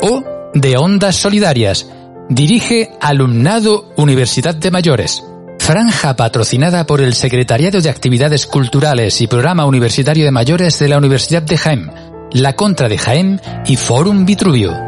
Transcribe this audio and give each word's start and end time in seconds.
o 0.00 0.22
de 0.54 0.76
Ondas 0.76 1.16
Solidarias. 1.16 1.88
Dirige 2.28 2.90
Alumnado 3.00 3.92
Universidad 3.96 4.54
de 4.54 4.70
Mayores. 4.70 5.24
Franja 5.58 6.16
patrocinada 6.16 6.86
por 6.86 7.00
el 7.00 7.14
Secretariado 7.14 7.80
de 7.80 7.90
Actividades 7.90 8.46
Culturales 8.46 9.20
y 9.20 9.26
Programa 9.26 9.66
Universitario 9.66 10.24
de 10.24 10.30
Mayores 10.30 10.78
de 10.78 10.88
la 10.88 10.98
Universidad 10.98 11.42
de 11.42 11.58
Jaén, 11.58 11.90
la 12.32 12.54
Contra 12.54 12.88
de 12.88 12.98
Jaén 12.98 13.40
y 13.66 13.76
Fórum 13.76 14.24
Vitruvio. 14.24 14.87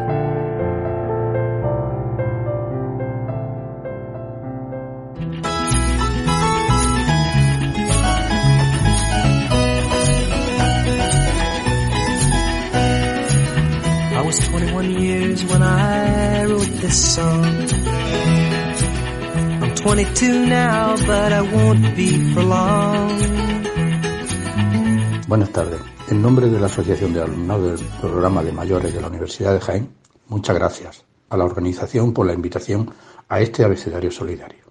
Buenas 25.30 25.50
tardes. 25.50 25.79
En 26.08 26.20
nombre 26.20 26.50
de 26.50 26.58
la 26.58 26.66
Asociación 26.66 27.12
de 27.12 27.22
Alumnado 27.22 27.68
del 27.68 27.86
Programa 28.00 28.43
de 28.43 28.50
Mayores 28.50 28.93
de 28.93 29.00
la 29.00 29.07
Universidad 29.07 29.54
de 29.54 29.61
Jaén, 29.61 29.94
muchas 30.26 30.56
gracias 30.56 31.04
a 31.29 31.36
la 31.36 31.44
organización 31.44 32.12
por 32.12 32.27
la 32.27 32.33
invitación 32.33 32.91
a 33.28 33.41
este 33.41 33.62
abecedario 33.62 34.11
solidario. 34.11 34.64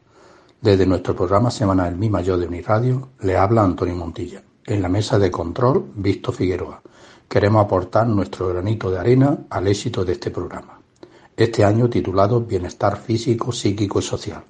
Desde 0.60 0.86
nuestro 0.86 1.16
programa 1.16 1.50
semanal 1.50 1.96
Mi 1.96 2.10
Mayor 2.10 2.40
de 2.40 2.48
Uniradio, 2.48 3.08
le 3.22 3.38
habla 3.38 3.64
Antonio 3.64 3.96
Montilla. 3.96 4.44
En 4.66 4.82
la 4.82 4.90
mesa 4.90 5.18
de 5.18 5.32
control, 5.32 5.94
Visto 5.96 6.34
Figueroa. 6.34 6.82
Queremos 7.30 7.64
aportar 7.64 8.06
nuestro 8.08 8.50
granito 8.50 8.92
de 8.92 9.00
arena 9.00 9.38
al 9.50 9.66
éxito 9.66 10.04
de 10.04 10.12
este 10.12 10.30
programa 10.30 10.82
este 11.38 11.64
año 11.64 11.90
titulado 11.90 12.42
Bienestar 12.42 12.98
físico, 12.98 13.54
psíquico 13.54 14.00
y 14.00 14.02
social, 14.02 14.44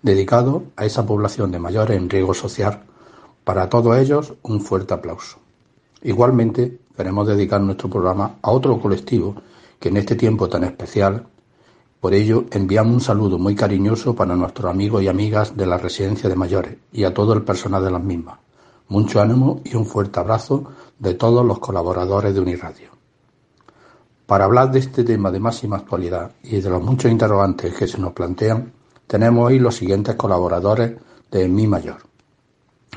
dedicado 0.00 0.62
a 0.76 0.84
esa 0.84 1.04
población 1.04 1.50
de 1.50 1.58
mayores 1.58 1.96
en 1.96 2.08
riesgo 2.08 2.34
social. 2.34 2.84
Para 3.42 3.68
todos 3.68 3.98
ellos, 3.98 4.34
un 4.42 4.60
fuerte 4.60 4.94
aplauso. 4.94 5.39
Igualmente, 6.02 6.80
queremos 6.96 7.26
dedicar 7.26 7.60
nuestro 7.60 7.90
programa 7.90 8.36
a 8.40 8.50
otro 8.50 8.80
colectivo 8.80 9.34
que 9.78 9.90
en 9.90 9.98
este 9.98 10.16
tiempo 10.16 10.48
tan 10.48 10.64
especial, 10.64 11.26
por 12.00 12.14
ello 12.14 12.46
enviamos 12.50 12.94
un 12.94 13.00
saludo 13.00 13.38
muy 13.38 13.54
cariñoso 13.54 14.14
para 14.14 14.34
nuestros 14.34 14.70
amigos 14.70 15.02
y 15.02 15.08
amigas 15.08 15.56
de 15.56 15.66
la 15.66 15.76
residencia 15.76 16.30
de 16.30 16.36
mayores 16.36 16.76
y 16.92 17.04
a 17.04 17.12
todo 17.12 17.34
el 17.34 17.42
personal 17.42 17.84
de 17.84 17.90
las 17.90 18.02
mismas. 18.02 18.38
Mucho 18.88 19.20
ánimo 19.20 19.60
y 19.64 19.76
un 19.76 19.84
fuerte 19.84 20.18
abrazo 20.18 20.64
de 20.98 21.14
todos 21.14 21.44
los 21.44 21.58
colaboradores 21.58 22.34
de 22.34 22.40
Uniradio. 22.40 22.90
Para 24.26 24.46
hablar 24.46 24.70
de 24.70 24.78
este 24.78 25.04
tema 25.04 25.30
de 25.30 25.40
máxima 25.40 25.76
actualidad 25.76 26.32
y 26.42 26.60
de 26.60 26.70
los 26.70 26.82
muchos 26.82 27.10
interrogantes 27.10 27.74
que 27.74 27.86
se 27.86 27.98
nos 27.98 28.12
plantean, 28.12 28.72
tenemos 29.06 29.48
hoy 29.48 29.58
los 29.58 29.76
siguientes 29.76 30.14
colaboradores 30.14 30.94
de 31.30 31.48
Mi 31.48 31.66
Mayor. 31.66 32.09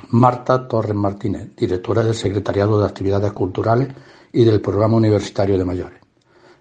Marta 0.09 0.67
Torres 0.67 0.95
Martínez, 0.95 1.55
directora 1.55 2.03
del 2.03 2.15
Secretariado 2.15 2.79
de 2.79 2.87
Actividades 2.87 3.31
Culturales 3.31 3.89
y 4.31 4.43
del 4.43 4.61
Programa 4.61 4.97
Universitario 4.97 5.57
de 5.57 5.65
Mayores. 5.65 5.99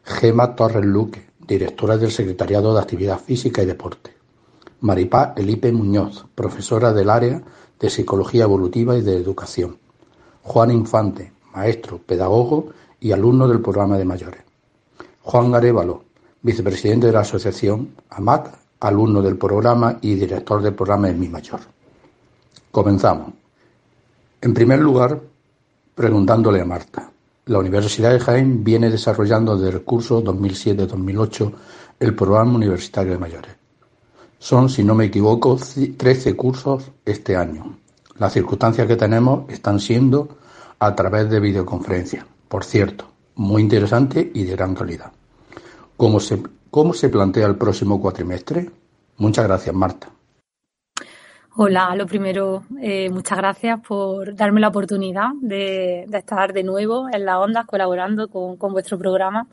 Gema 0.04 0.54
Torres 0.54 0.84
Luque, 0.84 1.26
directora 1.38 1.96
del 1.96 2.10
Secretariado 2.10 2.74
de 2.74 2.80
Actividad 2.80 3.20
Física 3.20 3.62
y 3.62 3.66
Deporte. 3.66 4.14
Maripá 4.80 5.32
Elipe 5.36 5.70
Muñoz, 5.70 6.26
profesora 6.34 6.92
del 6.92 7.10
área 7.10 7.42
de 7.78 7.90
Psicología 7.90 8.44
Evolutiva 8.44 8.96
y 8.96 9.02
de 9.02 9.16
Educación. 9.16 9.78
Juan 10.42 10.70
Infante, 10.70 11.32
maestro, 11.54 11.98
pedagogo 11.98 12.70
y 13.00 13.12
alumno 13.12 13.46
del 13.48 13.60
programa 13.60 13.96
de 13.96 14.04
mayores. 14.04 14.42
Juan 15.22 15.54
Arevalo, 15.54 16.04
vicepresidente 16.42 17.06
de 17.06 17.12
la 17.12 17.20
asociación 17.20 17.94
AMAC, 18.10 18.50
alumno 18.80 19.22
del 19.22 19.38
programa 19.38 19.98
y 20.00 20.14
director 20.14 20.60
del 20.62 20.74
programa 20.74 21.08
en 21.08 21.20
Mi 21.20 21.28
Mayor. 21.28 21.60
Comenzamos. 22.72 23.34
En 24.40 24.54
primer 24.54 24.80
lugar, 24.80 25.20
preguntándole 25.94 26.62
a 26.62 26.64
Marta. 26.64 27.10
La 27.44 27.58
Universidad 27.58 28.12
de 28.12 28.18
Jaén 28.18 28.64
viene 28.64 28.88
desarrollando 28.88 29.58
desde 29.58 29.76
el 29.76 29.84
curso 29.84 30.24
2007-2008 30.24 31.52
el 32.00 32.14
programa 32.14 32.54
universitario 32.54 33.12
de 33.12 33.18
mayores. 33.18 33.52
Son, 34.38 34.70
si 34.70 34.82
no 34.84 34.94
me 34.94 35.04
equivoco, 35.04 35.58
13 35.96 36.34
cursos 36.34 36.90
este 37.04 37.36
año. 37.36 37.76
Las 38.18 38.32
circunstancias 38.32 38.86
que 38.86 38.96
tenemos 38.96 39.50
están 39.50 39.78
siendo 39.78 40.38
a 40.78 40.94
través 40.94 41.28
de 41.28 41.40
videoconferencia. 41.40 42.26
Por 42.48 42.64
cierto, 42.64 43.04
muy 43.34 43.60
interesante 43.60 44.32
y 44.32 44.44
de 44.44 44.52
gran 44.52 44.74
calidad. 44.74 45.12
¿Cómo 45.98 46.20
se, 46.20 46.42
cómo 46.70 46.94
se 46.94 47.10
plantea 47.10 47.46
el 47.48 47.56
próximo 47.56 48.00
cuatrimestre? 48.00 48.70
Muchas 49.18 49.44
gracias, 49.46 49.74
Marta. 49.74 50.08
Hola, 51.54 51.94
lo 51.96 52.06
primero, 52.06 52.64
eh, 52.80 53.10
muchas 53.10 53.36
gracias 53.36 53.78
por 53.86 54.34
darme 54.34 54.58
la 54.58 54.68
oportunidad 54.68 55.32
de, 55.42 56.04
estar 56.04 56.54
de 56.54 56.62
nuevo 56.62 57.08
en 57.12 57.26
la 57.26 57.38
onda 57.40 57.64
colaborando 57.64 58.28
con, 58.28 58.56
vuestro 58.56 58.96
programa 58.96 59.46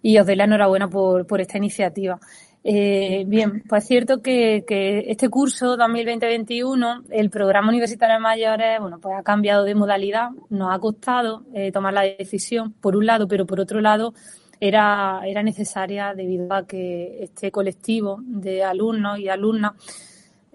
y 0.00 0.16
os 0.16 0.24
doy 0.24 0.36
la 0.36 0.44
enhorabuena 0.44 0.88
por, 0.88 1.26
por 1.26 1.42
esta 1.42 1.58
iniciativa. 1.58 2.18
Eh, 2.64 3.24
bien, 3.26 3.62
pues 3.68 3.82
es 3.82 3.88
cierto 3.88 4.22
que, 4.22 4.64
este 5.06 5.28
curso 5.28 5.76
2020-2021, 5.76 7.04
el 7.10 7.28
programa 7.28 7.68
universitario 7.68 8.14
de 8.14 8.20
mayores, 8.20 8.80
bueno, 8.80 8.98
pues 8.98 9.14
ha 9.18 9.22
cambiado 9.22 9.64
de 9.64 9.74
modalidad, 9.74 10.30
nos 10.48 10.74
ha 10.74 10.78
costado 10.78 11.44
eh, 11.52 11.70
tomar 11.72 11.92
la 11.92 12.04
decisión, 12.04 12.72
por 12.72 12.96
un 12.96 13.04
lado, 13.04 13.28
pero 13.28 13.44
por 13.44 13.60
otro 13.60 13.82
lado, 13.82 14.14
era, 14.60 15.20
era 15.26 15.42
necesaria 15.42 16.14
debido 16.14 16.54
a 16.54 16.66
que 16.66 17.22
este 17.22 17.50
colectivo 17.50 18.18
de 18.22 18.64
alumnos 18.64 19.18
y 19.18 19.28
alumnas 19.28 19.74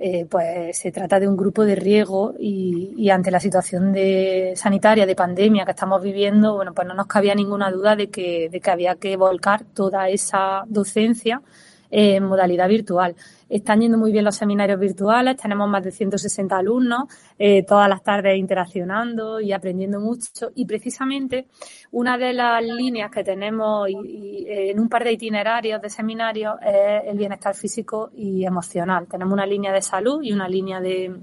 eh, 0.05 0.25
pues 0.29 0.77
se 0.79 0.91
trata 0.91 1.17
de 1.17 1.29
un 1.29 1.37
grupo 1.37 1.63
de 1.63 1.75
riesgo 1.75 2.33
y, 2.37 2.93
y, 2.97 3.09
ante 3.09 3.31
la 3.31 3.39
situación 3.39 3.93
de 3.93 4.51
sanitaria 4.57 5.05
de 5.05 5.15
pandemia 5.15 5.63
que 5.63 5.71
estamos 5.71 6.03
viviendo, 6.03 6.55
bueno, 6.55 6.73
pues 6.73 6.85
no 6.85 6.93
nos 6.93 7.07
cabía 7.07 7.33
ninguna 7.35 7.71
duda 7.71 7.95
de 7.95 8.09
que, 8.09 8.49
de 8.49 8.59
que 8.59 8.69
había 8.69 8.95
que 8.95 9.15
volcar 9.15 9.63
toda 9.63 10.09
esa 10.09 10.63
docencia 10.67 11.41
en 11.89 12.25
modalidad 12.25 12.67
virtual. 12.67 13.15
Están 13.55 13.81
yendo 13.81 13.99
muy 13.99 14.11
bien 14.11 14.25
los 14.25 14.35
seminarios 14.35 14.79
virtuales, 14.79 15.37
tenemos 15.37 15.69
más 15.69 15.83
de 15.83 15.91
160 15.91 16.57
alumnos, 16.57 17.03
eh, 17.37 17.63
todas 17.63 17.87
las 17.87 18.01
tardes 18.01 18.35
interaccionando 18.35 19.39
y 19.39 19.51
aprendiendo 19.51 19.99
mucho. 19.99 20.51
Y 20.55 20.65
precisamente 20.65 21.45
una 21.91 22.17
de 22.17 22.33
las 22.33 22.63
líneas 22.63 23.11
que 23.11 23.23
tenemos 23.23 23.87
en 23.87 24.79
un 24.79 24.89
par 24.89 25.03
de 25.03 25.11
itinerarios 25.11 25.79
de 25.79 25.89
seminarios 25.91 26.55
es 26.65 27.03
el 27.05 27.15
bienestar 27.15 27.53
físico 27.53 28.09
y 28.15 28.43
emocional. 28.43 29.05
Tenemos 29.07 29.33
una 29.33 29.45
línea 29.45 29.71
de 29.71 29.83
salud 29.83 30.23
y 30.23 30.33
una 30.33 30.49
línea 30.49 30.81
de, 30.81 31.15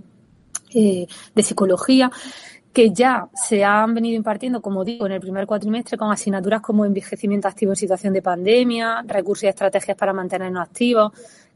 eh, 0.73 1.07
de 1.35 1.43
psicología 1.43 2.13
que 2.73 2.93
ya 2.93 3.29
se 3.35 3.65
han 3.65 3.93
venido 3.93 4.17
impartiendo, 4.17 4.63
como 4.63 4.85
digo, 4.85 5.07
en 5.07 5.13
el 5.13 5.21
primer 5.21 5.47
cuatrimestre 5.47 5.99
con 5.99 6.13
asignaturas 6.13 6.61
como 6.61 6.85
envejecimiento 6.85 7.49
activo 7.49 7.73
en 7.73 7.77
situación 7.77 8.13
de 8.13 8.23
pandemia, 8.23 9.03
recursos 9.05 9.43
y 9.43 9.49
estrategias 9.49 9.97
para 9.97 10.13
mantenernos 10.13 10.63
activos, 10.63 11.11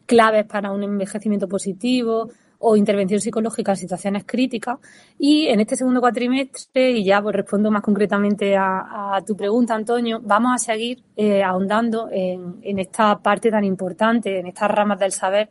claves 0.06 0.46
para 0.46 0.70
un 0.70 0.82
envejecimiento 0.82 1.48
positivo 1.48 2.28
o 2.66 2.76
intervención 2.76 3.20
psicológica 3.20 3.72
en 3.72 3.76
situaciones 3.76 4.24
críticas. 4.24 4.78
Y 5.18 5.46
en 5.48 5.60
este 5.60 5.76
segundo 5.76 6.00
cuatrimestre, 6.00 6.92
y 6.92 7.04
ya 7.04 7.20
pues 7.20 7.36
respondo 7.36 7.70
más 7.70 7.82
concretamente 7.82 8.56
a, 8.56 9.22
tu 9.26 9.36
pregunta, 9.36 9.74
Antonio, 9.74 10.20
vamos 10.22 10.52
a 10.54 10.58
seguir 10.58 11.02
eh, 11.16 11.42
ahondando 11.42 12.08
en, 12.10 12.56
en 12.62 12.78
esta 12.78 13.18
parte 13.18 13.50
tan 13.50 13.64
importante, 13.64 14.38
en 14.38 14.46
estas 14.46 14.70
ramas 14.70 14.98
del 14.98 15.12
saber 15.12 15.50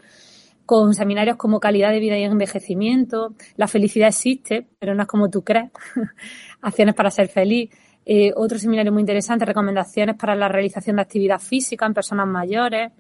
con 0.66 0.94
seminarios 0.94 1.38
como 1.38 1.60
calidad 1.60 1.92
de 1.92 2.00
vida 2.00 2.18
y 2.18 2.24
envejecimiento, 2.24 3.36
la 3.58 3.68
felicidad 3.68 4.08
existe, 4.08 4.66
pero 4.80 4.96
no 4.96 5.02
es 5.04 5.08
como 5.08 5.30
tú 5.30 5.44
crees, 5.44 5.72
acciones 6.62 6.96
para 6.96 7.12
ser 7.12 7.28
feliz. 7.28 7.70
Eh, 8.06 8.32
otro 8.36 8.58
seminario 8.58 8.92
muy 8.92 9.02
interesante, 9.02 9.46
recomendaciones 9.46 10.16
para 10.16 10.36
la 10.36 10.48
realización 10.48 10.98
de 10.98 11.04
actividad 11.04 11.40
física 11.40 11.86
en 11.86 11.94
personas 11.94 12.28
mayores 12.28 12.92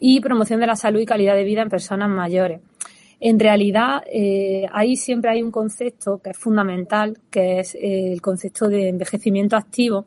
y 0.00 0.20
promoción 0.20 0.58
de 0.58 0.66
la 0.66 0.76
salud 0.76 0.98
y 0.98 1.06
calidad 1.06 1.36
de 1.36 1.44
vida 1.44 1.62
en 1.62 1.68
personas 1.68 2.08
mayores. 2.08 2.60
En 3.20 3.38
realidad, 3.38 4.02
eh, 4.10 4.66
ahí 4.72 4.96
siempre 4.96 5.30
hay 5.30 5.42
un 5.42 5.50
concepto 5.50 6.22
que 6.24 6.30
es 6.30 6.38
fundamental, 6.38 7.18
que 7.30 7.60
es 7.60 7.74
eh, 7.74 8.12
el 8.12 8.22
concepto 8.22 8.66
de 8.68 8.88
envejecimiento 8.88 9.56
activo, 9.56 10.06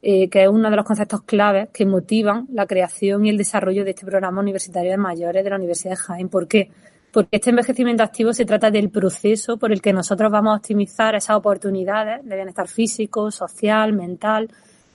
eh, 0.00 0.28
que 0.28 0.44
es 0.44 0.48
uno 0.48 0.70
de 0.70 0.76
los 0.76 0.84
conceptos 0.84 1.22
claves 1.22 1.70
que 1.72 1.84
motivan 1.84 2.46
la 2.52 2.66
creación 2.66 3.26
y 3.26 3.30
el 3.30 3.36
desarrollo 3.36 3.84
de 3.84 3.90
este 3.90 4.06
programa 4.06 4.40
universitario 4.40 4.92
de 4.92 4.96
mayores 4.96 5.42
de 5.42 5.50
la 5.50 5.56
Universidad 5.56 5.94
de 5.94 5.96
Jaén. 5.96 6.28
¿Por 6.28 6.46
qué? 6.46 6.70
Porque 7.10 7.36
este 7.36 7.50
envejecimiento 7.50 8.04
activo 8.04 8.32
se 8.32 8.44
trata 8.44 8.70
del 8.70 8.90
proceso 8.90 9.56
por 9.56 9.72
el 9.72 9.82
que 9.82 9.92
nosotros 9.92 10.30
vamos 10.30 10.52
a 10.52 10.58
optimizar 10.58 11.16
esas 11.16 11.36
oportunidades 11.36 12.24
de 12.24 12.36
bienestar 12.36 12.68
físico, 12.68 13.32
social, 13.32 13.92
mental, 13.92 14.48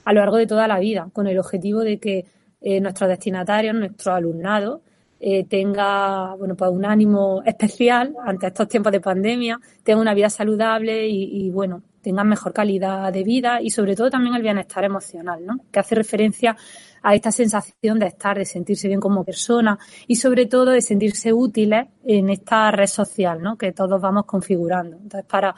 a 0.06 0.12
lo 0.14 0.20
largo 0.20 0.38
de 0.38 0.46
toda 0.46 0.66
la 0.66 0.78
vida, 0.78 1.10
con 1.12 1.26
el 1.26 1.38
objetivo 1.38 1.80
de 1.80 1.98
que 1.98 2.24
eh, 2.62 2.80
nuestros 2.80 3.08
destinatarios, 3.08 3.74
nuestro 3.74 4.14
alumnado, 4.14 4.82
eh, 5.20 5.44
tenga 5.44 6.34
bueno 6.34 6.56
pues 6.56 6.70
un 6.70 6.84
ánimo 6.84 7.42
especial 7.46 8.14
ante 8.26 8.48
estos 8.48 8.66
tiempos 8.68 8.90
de 8.92 9.00
pandemia, 9.00 9.60
tenga 9.84 10.00
una 10.00 10.14
vida 10.14 10.28
saludable 10.28 11.06
y, 11.06 11.46
y 11.46 11.50
bueno, 11.50 11.82
tengan 12.02 12.28
mejor 12.28 12.52
calidad 12.52 13.12
de 13.12 13.22
vida 13.22 13.62
y 13.62 13.70
sobre 13.70 13.94
todo 13.94 14.10
también 14.10 14.34
el 14.34 14.42
bienestar 14.42 14.84
emocional, 14.84 15.46
¿no? 15.46 15.60
Que 15.70 15.80
hace 15.80 15.94
referencia 15.94 16.56
a 17.02 17.14
esta 17.14 17.32
sensación 17.32 17.98
de 17.98 18.06
estar, 18.06 18.36
de 18.36 18.44
sentirse 18.44 18.88
bien 18.88 19.00
como 19.00 19.24
persona 19.24 19.78
y 20.06 20.16
sobre 20.16 20.46
todo 20.46 20.72
de 20.72 20.82
sentirse 20.82 21.32
útiles 21.32 21.86
en 22.04 22.28
esta 22.28 22.70
red 22.70 22.86
social, 22.86 23.40
¿no? 23.40 23.56
Que 23.56 23.72
todos 23.72 24.00
vamos 24.00 24.24
configurando. 24.26 24.96
Entonces, 24.96 25.28
para, 25.28 25.54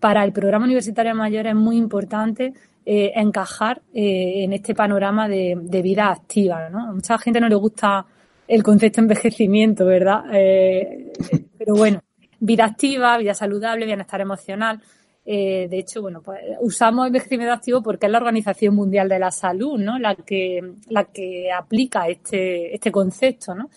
para 0.00 0.24
el 0.24 0.32
programa 0.32 0.64
universitario 0.64 1.14
mayor 1.14 1.46
es 1.46 1.54
muy 1.54 1.76
importante 1.76 2.54
eh, 2.90 3.12
encajar 3.16 3.82
eh, 3.92 4.44
en 4.44 4.54
este 4.54 4.74
panorama 4.74 5.28
de, 5.28 5.82
vida 5.82 6.10
activa, 6.10 6.70
¿no? 6.70 6.88
A 6.88 6.92
mucha 6.94 7.18
gente 7.18 7.38
no 7.38 7.46
le 7.46 7.54
gusta 7.54 8.06
el 8.46 8.62
concepto 8.62 9.02
de 9.02 9.02
envejecimiento, 9.08 9.84
¿verdad? 9.84 10.24
Eh, 10.32 11.12
pero 11.58 11.74
bueno, 11.74 12.00
vida 12.40 12.64
activa, 12.64 13.18
vida 13.18 13.34
saludable, 13.34 13.84
bienestar 13.84 14.22
emocional. 14.22 14.80
Eh, 15.26 15.68
de 15.68 15.78
hecho, 15.78 16.00
bueno, 16.00 16.22
pues 16.22 16.40
usamos 16.62 17.06
envejecimiento 17.06 17.52
activo 17.52 17.82
porque 17.82 18.06
es 18.06 18.12
la 18.12 18.16
Organización 18.16 18.74
Mundial 18.74 19.06
de 19.06 19.18
la 19.18 19.32
Salud, 19.32 19.78
¿no? 19.78 19.98
La 19.98 20.14
que, 20.14 20.58
la 20.88 21.04
que 21.04 21.52
aplica 21.52 22.08
este, 22.08 22.74
este 22.74 22.90
concepto, 22.90 23.54
¿no? 23.54 23.68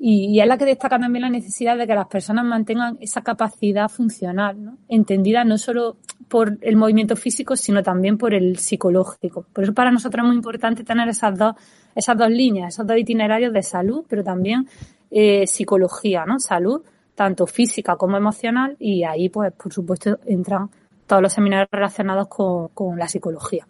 Y, 0.00 0.26
y, 0.26 0.40
es 0.40 0.46
la 0.46 0.56
que 0.56 0.64
destaca 0.64 0.98
también 0.98 1.22
la 1.22 1.30
necesidad 1.30 1.76
de 1.76 1.86
que 1.86 1.94
las 1.94 2.06
personas 2.06 2.44
mantengan 2.44 2.96
esa 3.00 3.22
capacidad 3.22 3.88
funcional, 3.88 4.62
¿no? 4.62 4.78
entendida 4.88 5.42
no 5.42 5.58
solo 5.58 5.96
por 6.28 6.56
el 6.60 6.76
movimiento 6.76 7.16
físico, 7.16 7.56
sino 7.56 7.82
también 7.82 8.16
por 8.16 8.32
el 8.32 8.58
psicológico. 8.58 9.46
Por 9.52 9.64
eso 9.64 9.74
para 9.74 9.90
nosotros 9.90 10.22
es 10.22 10.26
muy 10.26 10.36
importante 10.36 10.84
tener 10.84 11.08
esas 11.08 11.36
dos 11.36 11.56
esas 11.98 12.16
dos 12.16 12.30
líneas, 12.30 12.74
esos 12.74 12.86
dos 12.86 12.96
itinerarios 12.96 13.52
de 13.52 13.62
salud, 13.62 14.04
pero 14.08 14.22
también 14.22 14.68
eh, 15.10 15.46
psicología, 15.46 16.24
¿no? 16.26 16.38
Salud, 16.38 16.82
tanto 17.14 17.46
física 17.46 17.96
como 17.96 18.16
emocional, 18.16 18.76
y 18.78 19.02
ahí, 19.02 19.28
pues, 19.28 19.52
por 19.52 19.72
supuesto, 19.72 20.18
entran 20.24 20.70
todos 21.06 21.20
los 21.20 21.32
seminarios 21.32 21.68
relacionados 21.72 22.28
con, 22.28 22.68
con 22.68 22.96
la 22.98 23.08
psicología. 23.08 23.66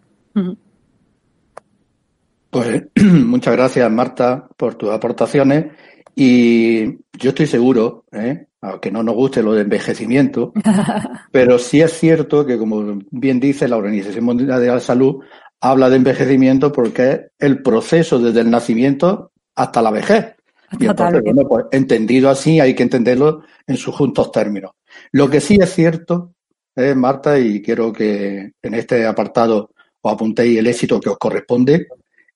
Pues 2.51 2.83
muchas 3.25 3.55
gracias, 3.55 3.91
Marta, 3.91 4.47
por 4.55 4.75
tus 4.75 4.91
aportaciones. 4.91 5.73
Y 6.15 6.85
yo 7.13 7.29
estoy 7.29 7.47
seguro, 7.47 8.05
¿eh? 8.11 8.47
aunque 8.61 8.91
no 8.91 9.03
nos 9.03 9.15
guste 9.15 9.41
lo 9.41 9.53
de 9.53 9.61
envejecimiento, 9.61 10.53
pero 11.31 11.57
sí 11.59 11.81
es 11.81 11.93
cierto 11.93 12.45
que, 12.45 12.57
como 12.57 12.99
bien 13.11 13.39
dice 13.39 13.67
la 13.67 13.77
Organización 13.77 14.25
Mundial 14.25 14.59
de 14.59 14.67
la 14.67 14.79
Salud, 14.79 15.23
habla 15.61 15.89
de 15.89 15.97
envejecimiento 15.97 16.71
porque 16.71 17.11
es 17.11 17.21
el 17.39 17.61
proceso 17.61 18.19
desde 18.19 18.41
el 18.41 18.49
nacimiento 18.49 19.31
hasta 19.55 19.81
la 19.81 19.91
vejez. 19.91 20.35
Y 20.79 20.85
entonces, 20.85 21.21
bueno, 21.23 21.47
pues 21.47 21.65
entendido 21.71 22.29
así, 22.29 22.59
hay 22.59 22.75
que 22.75 22.83
entenderlo 22.83 23.43
en 23.65 23.77
sus 23.77 23.95
juntos 23.95 24.31
términos. 24.31 24.71
Lo 25.11 25.29
que 25.29 25.41
sí 25.41 25.57
es 25.59 25.73
cierto, 25.73 26.33
eh, 26.75 26.93
Marta, 26.93 27.39
y 27.39 27.61
quiero 27.61 27.91
que 27.91 28.51
en 28.61 28.73
este 28.73 29.05
apartado 29.05 29.71
os 30.01 30.13
apuntéis 30.13 30.59
el 30.59 30.67
éxito 30.67 30.99
que 30.99 31.09
os 31.09 31.17
corresponde, 31.17 31.87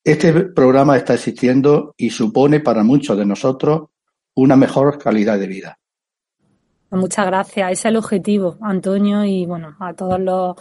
este 0.04 0.34
programa 0.50 0.98
está 0.98 1.14
existiendo 1.14 1.94
y 1.98 2.10
supone 2.10 2.60
para 2.60 2.84
muchos 2.84 3.18
de 3.18 3.26
nosotros 3.26 3.90
una 4.36 4.56
mejor 4.56 4.98
calidad 4.98 5.40
de 5.40 5.48
vida. 5.48 5.78
Muchas 6.92 7.26
gracias. 7.26 7.72
Ese 7.72 7.82
es 7.82 7.86
el 7.86 7.98
objetivo, 7.98 8.58
Antonio, 8.62 9.24
y 9.26 9.46
bueno, 9.46 9.76
a 9.80 9.94
todos 9.94 10.20
los 10.20 10.56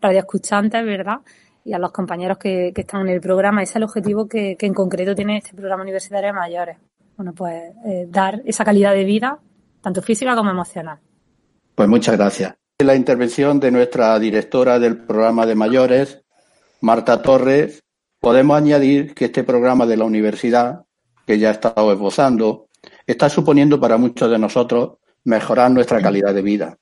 radioescuchantes, 0.00 0.84
¿verdad? 0.84 1.20
y 1.68 1.74
a 1.74 1.78
los 1.78 1.92
compañeros 1.92 2.38
que, 2.38 2.72
que 2.74 2.80
están 2.80 3.02
en 3.02 3.08
el 3.10 3.20
programa. 3.20 3.62
Ese 3.62 3.72
es 3.72 3.76
el 3.76 3.82
objetivo 3.82 4.26
que, 4.26 4.56
que, 4.56 4.64
en 4.64 4.72
concreto 4.72 5.14
tiene 5.14 5.36
este 5.36 5.54
programa 5.54 5.82
universitario 5.82 6.28
de 6.28 6.32
mayores. 6.32 6.78
Bueno, 7.14 7.34
pues 7.34 7.74
eh, 7.84 8.06
dar 8.08 8.40
esa 8.46 8.64
calidad 8.64 8.94
de 8.94 9.04
vida, 9.04 9.38
tanto 9.82 10.00
física 10.00 10.34
como 10.34 10.50
emocional. 10.50 10.98
Pues 11.74 11.88
muchas 11.88 12.16
gracias. 12.16 12.54
La 12.78 12.94
intervención 12.94 13.60
de 13.60 13.70
nuestra 13.70 14.18
directora 14.18 14.78
del 14.78 15.04
programa 15.04 15.44
de 15.44 15.56
mayores, 15.56 16.22
Marta 16.80 17.20
Torres, 17.20 17.82
podemos 18.20 18.56
añadir 18.56 19.14
que 19.14 19.26
este 19.26 19.44
programa 19.44 19.86
de 19.86 19.96
la 19.96 20.04
universidad, 20.04 20.84
que 21.26 21.38
ya 21.38 21.48
he 21.48 21.52
estado 21.52 21.92
esbozando, 21.92 22.68
está 23.06 23.28
suponiendo 23.28 23.80
para 23.80 23.96
muchos 23.96 24.30
de 24.30 24.38
nosotros 24.38 24.98
mejorar 25.24 25.70
nuestra 25.70 26.00
calidad 26.00 26.34
de 26.34 26.42
vida. 26.42 26.78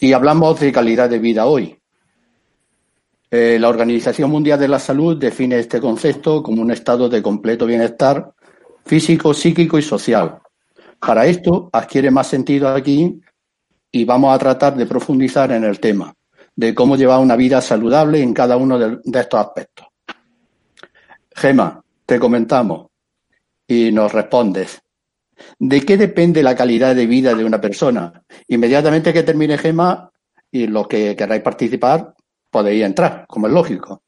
Y 0.00 0.12
hablamos 0.12 0.60
de 0.60 0.72
calidad 0.72 1.10
de 1.10 1.18
vida 1.18 1.46
hoy, 1.46 1.78
eh, 3.30 3.58
la 3.60 3.68
Organización 3.68 4.30
Mundial 4.30 4.58
de 4.58 4.68
la 4.68 4.78
Salud 4.78 5.18
define 5.18 5.58
este 5.58 5.80
concepto 5.80 6.42
como 6.42 6.62
un 6.62 6.70
estado 6.70 7.08
de 7.08 7.20
completo 7.20 7.66
bienestar 7.66 8.32
físico, 8.86 9.34
psíquico 9.34 9.78
y 9.78 9.82
social. 9.82 10.38
Para 10.98 11.26
esto 11.26 11.68
adquiere 11.72 12.10
más 12.10 12.26
sentido 12.26 12.68
aquí 12.68 13.20
y 13.92 14.04
vamos 14.04 14.34
a 14.34 14.38
tratar 14.38 14.76
de 14.76 14.86
profundizar 14.86 15.52
en 15.52 15.64
el 15.64 15.78
tema 15.78 16.14
de 16.58 16.74
cómo 16.74 16.96
llevar 16.96 17.20
una 17.20 17.36
vida 17.36 17.60
saludable 17.60 18.20
en 18.20 18.34
cada 18.34 18.56
uno 18.56 18.80
de, 18.80 18.98
estos 19.20 19.38
aspectos. 19.38 19.86
Gema, 21.36 21.80
te 22.04 22.18
comentamos 22.18 22.88
y 23.64 23.92
nos 23.92 24.12
respondes. 24.12 24.82
¿De 25.56 25.82
qué 25.82 25.96
depende 25.96 26.42
la 26.42 26.56
calidad 26.56 26.96
de 26.96 27.06
vida 27.06 27.32
de 27.34 27.44
una 27.44 27.60
persona? 27.60 28.24
Inmediatamente 28.48 29.12
que 29.12 29.22
termine 29.22 29.56
Gema 29.56 30.10
y 30.50 30.66
los 30.66 30.88
que 30.88 31.14
queráis 31.14 31.42
participar, 31.42 32.12
podéis 32.50 32.84
entrar, 32.84 33.24
como 33.28 33.46
es 33.46 33.52
lógico. 33.52 34.02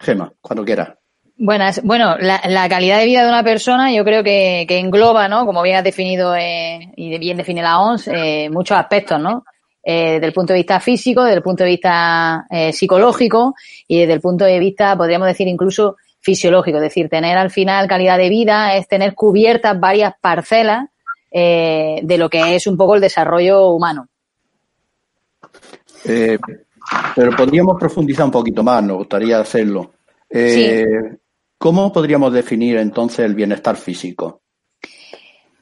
Gema, 0.00 0.32
cuando 0.40 0.64
quiera. 0.64 0.98
Buenas. 1.36 1.82
Bueno, 1.82 2.16
la, 2.16 2.40
la, 2.48 2.70
calidad 2.70 3.00
de 3.00 3.04
vida 3.04 3.24
de 3.24 3.28
una 3.28 3.44
persona 3.44 3.92
yo 3.92 4.02
creo 4.02 4.24
que, 4.24 4.64
engloba, 4.66 5.28
¿no? 5.28 5.44
Como 5.44 5.60
bien 5.60 5.76
has 5.76 5.84
definido 5.84 6.34
eh, 6.34 6.90
y 6.96 7.18
bien 7.18 7.36
define 7.36 7.60
la 7.60 7.80
OMS, 7.80 8.08
eh, 8.08 8.48
muchos 8.50 8.78
aspectos, 8.78 9.20
¿no? 9.20 9.44
Eh, 9.84 10.12
desde 10.14 10.26
el 10.26 10.32
punto 10.32 10.52
de 10.52 10.60
vista 10.60 10.78
físico, 10.78 11.24
desde 11.24 11.38
el 11.38 11.42
punto 11.42 11.64
de 11.64 11.70
vista 11.70 12.46
eh, 12.48 12.72
psicológico 12.72 13.54
y 13.88 14.00
desde 14.00 14.12
el 14.12 14.20
punto 14.20 14.44
de 14.44 14.58
vista, 14.58 14.96
podríamos 14.96 15.26
decir, 15.26 15.48
incluso 15.48 15.96
fisiológico. 16.20 16.78
Es 16.78 16.84
decir, 16.84 17.08
tener 17.08 17.36
al 17.36 17.50
final 17.50 17.88
calidad 17.88 18.16
de 18.16 18.28
vida 18.28 18.76
es 18.76 18.86
tener 18.88 19.14
cubiertas 19.14 19.78
varias 19.78 20.14
parcelas 20.20 20.88
eh, 21.30 22.00
de 22.02 22.18
lo 22.18 22.28
que 22.30 22.54
es 22.54 22.66
un 22.66 22.76
poco 22.76 22.94
el 22.94 23.00
desarrollo 23.00 23.70
humano. 23.70 24.06
Eh, 26.04 26.38
pero 27.14 27.36
podríamos 27.36 27.78
profundizar 27.78 28.26
un 28.26 28.30
poquito 28.30 28.62
más, 28.62 28.82
nos 28.82 28.98
gustaría 28.98 29.40
hacerlo. 29.40 29.92
Eh, 30.28 30.84
sí. 30.84 31.18
¿Cómo 31.58 31.92
podríamos 31.92 32.32
definir 32.32 32.76
entonces 32.76 33.20
el 33.20 33.34
bienestar 33.34 33.76
físico? 33.76 34.41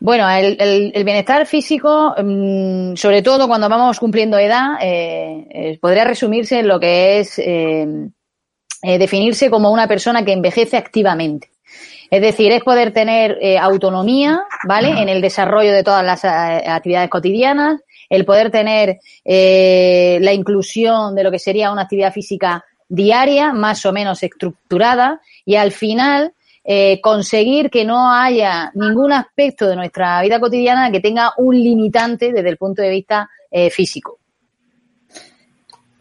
Bueno, 0.03 0.29
el, 0.31 0.57
el, 0.59 0.93
el 0.95 1.05
bienestar 1.05 1.47
físico, 1.47 2.15
mmm, 2.17 2.95
sobre 2.97 3.21
todo 3.21 3.47
cuando 3.47 3.69
vamos 3.69 4.01
cumpliendo 4.01 4.39
edad, 4.39 4.79
eh, 4.81 5.47
eh, 5.51 5.79
podría 5.79 6.05
resumirse 6.05 6.61
en 6.61 6.69
lo 6.69 6.81
que 6.81 7.21
es 7.21 7.39
eh, 7.39 7.87
definirse 8.83 9.51
como 9.51 9.71
una 9.71 9.87
persona 9.87 10.25
que 10.25 10.33
envejece 10.33 10.79
activamente. 10.79 11.51
Es 12.11 12.23
decir, 12.23 12.51
es 12.51 12.65
poder 12.65 12.93
tener 12.93 13.39
autonomía, 13.61 14.41
¿vale? 14.67 15.01
En 15.01 15.09
el 15.09 15.21
desarrollo 15.21 15.73
de 15.73 15.85
todas 15.85 16.05
las 16.05 16.25
actividades 16.25 17.09
cotidianas, 17.09 17.81
el 18.09 18.25
poder 18.25 18.51
tener 18.51 18.99
eh, 19.25 20.19
la 20.21 20.33
inclusión 20.33 21.15
de 21.15 21.23
lo 21.23 21.31
que 21.31 21.39
sería 21.39 21.71
una 21.71 21.83
actividad 21.83 22.13
física 22.13 22.65
diaria, 22.89 23.53
más 23.53 23.87
o 23.87 23.93
menos 23.93 24.25
estructurada, 24.25 25.21
y 25.45 25.55
al 25.55 25.71
final 25.71 26.33
eh, 26.65 27.01
conseguir 27.01 27.71
que 27.71 27.85
no 27.85 28.13
haya 28.13 28.71
ningún 28.75 29.13
aspecto 29.13 29.67
de 29.67 29.77
nuestra 29.77 30.21
vida 30.23 30.39
cotidiana 30.39 30.91
que 30.91 31.01
tenga 31.01 31.33
un 31.39 31.55
limitante 31.55 32.33
desde 32.33 32.49
el 32.49 32.57
punto 32.57 32.83
de 32.83 32.91
vista 32.91 33.29
eh, 33.51 33.71
físico. 33.71 34.19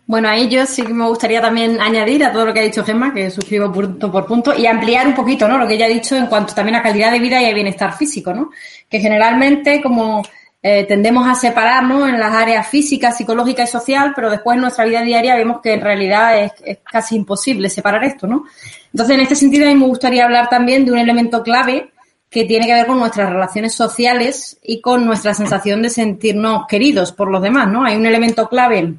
Bueno, 0.06 0.28
ahí 0.28 0.50
yo 0.50 0.66
sí 0.66 0.82
que 0.82 0.94
me 0.94 1.06
gustaría 1.06 1.40
también 1.40 1.80
añadir 1.80 2.26
a 2.26 2.32
todo 2.32 2.48
lo 2.48 2.52
que 2.52 2.62
ha 2.62 2.64
dicho 2.64 2.84
Gemma, 2.84 3.14
que 3.14 3.30
suscribo 3.30 3.72
punto 3.72 4.12
por 4.12 4.26
punto, 4.26 4.58
y 4.58 4.66
ampliar 4.66 5.08
un 5.08 5.14
poquito, 5.14 5.48
¿no? 5.48 5.60
Lo 5.60 5.68
que 5.68 5.76
ella 5.76 5.86
ha 5.86 5.90
dicho 5.90 6.16
en 6.16 6.26
cuanto 6.26 6.56
también 6.56 6.78
a 6.78 6.82
calidad 6.82 7.12
de 7.12 7.20
vida 7.20 7.40
y 7.40 7.46
a 7.46 7.54
bienestar 7.54 7.96
físico, 7.96 8.34
¿no? 8.34 8.50
Que 8.90 9.00
generalmente, 9.00 9.84
como 9.84 10.24
eh, 10.62 10.84
tendemos 10.86 11.28
a 11.28 11.36
separarnos 11.36 12.10
en 12.10 12.20
las 12.20 12.34
áreas 12.34 12.68
física, 12.68 13.12
psicológica 13.12 13.64
y 13.64 13.68
social, 13.68 14.12
pero 14.16 14.30
después 14.30 14.56
en 14.56 14.62
nuestra 14.62 14.86
vida 14.86 15.02
diaria 15.02 15.36
vemos 15.36 15.62
que 15.62 15.74
en 15.74 15.82
realidad 15.82 16.38
es, 16.38 16.52
es, 16.66 16.80
casi 16.84 17.16
imposible 17.16 17.70
separar 17.70 18.04
esto, 18.04 18.28
¿no? 18.28 18.44
Entonces, 18.92 19.16
en 19.16 19.22
este 19.22 19.36
sentido, 19.36 19.66
a 19.66 19.70
mí 19.70 19.76
me 19.76 19.86
gustaría 19.86 20.26
hablar 20.26 20.50
también 20.50 20.86
de 20.86 20.92
un 20.92 20.98
elemento 20.98 21.44
clave 21.44 21.92
que 22.30 22.46
tiene 22.46 22.68
que 22.68 22.74
ver 22.74 22.86
con 22.86 23.00
nuestras 23.00 23.30
relaciones 23.30 23.74
sociales 23.74 24.58
y 24.62 24.82
con 24.82 25.06
nuestra 25.06 25.34
sensación 25.34 25.82
de 25.82 25.90
sentirnos 25.90 26.68
queridos 26.68 27.12
por 27.12 27.32
los 27.32 27.42
demás, 27.42 27.68
¿no? 27.68 27.86
Hay 27.86 27.96
un 27.96 28.06
elemento 28.06 28.48
clave 28.48 28.96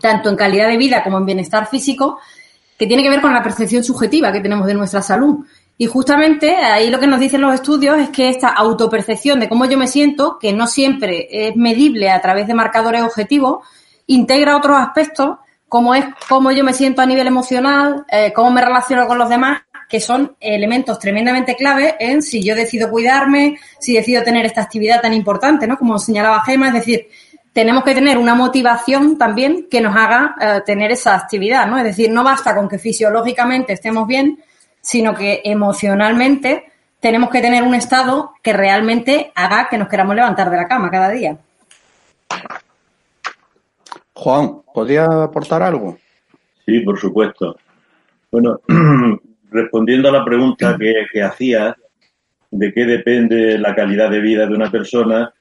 tanto 0.00 0.30
en 0.30 0.36
calidad 0.36 0.68
de 0.68 0.76
vida 0.76 1.02
como 1.02 1.18
en 1.18 1.26
bienestar 1.26 1.68
físico 1.68 2.18
que 2.78 2.86
tiene 2.86 3.02
que 3.02 3.10
ver 3.10 3.20
con 3.20 3.32
la 3.32 3.42
percepción 3.42 3.84
subjetiva 3.84 4.32
que 4.32 4.40
tenemos 4.40 4.66
de 4.66 4.74
nuestra 4.74 5.02
salud. 5.02 5.44
Y 5.76 5.86
justamente 5.86 6.54
ahí 6.56 6.88
lo 6.88 7.00
que 7.00 7.06
nos 7.06 7.18
dicen 7.18 7.40
los 7.40 7.54
estudios 7.54 7.98
es 7.98 8.10
que 8.10 8.28
esta 8.28 8.48
autopercepción 8.48 9.40
de 9.40 9.48
cómo 9.48 9.64
yo 9.66 9.76
me 9.76 9.88
siento, 9.88 10.38
que 10.38 10.52
no 10.52 10.66
siempre 10.66 11.26
es 11.30 11.56
medible 11.56 12.10
a 12.10 12.20
través 12.20 12.46
de 12.46 12.54
marcadores 12.54 13.02
objetivos, 13.02 13.66
integra 14.06 14.56
otros 14.56 14.76
aspectos, 14.78 15.38
como 15.68 15.94
es 15.94 16.04
cómo 16.28 16.52
yo 16.52 16.62
me 16.62 16.72
siento 16.72 17.02
a 17.02 17.06
nivel 17.06 17.26
emocional, 17.26 18.04
eh, 18.08 18.32
cómo 18.32 18.52
me 18.52 18.60
relaciono 18.60 19.08
con 19.08 19.18
los 19.18 19.28
demás, 19.28 19.62
que 19.88 20.00
son 20.00 20.36
elementos 20.40 20.98
tremendamente 20.98 21.56
claves 21.56 21.94
en 21.98 22.22
si 22.22 22.42
yo 22.42 22.54
decido 22.54 22.90
cuidarme, 22.90 23.58
si 23.80 23.94
decido 23.94 24.22
tener 24.22 24.46
esta 24.46 24.62
actividad 24.62 25.00
tan 25.00 25.12
importante, 25.12 25.66
¿no? 25.66 25.76
Como 25.76 25.98
señalaba 25.98 26.44
Gema, 26.44 26.68
es 26.68 26.74
decir, 26.74 27.08
tenemos 27.52 27.84
que 27.84 27.94
tener 27.94 28.18
una 28.18 28.34
motivación 28.34 29.18
también 29.18 29.68
que 29.70 29.80
nos 29.80 29.96
haga 29.96 30.34
eh, 30.40 30.62
tener 30.64 30.92
esa 30.92 31.14
actividad, 31.14 31.66
¿no? 31.66 31.78
Es 31.78 31.84
decir, 31.84 32.10
no 32.10 32.24
basta 32.24 32.54
con 32.54 32.68
que 32.68 32.78
fisiológicamente 32.78 33.72
estemos 33.72 34.06
bien, 34.06 34.42
sino 34.84 35.14
que 35.14 35.40
emocionalmente 35.44 36.64
tenemos 37.00 37.30
que 37.30 37.40
tener 37.40 37.62
un 37.62 37.74
estado 37.74 38.32
que 38.42 38.52
realmente 38.52 39.32
haga 39.34 39.68
que 39.70 39.78
nos 39.78 39.88
queramos 39.88 40.14
levantar 40.14 40.50
de 40.50 40.58
la 40.58 40.68
cama 40.68 40.90
cada 40.90 41.08
día. 41.08 41.38
Juan, 44.12 44.60
¿podría 44.74 45.06
aportar 45.24 45.62
algo? 45.62 45.96
Sí, 46.66 46.80
por 46.80 46.98
supuesto. 47.00 47.56
Bueno, 48.30 48.60
respondiendo 49.50 50.10
a 50.10 50.12
la 50.12 50.24
pregunta 50.24 50.76
que, 50.78 51.06
que 51.10 51.22
hacías 51.22 51.74
de 52.50 52.72
qué 52.72 52.84
depende 52.84 53.58
la 53.58 53.74
calidad 53.74 54.10
de 54.10 54.20
vida 54.20 54.46
de 54.46 54.54
una 54.54 54.70
persona, 54.70 55.32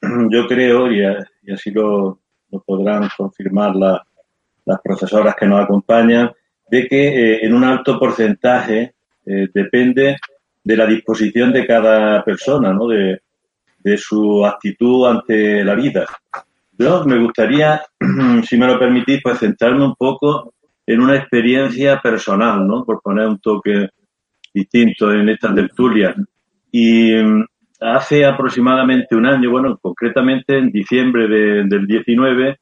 yo 0.30 0.46
creo, 0.46 0.90
y, 0.92 1.04
así 1.52 1.72
lo, 1.72 2.20
podrán 2.64 3.08
confirmar 3.16 3.74
las 3.74 4.80
profesoras 4.84 5.34
que 5.34 5.46
nos 5.46 5.64
acompañan, 5.64 6.30
de 6.70 6.86
que 6.88 7.08
eh, 7.08 7.44
en 7.44 7.54
un 7.54 7.64
alto 7.64 7.98
porcentaje 7.98 8.94
eh, 9.26 9.48
depende 9.52 10.16
de 10.62 10.76
la 10.76 10.86
disposición 10.86 11.52
de 11.52 11.66
cada 11.66 12.24
persona, 12.24 12.72
¿no? 12.72 12.88
de, 12.88 13.20
su 13.98 14.46
actitud 14.46 15.06
ante 15.06 15.62
la 15.62 15.74
vida. 15.74 16.06
Yo 16.78 17.04
me 17.04 17.18
gustaría, 17.22 17.82
si 18.48 18.56
me 18.56 18.66
lo 18.66 18.78
permitís, 18.78 19.20
pues 19.22 19.38
centrarme 19.38 19.84
un 19.84 19.94
poco 19.94 20.54
en 20.86 21.00
una 21.00 21.16
experiencia 21.16 22.00
personal, 22.00 22.66
¿no? 22.66 22.82
Por 22.82 23.02
poner 23.02 23.26
un 23.26 23.38
toque 23.40 23.90
distinto 24.54 25.12
en 25.12 25.28
esta 25.28 25.54
tertulia. 25.54 26.14
Y 26.72 27.12
hace 27.78 28.24
aproximadamente 28.24 29.14
un 29.14 29.26
año, 29.26 29.50
bueno, 29.50 29.76
concretamente 29.76 30.56
en 30.56 30.70
diciembre 30.70 31.28
del 31.28 31.86
19, 31.86 32.58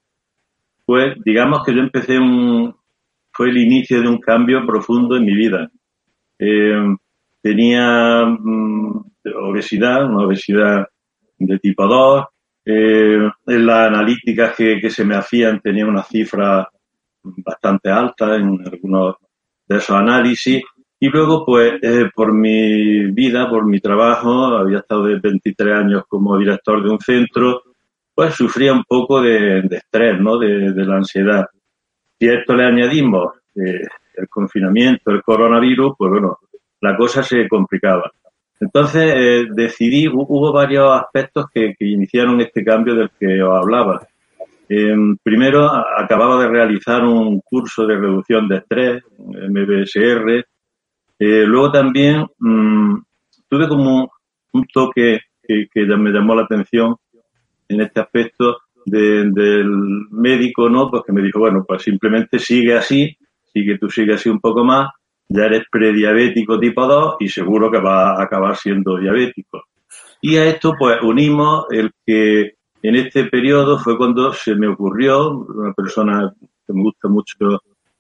pues 0.85 1.16
digamos 1.25 1.62
que 1.64 1.75
yo 1.75 1.80
empecé 1.80 2.18
un, 2.18 2.75
fue 3.42 3.50
el 3.50 3.58
inicio 3.58 4.00
de 4.00 4.06
un 4.06 4.18
cambio 4.18 4.64
profundo 4.64 5.16
en 5.16 5.25
mi 5.25 5.34
vida. 5.34 5.68
Eh, 6.38 6.94
tenía 7.42 8.25
mm, 8.25 9.04
obesidad, 9.34 10.06
una 10.06 10.26
obesidad 10.26 10.87
de 11.40 11.58
tipo 11.58 11.84
2, 11.84 12.25
eh, 12.64 13.28
en 13.49 13.66
las 13.66 13.88
analíticas 13.88 14.54
que, 14.54 14.88
se 14.88 15.04
me 15.04 15.16
hacían 15.16 15.61
tenía 15.61 15.87
una 15.87 16.04
cifra 16.04 16.68
bastante 17.25 17.90
alta 17.90 18.37
en 18.37 18.61
algunos 18.64 19.16
de 19.66 19.76
esos 19.76 19.96
análisis 19.96 20.62
y 21.00 21.08
luego, 21.08 21.44
pues, 21.44 21.82
eh, 21.82 22.11
por 22.14 22.32
mi 22.32 23.11
vida, 23.11 23.50
por 23.50 23.66
mi 23.66 23.80
trabajo, 23.80 24.56
había 24.56 24.78
estado 24.78 25.06
de 25.06 25.18
23 25.18 25.78
años 25.78 26.04
como 26.06 26.38
director 26.38 26.80
de 26.80 26.90
un 26.90 27.00
centro, 27.00 27.61
pues 28.14 28.37
sufría 28.37 28.72
un 28.72 28.84
poco 28.84 29.20
de, 29.20 29.66
estrés, 29.68 30.20
¿no? 30.20 30.38
De, 30.38 30.72
la 30.76 30.99
ansiedad. 30.99 31.46
Si 32.23 32.29
a 32.29 32.35
esto 32.35 32.55
le 32.55 32.64
añadimos 32.64 33.35
eh, 33.57 33.83
el 34.14 34.29
confinamiento, 34.29 35.11
el 35.11 35.25
coronavirus, 35.25 35.95
pues 35.99 36.09
bueno, 36.09 36.38
la 36.81 36.97
cosa 36.97 37.21
se 37.21 37.49
complicaba. 37.49 38.12
Entonces 38.61 39.12
eh, 39.17 39.47
decidí, 39.52 40.07
hubo 40.07 40.52
varios 40.52 40.88
aspectos 40.93 41.47
que, 41.52 41.75
iniciaron 41.81 42.41
este 42.41 42.64
cambio 42.64 42.95
del 42.95 43.11
que 43.19 43.43
os 43.43 43.59
hablaba. 43.59 44.07
primero, 45.25 45.69
acababa 45.99 46.41
de 46.41 46.49
realizar 46.49 47.02
un 47.02 47.41
curso 47.41 47.88
de 47.88 47.97
reducción 47.97 48.47
de 48.47 48.59
estrés, 48.59 49.02
MBSR, 49.19 50.47
eh, 51.19 51.45
luego 51.45 51.73
también 51.73 52.25
mmm, 52.38 52.99
tuve 53.49 53.67
como 53.67 54.12
un 54.52 54.64
toque 54.73 55.23
que, 55.43 55.67
me 55.75 56.12
llamó 56.12 56.37
la 56.37 56.43
atención 56.43 56.95
en 57.69 57.81
este 57.81 57.99
aspecto 57.99 58.59
del 58.84 59.72
médico, 60.10 60.68
¿no? 60.68 60.90
Pues 60.90 61.02
que 61.06 61.12
me 61.12 61.22
dijo, 61.22 61.38
bueno, 61.38 61.64
pues 61.66 61.82
simplemente 61.82 62.38
sigue 62.38 62.74
así, 62.74 63.16
sigue 63.52 63.78
tú 63.78 63.90
sigue 63.90 64.14
así 64.14 64.28
un 64.28 64.40
poco 64.40 64.64
más, 64.64 64.90
ya 65.28 65.44
eres 65.44 65.64
prediabético 65.70 66.58
tipo 66.58 66.86
2 66.86 67.16
y 67.20 67.28
seguro 67.28 67.70
que 67.70 67.78
vas 67.78 68.18
a 68.18 68.22
acabar 68.22 68.56
siendo 68.56 68.98
diabético. 68.98 69.64
Y 70.20 70.36
a 70.36 70.46
esto 70.46 70.74
pues 70.78 71.02
unimos 71.02 71.66
el 71.70 71.90
que 72.06 72.54
en 72.82 72.96
este 72.96 73.24
periodo 73.24 73.78
fue 73.78 73.96
cuando 73.96 74.32
se 74.32 74.54
me 74.54 74.66
ocurrió, 74.66 75.30
una 75.30 75.72
persona 75.72 76.32
que 76.66 76.72
me 76.72 76.82
gusta 76.82 77.08
mucho 77.08 77.36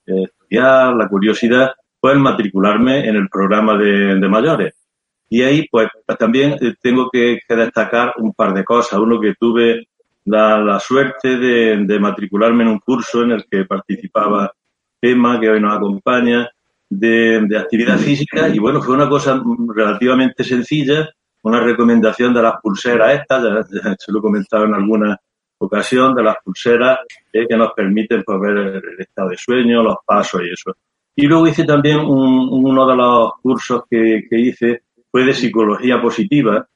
eh, 0.06 0.24
estudiar, 0.24 0.94
la 0.94 1.08
curiosidad, 1.08 1.72
pues 2.00 2.16
matricularme 2.16 3.08
en 3.08 3.16
el 3.16 3.28
programa 3.28 3.76
de, 3.78 4.28
mayores. 4.28 4.74
Y 5.28 5.42
ahí, 5.42 5.66
pues, 5.70 5.88
también 6.18 6.56
eh, 6.60 6.74
tengo 6.80 7.08
que, 7.10 7.38
destacar 7.48 8.12
un 8.18 8.34
par 8.34 8.52
de 8.52 8.64
cosas. 8.64 8.98
Uno, 8.98 9.20
que 9.20 9.34
tuve 9.38 9.86
la, 10.24 10.78
suerte 10.80 11.36
de, 11.36 11.98
matricularme 11.98 12.64
en 12.64 12.70
un 12.70 12.78
curso 12.78 13.22
en 13.22 13.32
el 13.32 13.46
que 13.50 13.64
participaba 13.64 14.52
Emma, 15.00 15.40
que 15.40 15.50
hoy 15.50 15.60
nos 15.60 15.76
acompaña, 15.76 16.48
de, 16.88 17.48
actividad 17.58 17.98
física. 17.98 18.48
Y 18.48 18.58
bueno, 18.58 18.80
fue 18.82 18.94
una 18.94 19.08
cosa 19.08 19.42
relativamente 19.74 20.44
sencilla, 20.44 21.08
una 21.42 21.60
recomendación 21.60 22.32
de 22.32 22.42
las 22.42 22.60
pulseras 22.60 23.20
estas, 23.20 23.42
ya, 23.42 23.96
se 23.98 24.12
lo 24.12 24.18
he 24.18 24.22
comentado 24.22 24.64
en 24.64 24.74
alguna 24.74 25.18
ocasión, 25.58 26.14
de 26.14 26.22
las 26.22 26.36
pulseras 26.44 26.98
eh, 27.32 27.46
que 27.48 27.56
nos 27.56 27.72
permiten 27.72 28.22
pues, 28.24 28.40
ver 28.40 28.56
el 28.58 29.00
estado 29.00 29.30
de 29.30 29.36
sueño, 29.36 29.82
los 29.82 29.96
pasos 30.04 30.42
y 30.42 30.52
eso. 30.52 30.76
Y 31.14 31.26
luego 31.26 31.46
hice 31.46 31.64
también 31.64 31.98
uno 32.00 32.86
de 32.86 32.96
los 32.96 33.32
cursos 33.42 33.82
que, 33.88 34.26
hice 34.30 34.82
fue 35.10 35.24
de 35.24 35.34
psicología 35.34 36.00
positiva 36.00 36.66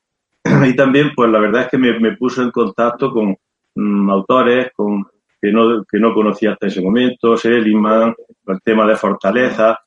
y 0.67 0.77
también 0.77 1.11
pues 1.15 1.31
la 1.31 1.41
verdad 1.41 1.63
es 1.63 1.69
que 1.69 1.79
me, 1.79 1.99
me 1.99 2.17
puso 2.17 2.43
en 2.43 2.51
contacto 2.51 3.11
con 3.11 3.37
mm, 3.75 4.11
autores 4.11 4.71
con, 4.75 5.05
que, 5.41 5.53
no, 5.53 5.85
que 5.85 5.99
no 5.99 6.15
conocía 6.15 6.53
hasta 6.53 6.67
ese 6.67 6.83
momento, 6.83 7.37
Seligman, 7.37 8.15
el 8.47 8.61
tema 8.63 8.87
de 8.87 8.97
fortaleza 8.97 9.79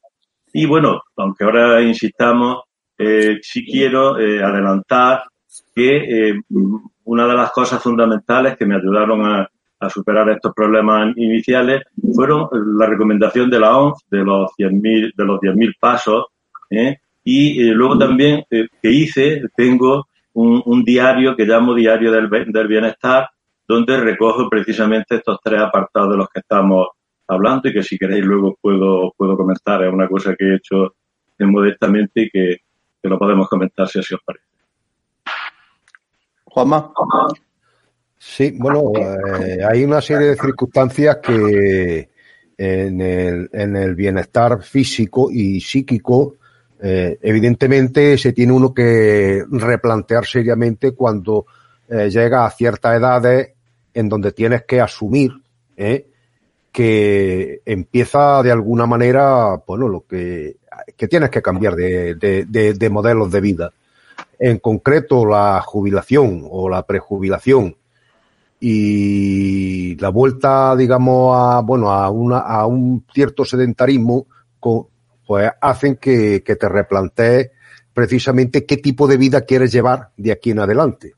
y 0.54 0.66
bueno, 0.66 1.02
aunque 1.18 1.44
ahora 1.44 1.82
insistamos, 1.82 2.64
eh, 2.98 3.38
sí 3.42 3.66
quiero 3.66 4.20
eh, 4.20 4.44
adelantar 4.44 5.24
que 5.76 6.30
eh, 6.30 6.42
una 7.06 7.28
de 7.28 7.34
las 7.34 7.52
cosas 7.52 7.82
fundamentales 7.82 8.58
que 8.58 8.66
me 8.66 8.76
ayudaron 8.76 9.26
a, 9.26 9.50
superar 9.88 10.30
estos 10.30 10.54
problemas 10.54 11.16
iniciales 11.16 11.84
fueron 12.14 12.50
la 12.78 12.86
recomendación 12.86 13.50
de 13.50 13.62
la 13.62 13.78
OMS 13.78 14.04
de 14.12 14.26
los 14.26 14.52
100.000 14.60 15.14
de 15.16 15.24
los 15.24 15.40
10.000 15.40 15.74
pasos 15.80 16.26
¿eh? 16.70 16.98
y 17.24 17.64
luego 17.72 17.98
también 17.98 18.44
que 18.50 18.92
hice 18.92 19.42
tengo 19.56 20.10
un, 20.66 20.84
diario 20.84 21.36
que 21.36 21.46
llamo 21.46 21.74
diario 21.74 22.12
del, 22.12 22.30
del 22.30 22.68
bienestar 22.68 23.30
donde 23.68 23.98
recojo 23.98 24.50
precisamente 24.50 25.18
estos 25.18 25.38
tres 25.44 25.62
apartados 25.62 26.12
de 26.12 26.18
los 26.18 26.30
que 26.30 26.40
estamos 26.40 26.88
hablando 27.28 27.70
y 27.70 27.74
que 27.74 27.84
si 27.84 27.98
queréis 27.98 28.26
luego 28.26 28.58
puedo 28.60 29.14
puedo 29.16 29.38
comentar. 29.38 29.84
Es 29.84 29.94
una 29.94 30.08
cosa 30.08 30.36
que 30.36 30.46
he 30.46 30.56
hecho 30.56 30.96
modestamente 31.40 32.24
y 32.24 32.30
que, 32.30 32.58
que 33.02 33.10
lo 33.10 33.20
podemos 33.20 33.48
comentar 33.48 33.88
si 33.88 34.00
así 34.00 34.16
os 34.16 34.22
parece. 34.26 34.46
Juanma. 36.46 36.92
Sí, 38.18 38.54
bueno, 38.58 38.92
eh, 38.96 39.60
hay 39.64 39.84
una 39.84 40.02
serie 40.02 40.30
de 40.30 40.36
circunstancias 40.36 41.20
que 41.24 42.10
en 42.58 43.00
el, 43.00 43.50
en 43.54 43.76
el 43.78 43.96
bienestar 43.96 44.62
físico 44.64 45.30
y 45.32 45.62
psíquico, 45.62 46.39
eh, 46.82 47.18
evidentemente 47.22 48.18
se 48.18 48.34
tiene 48.34 48.54
uno 48.54 48.74
que 48.74 49.44
replantear 49.50 50.26
seriamente 50.26 50.94
cuando 50.94 51.46
eh, 51.90 52.10
llega 52.10 52.46
a 52.46 52.52
ciertas 52.52 52.98
edades 52.98 53.50
en 53.94 54.10
donde 54.10 54.32
tienes 54.32 54.64
que 54.64 54.80
asumir 54.80 55.32
que 56.72 57.62
empieza 57.66 58.44
de 58.44 58.52
alguna 58.52 58.86
manera, 58.86 59.62
bueno, 59.66 59.88
lo 59.88 60.02
que, 60.02 60.58
que 60.96 61.08
tienes 61.08 61.30
que 61.30 61.42
cambiar 61.42 61.76
de, 61.76 62.16
de, 62.16 62.74
de 62.74 62.90
modelos 62.90 63.32
de 63.32 63.42
vida. 63.42 63.72
En 64.38 64.60
concreto, 64.60 65.26
la 65.26 65.62
jubilación 65.62 66.46
o 66.50 66.70
la 66.70 66.86
prejubilación 66.86 67.76
y 68.60 69.96
la 69.96 70.10
vuelta, 70.10 70.76
digamos, 70.76 71.36
a, 71.36 71.62
bueno, 71.62 71.92
a, 71.92 72.10
una, 72.10 72.40
a 72.40 72.66
un 72.66 73.06
cierto 73.14 73.46
sedentarismo, 73.46 74.28
pues 75.30 75.48
hacen 75.62 75.98
que, 75.98 76.40
te 76.42 76.68
replantees 76.68 77.52
precisamente 77.94 78.66
qué 78.66 78.78
tipo 78.78 79.08
de 79.08 79.16
vida 79.16 79.42
quieres 79.42 79.72
llevar 79.72 80.10
de 80.18 80.32
aquí 80.32 80.50
en 80.50 80.58
adelante. 80.58 81.14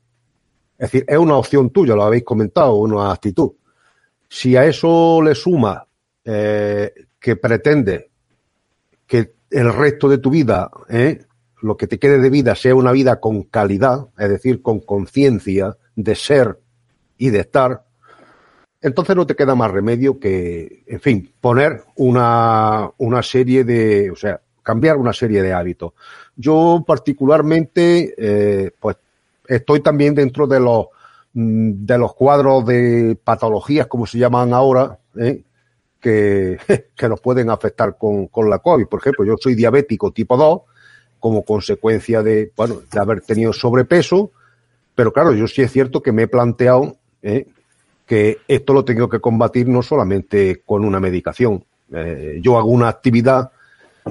Es 0.76 0.92
decir, 0.92 1.06
es 1.08 1.16
una 1.16 1.36
opción 1.36 1.70
tuya, 1.70 1.94
lo 1.94 2.02
habéis 2.02 2.22
comentado, 2.22 2.74
una 2.74 3.10
actitud. 3.10 3.52
Si 4.28 4.54
a 4.54 4.66
eso 4.66 5.22
le 5.22 5.34
suma 5.34 5.86
eh, 6.26 6.92
que 7.18 7.36
pretende 7.36 8.10
que 9.06 9.32
el 9.48 9.72
resto 9.72 10.10
de 10.10 10.18
tu 10.18 10.28
vida, 10.28 10.70
eh, 10.90 11.24
lo 11.62 11.74
que 11.78 11.86
te 11.86 11.98
quede 11.98 12.18
de 12.18 12.28
vida, 12.28 12.54
sea 12.54 12.74
una 12.74 12.92
vida 12.92 13.18
con 13.18 13.44
calidad, 13.44 14.08
es 14.18 14.28
decir, 14.28 14.60
con 14.60 14.80
conciencia 14.80 15.74
de 15.96 16.14
ser 16.14 16.60
y 17.16 17.30
de 17.30 17.40
estar, 17.40 17.86
entonces 18.82 19.14
no 19.14 19.26
te 19.26 19.36
queda 19.36 19.54
más 19.54 19.70
remedio 19.70 20.18
que, 20.18 20.82
en 20.86 21.00
fin, 21.00 21.32
poner 21.40 21.84
una, 21.96 22.90
una 22.98 23.22
serie 23.22 23.64
de, 23.64 24.10
o 24.10 24.16
sea, 24.16 24.40
cambiar 24.62 24.96
una 24.96 25.12
serie 25.12 25.42
de 25.42 25.52
hábitos. 25.52 25.92
Yo 26.36 26.82
particularmente, 26.86 28.14
eh, 28.16 28.72
pues 28.78 28.96
estoy 29.46 29.80
también 29.80 30.14
dentro 30.14 30.46
de 30.46 30.60
los 30.60 30.86
mm, 31.32 31.84
de 31.84 31.98
los 31.98 32.14
cuadros 32.14 32.66
de 32.66 33.16
patologías, 33.22 33.86
como 33.86 34.06
se 34.06 34.18
llaman 34.18 34.52
ahora, 34.52 34.98
¿eh? 35.16 35.42
que, 36.00 36.58
que 36.96 37.08
nos 37.08 37.20
pueden 37.20 37.50
afectar 37.50 37.96
con, 37.96 38.26
con 38.26 38.50
la 38.50 38.58
COVID. 38.58 38.86
Por 38.86 39.00
ejemplo, 39.00 39.24
yo 39.24 39.36
soy 39.40 39.54
diabético 39.54 40.10
tipo 40.10 40.36
2 40.36 40.60
como 41.20 41.44
consecuencia 41.44 42.20
de, 42.20 42.50
bueno, 42.56 42.82
de 42.92 43.00
haber 43.00 43.20
tenido 43.20 43.52
sobrepeso, 43.52 44.32
pero 44.96 45.12
claro, 45.12 45.32
yo 45.32 45.46
sí 45.46 45.62
es 45.62 45.70
cierto 45.70 46.02
que 46.02 46.10
me 46.10 46.22
he 46.22 46.28
planteado 46.28 46.96
¿eh? 47.22 47.46
Que 48.06 48.38
esto 48.48 48.72
lo 48.72 48.84
tengo 48.84 49.08
que 49.08 49.20
combatir 49.20 49.68
no 49.68 49.82
solamente 49.82 50.62
con 50.64 50.84
una 50.84 51.00
medicación. 51.00 51.64
Eh, 51.92 52.40
yo 52.42 52.58
hago 52.58 52.68
una 52.68 52.88
actividad, 52.88 53.50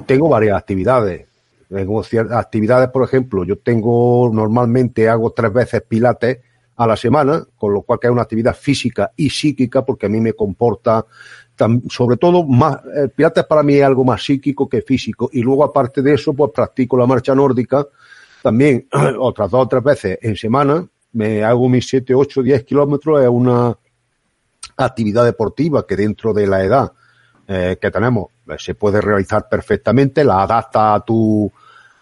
tengo 0.06 0.28
varias 0.28 0.56
actividades. 0.56 1.26
Tengo 1.68 2.02
ciertas 2.02 2.36
actividades, 2.36 2.90
por 2.90 3.02
ejemplo, 3.02 3.44
yo 3.44 3.58
tengo 3.58 4.30
normalmente 4.32 5.08
hago 5.08 5.30
tres 5.30 5.52
veces 5.52 5.82
pilates 5.88 6.38
a 6.76 6.86
la 6.86 6.96
semana, 6.96 7.46
con 7.56 7.72
lo 7.72 7.82
cual 7.82 7.98
que 7.98 8.08
es 8.08 8.12
una 8.12 8.22
actividad 8.22 8.54
física 8.54 9.12
y 9.16 9.30
psíquica, 9.30 9.84
porque 9.84 10.06
a 10.06 10.08
mí 10.08 10.20
me 10.20 10.34
comporta 10.34 11.06
sobre 11.88 12.16
todo 12.16 12.44
más, 12.44 12.78
Pilates 13.14 13.44
para 13.44 13.62
mí 13.62 13.74
es 13.74 13.84
algo 13.84 14.04
más 14.04 14.24
psíquico 14.24 14.68
que 14.68 14.82
físico. 14.82 15.30
Y 15.32 15.42
luego, 15.42 15.64
aparte 15.64 16.02
de 16.02 16.14
eso, 16.14 16.32
pues 16.32 16.50
practico 16.52 16.96
la 16.96 17.06
marcha 17.06 17.34
nórdica 17.34 17.86
también 18.42 18.88
otras 19.18 19.50
dos 19.50 19.62
o 19.62 19.68
tres 19.68 19.82
veces 19.82 20.18
en 20.22 20.36
semana. 20.36 20.86
Me 21.12 21.44
hago 21.44 21.68
mis 21.68 21.86
7, 21.88 22.14
8, 22.14 22.42
10 22.42 22.64
kilómetros. 22.64 23.22
Es 23.22 23.28
una 23.28 23.76
actividad 24.84 25.24
deportiva 25.24 25.86
que 25.86 25.96
dentro 25.96 26.32
de 26.32 26.46
la 26.46 26.62
edad 26.64 26.92
eh, 27.48 27.76
que 27.80 27.90
tenemos 27.90 28.28
eh, 28.48 28.54
se 28.58 28.74
puede 28.74 29.00
realizar 29.00 29.48
perfectamente. 29.48 30.24
La 30.24 30.42
adapta 30.42 30.94
a 30.94 31.00
tu, 31.00 31.50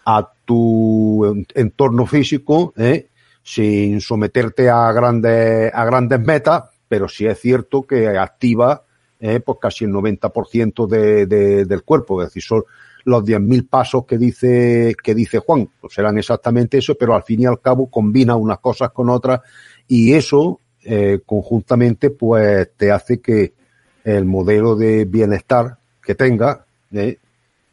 a 0.05 0.31
tu 0.45 1.45
entorno 1.55 2.07
físico, 2.07 2.73
¿eh? 2.77 3.09
sin 3.43 4.01
someterte 4.01 4.69
a 4.69 4.93
grandes, 4.93 5.73
a 5.75 5.85
grandes 5.85 6.21
metas, 6.21 6.65
pero 6.89 7.09
sí 7.09 7.27
es 7.27 7.41
cierto 7.41 7.83
que 7.83 8.09
activa 8.19 8.85
pues 9.19 9.59
casi 9.61 9.85
el 9.85 9.93
90% 9.93 10.87
de, 10.87 11.27
de, 11.27 11.65
del 11.67 11.83
cuerpo. 11.83 12.23
Es 12.23 12.29
decir, 12.29 12.43
son 12.43 12.65
los 13.05 13.23
10.000 13.23 13.69
pasos 13.69 14.07
que 14.07 14.17
dice, 14.19 14.95
que 15.03 15.15
dice 15.15 15.39
Juan. 15.39 15.69
Pues 15.81 15.95
serán 15.95 16.17
exactamente 16.19 16.79
eso, 16.79 16.95
pero 16.95 17.15
al 17.15 17.23
fin 17.23 17.43
y 17.43 17.47
al 17.47 17.61
cabo 17.61 17.91
combina 17.91 18.37
unas 18.37 18.59
cosas 18.61 18.91
con 18.93 19.11
otras 19.11 19.41
y 19.89 20.15
eso 20.15 20.61
eh, 20.85 21.21
conjuntamente 21.27 22.11
pues 22.11 22.71
te 22.77 22.91
hace 22.91 23.21
que 23.21 23.53
el 24.05 24.25
modelo 24.25 24.77
de 24.77 25.05
bienestar 25.05 25.77
que 26.03 26.15
tenga 26.15 26.65
eh, 26.93 27.19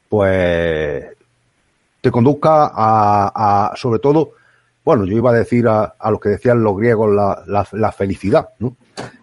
pues 0.09 1.05
te 2.01 2.11
conduzca 2.11 2.71
a, 2.73 3.73
sobre 3.75 3.99
todo, 3.99 4.31
bueno, 4.83 5.05
yo 5.05 5.17
iba 5.17 5.31
a 5.31 5.33
decir 5.33 5.67
a, 5.67 5.95
a 5.99 6.11
lo 6.11 6.19
que 6.19 6.29
decían 6.29 6.63
los 6.63 6.77
griegos, 6.77 7.13
la, 7.13 7.43
la, 7.47 7.67
la 7.71 7.91
felicidad, 7.91 8.49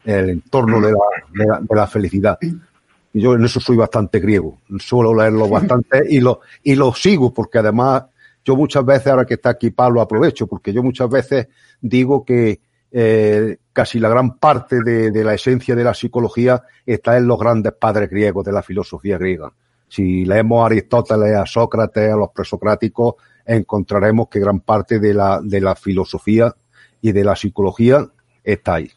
el 0.04 0.30
entorno 0.30 0.80
de 0.80 0.92
la, 0.92 1.60
de 1.60 1.74
la, 1.74 1.86
felicidad. 1.86 2.38
Y 2.42 3.20
yo 3.20 3.34
en 3.34 3.44
eso 3.44 3.60
soy 3.60 3.76
bastante 3.76 4.18
griego, 4.18 4.58
suelo 4.78 5.14
leerlo 5.14 5.48
bastante 5.48 6.04
y 6.08 6.20
lo, 6.20 6.40
y 6.62 6.74
lo 6.74 6.92
sigo 6.92 7.32
porque 7.32 7.58
además 7.58 8.04
yo 8.44 8.56
muchas 8.56 8.84
veces, 8.84 9.06
ahora 9.06 9.24
que 9.24 9.34
está 9.34 9.50
aquí 9.50 9.70
Pablo, 9.70 10.00
aprovecho 10.00 10.46
porque 10.46 10.72
yo 10.72 10.82
muchas 10.82 11.08
veces 11.08 11.48
digo 11.80 12.24
que 12.24 12.60
eh, 12.92 13.56
casi 13.74 13.98
la 13.98 14.08
gran 14.08 14.38
parte 14.38 14.82
de, 14.82 15.24
la 15.24 15.34
esencia 15.34 15.74
de 15.74 15.84
la 15.84 15.92
psicología 15.92 16.62
está 16.86 17.18
en 17.18 17.26
los 17.26 17.38
grandes 17.38 17.72
padres 17.72 18.08
griegos 18.08 18.44
de 18.44 18.52
la 18.52 18.62
filosofía 18.62 19.18
griega. 19.18 19.52
Si 19.88 20.24
leemos 20.24 20.62
a 20.62 20.66
Aristóteles, 20.66 21.36
a 21.36 21.44
Sócrates, 21.44 22.10
a 22.10 22.16
los 22.16 22.30
presocráticos, 22.30 23.16
encontraremos 23.44 24.28
que 24.28 24.40
gran 24.40 24.60
parte 24.60 24.98
de 24.98 25.12
la, 25.12 25.40
de 25.42 25.60
la 25.60 25.74
filosofía 25.74 26.54
y 27.02 27.12
de 27.12 27.24
la 27.24 27.36
psicología 27.36 28.06
está 28.42 28.74
ahí. 28.74 28.90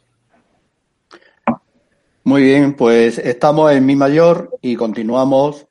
Muy 2.23 2.43
bien, 2.43 2.75
pues 2.75 3.17
estamos 3.17 3.71
en 3.71 3.85
Mi 3.85 3.95
Mayor 3.95 4.57
y 4.61 4.75
continuamos. 4.75 5.65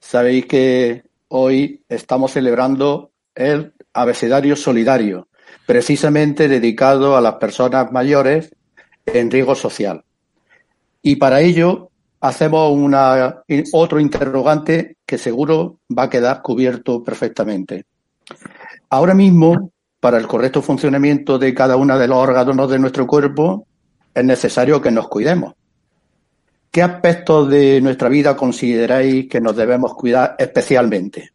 Sabéis 0.00 0.46
que 0.46 1.04
hoy 1.28 1.84
estamos 1.88 2.32
celebrando 2.32 3.10
el 3.34 3.74
abecedario 3.92 4.56
solidario, 4.56 5.28
precisamente 5.66 6.48
dedicado 6.48 7.16
a 7.16 7.20
las 7.20 7.34
personas 7.34 7.90
mayores 7.92 8.54
en 9.04 9.30
riesgo 9.30 9.54
social. 9.54 10.04
Y 11.02 11.16
para 11.16 11.40
ello 11.40 11.90
hacemos 12.20 12.72
una, 12.72 13.42
otro 13.72 14.00
interrogante 14.00 14.96
que 15.06 15.18
seguro 15.18 15.78
va 15.96 16.04
a 16.04 16.10
quedar 16.10 16.42
cubierto 16.42 17.02
perfectamente. 17.02 17.84
Ahora 18.90 19.14
mismo, 19.14 19.70
para 20.00 20.18
el 20.18 20.26
correcto 20.26 20.62
funcionamiento 20.62 21.38
de 21.38 21.54
cada 21.54 21.76
uno 21.76 21.98
de 21.98 22.08
los 22.08 22.18
órganos 22.18 22.70
de 22.70 22.78
nuestro 22.78 23.06
cuerpo, 23.06 23.66
es 24.14 24.24
necesario 24.24 24.80
que 24.80 24.90
nos 24.90 25.08
cuidemos 25.08 25.54
¿Qué 26.76 26.82
aspectos 26.82 27.48
de 27.48 27.80
nuestra 27.80 28.10
vida 28.10 28.36
consideráis 28.36 29.30
que 29.30 29.40
nos 29.40 29.56
debemos 29.56 29.94
cuidar 29.94 30.36
especialmente? 30.38 31.30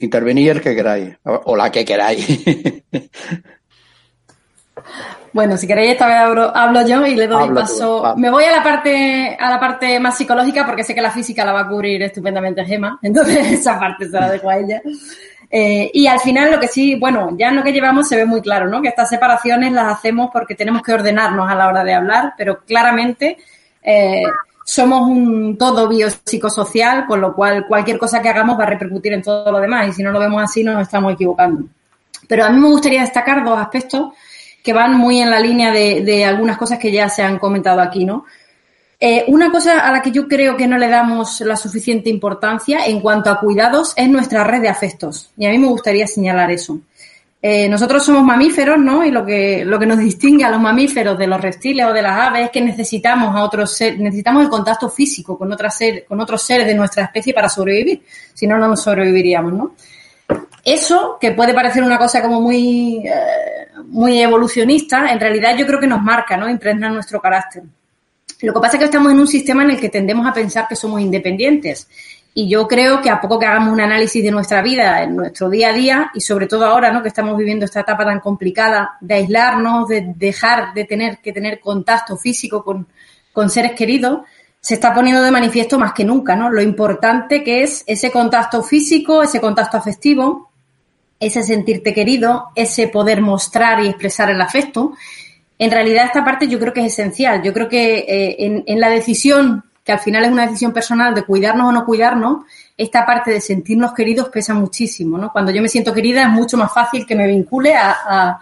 Intervenir 0.00 0.50
el 0.50 0.60
que 0.60 0.74
queráis, 0.74 1.16
o 1.24 1.56
la 1.56 1.70
que 1.70 1.84
queráis. 1.84 2.44
Bueno, 5.32 5.56
si 5.56 5.66
queréis 5.66 5.92
esta 5.92 6.06
vez 6.06 6.16
hablo, 6.54 6.86
yo 6.86 7.06
y 7.06 7.14
le 7.14 7.26
doy 7.26 7.50
paso. 7.50 8.14
Me 8.16 8.30
voy 8.30 8.44
a 8.44 8.52
la 8.52 8.62
parte 8.62 9.36
a 9.38 9.50
la 9.50 9.60
parte 9.60 10.00
más 10.00 10.16
psicológica 10.16 10.64
porque 10.66 10.82
sé 10.82 10.94
que 10.94 11.02
la 11.02 11.10
física 11.10 11.44
la 11.44 11.52
va 11.52 11.60
a 11.60 11.68
cubrir 11.68 12.02
estupendamente 12.02 12.64
Gema, 12.64 12.98
entonces 13.02 13.52
esa 13.52 13.78
parte 13.78 14.06
se 14.06 14.18
la 14.18 14.30
dejo 14.30 14.48
a 14.48 14.58
ella. 14.58 14.82
Eh, 15.50 15.90
y 15.94 16.06
al 16.06 16.20
final 16.20 16.50
lo 16.50 16.60
que 16.60 16.68
sí, 16.68 16.96
bueno, 16.96 17.34
ya 17.38 17.48
en 17.48 17.56
lo 17.56 17.62
que 17.62 17.72
llevamos 17.72 18.08
se 18.08 18.16
ve 18.16 18.26
muy 18.26 18.42
claro, 18.42 18.68
¿no? 18.68 18.82
Que 18.82 18.88
estas 18.88 19.08
separaciones 19.08 19.72
las 19.72 19.92
hacemos 19.92 20.30
porque 20.32 20.54
tenemos 20.54 20.82
que 20.82 20.92
ordenarnos 20.92 21.50
a 21.50 21.54
la 21.54 21.68
hora 21.68 21.84
de 21.84 21.94
hablar, 21.94 22.34
pero 22.36 22.60
claramente 22.64 23.38
eh, 23.82 24.24
somos 24.68 25.08
un 25.08 25.56
todo 25.56 25.88
biopsicosocial, 25.88 27.06
con 27.06 27.22
lo 27.22 27.34
cual 27.34 27.66
cualquier 27.66 27.96
cosa 27.96 28.20
que 28.20 28.28
hagamos 28.28 28.58
va 28.58 28.64
a 28.64 28.66
repercutir 28.66 29.14
en 29.14 29.22
todo 29.22 29.50
lo 29.50 29.60
demás 29.60 29.88
y 29.88 29.92
si 29.94 30.02
no 30.02 30.12
lo 30.12 30.20
vemos 30.20 30.42
así 30.42 30.62
nos 30.62 30.82
estamos 30.82 31.14
equivocando. 31.14 31.64
Pero 32.28 32.44
a 32.44 32.50
mí 32.50 32.60
me 32.60 32.68
gustaría 32.68 33.00
destacar 33.00 33.42
dos 33.46 33.58
aspectos 33.58 34.12
que 34.62 34.74
van 34.74 34.94
muy 34.94 35.22
en 35.22 35.30
la 35.30 35.40
línea 35.40 35.72
de, 35.72 36.22
algunas 36.22 36.58
cosas 36.58 36.78
que 36.78 36.92
ya 36.92 37.08
se 37.08 37.22
han 37.22 37.38
comentado 37.38 37.80
aquí, 37.80 38.04
¿no? 38.04 38.26
Eh, 39.00 39.24
una 39.28 39.50
cosa 39.50 39.88
a 39.88 39.90
la 39.90 40.02
que 40.02 40.10
yo 40.10 40.28
creo 40.28 40.54
que 40.54 40.66
no 40.66 40.76
le 40.76 40.88
damos 40.88 41.40
la 41.40 41.56
suficiente 41.56 42.10
importancia 42.10 42.84
en 42.84 43.00
cuanto 43.00 43.30
a 43.30 43.40
cuidados 43.40 43.94
es 43.96 44.10
nuestra 44.10 44.44
red 44.44 44.60
de 44.60 44.68
afectos. 44.68 45.30
Y 45.38 45.46
a 45.46 45.50
mí 45.50 45.56
me 45.56 45.68
gustaría 45.68 46.06
señalar 46.06 46.50
eso. 46.50 46.78
Eh, 47.40 47.68
nosotros 47.68 48.04
somos 48.04 48.24
mamíferos, 48.24 48.78
¿no? 48.78 49.04
Y 49.04 49.12
lo 49.12 49.24
que, 49.24 49.64
lo 49.64 49.78
que 49.78 49.86
nos 49.86 49.98
distingue 49.98 50.44
a 50.44 50.50
los 50.50 50.60
mamíferos 50.60 51.16
de 51.16 51.28
los 51.28 51.40
reptiles 51.40 51.86
o 51.86 51.92
de 51.92 52.02
las 52.02 52.18
aves 52.18 52.46
es 52.46 52.50
que 52.50 52.60
necesitamos 52.60 53.34
a 53.34 53.44
otros 53.44 53.76
seres, 53.76 54.00
necesitamos 54.00 54.42
el 54.42 54.48
contacto 54.48 54.90
físico 54.90 55.38
con, 55.38 55.52
otra 55.52 55.70
ser, 55.70 56.04
con 56.04 56.20
otros 56.20 56.42
seres 56.42 56.66
de 56.66 56.74
nuestra 56.74 57.04
especie 57.04 57.32
para 57.32 57.48
sobrevivir. 57.48 58.02
Si 58.34 58.46
no, 58.46 58.58
no 58.58 58.76
sobreviviríamos, 58.76 59.52
¿no? 59.52 59.74
Eso, 60.64 61.16
que 61.20 61.30
puede 61.30 61.54
parecer 61.54 61.82
una 61.82 61.96
cosa 61.96 62.20
como 62.20 62.40
muy, 62.40 63.06
eh, 63.06 63.68
muy 63.86 64.20
evolucionista, 64.20 65.10
en 65.12 65.20
realidad 65.20 65.56
yo 65.56 65.66
creo 65.66 65.78
que 65.78 65.86
nos 65.86 66.02
marca, 66.02 66.36
¿no? 66.36 66.50
Impregna 66.50 66.90
nuestro 66.90 67.20
carácter. 67.20 67.62
Lo 68.42 68.52
que 68.52 68.60
pasa 68.60 68.76
es 68.76 68.80
que 68.80 68.84
estamos 68.84 69.12
en 69.12 69.20
un 69.20 69.26
sistema 69.26 69.62
en 69.62 69.70
el 69.70 69.80
que 69.80 69.88
tendemos 69.88 70.26
a 70.26 70.32
pensar 70.32 70.66
que 70.68 70.76
somos 70.76 71.00
independientes. 71.00 71.88
Y 72.40 72.48
yo 72.48 72.68
creo 72.68 73.02
que 73.02 73.10
a 73.10 73.20
poco 73.20 73.36
que 73.36 73.46
hagamos 73.46 73.72
un 73.72 73.80
análisis 73.80 74.22
de 74.22 74.30
nuestra 74.30 74.62
vida, 74.62 75.02
en 75.02 75.16
nuestro 75.16 75.50
día 75.50 75.70
a 75.70 75.72
día, 75.72 76.12
y 76.14 76.20
sobre 76.20 76.46
todo 76.46 76.66
ahora, 76.66 76.92
¿no? 76.92 77.02
Que 77.02 77.08
estamos 77.08 77.36
viviendo 77.36 77.64
esta 77.64 77.80
etapa 77.80 78.04
tan 78.04 78.20
complicada 78.20 78.96
de 79.00 79.14
aislarnos, 79.14 79.88
de 79.88 80.12
dejar 80.14 80.72
de 80.72 80.84
tener 80.84 81.18
que 81.18 81.32
tener 81.32 81.58
contacto 81.58 82.16
físico 82.16 82.62
con, 82.62 82.86
con 83.32 83.50
seres 83.50 83.72
queridos, 83.72 84.20
se 84.60 84.74
está 84.74 84.94
poniendo 84.94 85.20
de 85.20 85.32
manifiesto 85.32 85.80
más 85.80 85.92
que 85.92 86.04
nunca, 86.04 86.36
¿no? 86.36 86.48
Lo 86.48 86.62
importante 86.62 87.42
que 87.42 87.64
es 87.64 87.82
ese 87.88 88.12
contacto 88.12 88.62
físico, 88.62 89.20
ese 89.20 89.40
contacto 89.40 89.76
afectivo, 89.76 90.52
ese 91.18 91.42
sentirte 91.42 91.92
querido, 91.92 92.50
ese 92.54 92.86
poder 92.86 93.20
mostrar 93.20 93.82
y 93.82 93.88
expresar 93.88 94.30
el 94.30 94.40
afecto 94.40 94.92
en 95.58 95.70
realidad 95.72 96.06
esta 96.06 96.24
parte 96.24 96.46
yo 96.46 96.58
creo 96.58 96.72
que 96.72 96.86
es 96.86 96.92
esencial. 96.92 97.42
Yo 97.42 97.52
creo 97.52 97.68
que 97.68 97.98
eh, 97.98 98.36
en, 98.38 98.62
en, 98.66 98.80
la 98.80 98.88
decisión, 98.88 99.64
que 99.88 99.92
al 99.92 100.00
final 100.00 100.22
es 100.22 100.30
una 100.30 100.42
decisión 100.42 100.70
personal 100.70 101.14
de 101.14 101.22
cuidarnos 101.22 101.66
o 101.66 101.72
no 101.72 101.86
cuidarnos, 101.86 102.44
esta 102.76 103.06
parte 103.06 103.30
de 103.30 103.40
sentirnos 103.40 103.94
queridos 103.94 104.28
pesa 104.28 104.52
muchísimo. 104.52 105.16
¿no? 105.16 105.32
Cuando 105.32 105.50
yo 105.50 105.62
me 105.62 105.68
siento 105.70 105.94
querida 105.94 106.24
es 106.24 106.28
mucho 106.28 106.58
más 106.58 106.70
fácil 106.74 107.06
que 107.06 107.14
me 107.14 107.26
vincule 107.26 107.72
a, 107.74 108.38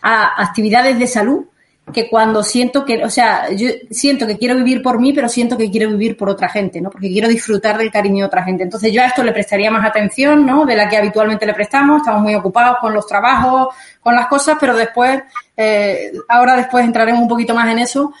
actividades 0.00 0.98
de 0.98 1.06
salud 1.06 1.44
que 1.92 2.08
cuando 2.08 2.42
siento 2.42 2.86
que, 2.86 3.04
o 3.04 3.10
sea, 3.10 3.50
yo 3.50 3.68
siento 3.90 4.26
que 4.26 4.38
quiero 4.38 4.56
vivir 4.56 4.80
por 4.80 4.98
mí, 4.98 5.12
pero 5.12 5.28
siento 5.28 5.58
que 5.58 5.70
quiero 5.70 5.90
vivir 5.90 6.16
por 6.16 6.30
otra 6.30 6.48
gente, 6.48 6.80
¿no? 6.80 6.88
Porque 6.88 7.10
quiero 7.10 7.28
disfrutar 7.28 7.76
del 7.76 7.90
cariño 7.90 8.20
de 8.20 8.24
otra 8.24 8.42
gente. 8.44 8.62
Entonces 8.62 8.90
yo 8.90 9.02
a 9.02 9.06
esto 9.06 9.22
le 9.22 9.32
prestaría 9.32 9.70
más 9.70 9.84
atención, 9.84 10.46
¿no? 10.46 10.64
De 10.64 10.74
la 10.74 10.88
que 10.88 10.96
habitualmente 10.96 11.44
le 11.44 11.52
prestamos. 11.52 11.98
Estamos 11.98 12.22
muy 12.22 12.34
ocupados 12.34 12.78
con 12.80 12.94
los 12.94 13.06
trabajos, 13.06 13.74
con 14.00 14.14
las 14.14 14.26
cosas, 14.26 14.56
pero 14.58 14.74
después, 14.74 15.22
eh, 15.54 16.12
ahora 16.28 16.56
después 16.56 16.86
entraremos 16.86 17.20
un 17.20 17.28
poquito 17.28 17.54
más 17.54 17.70
en 17.70 17.78
eso. 17.78 18.14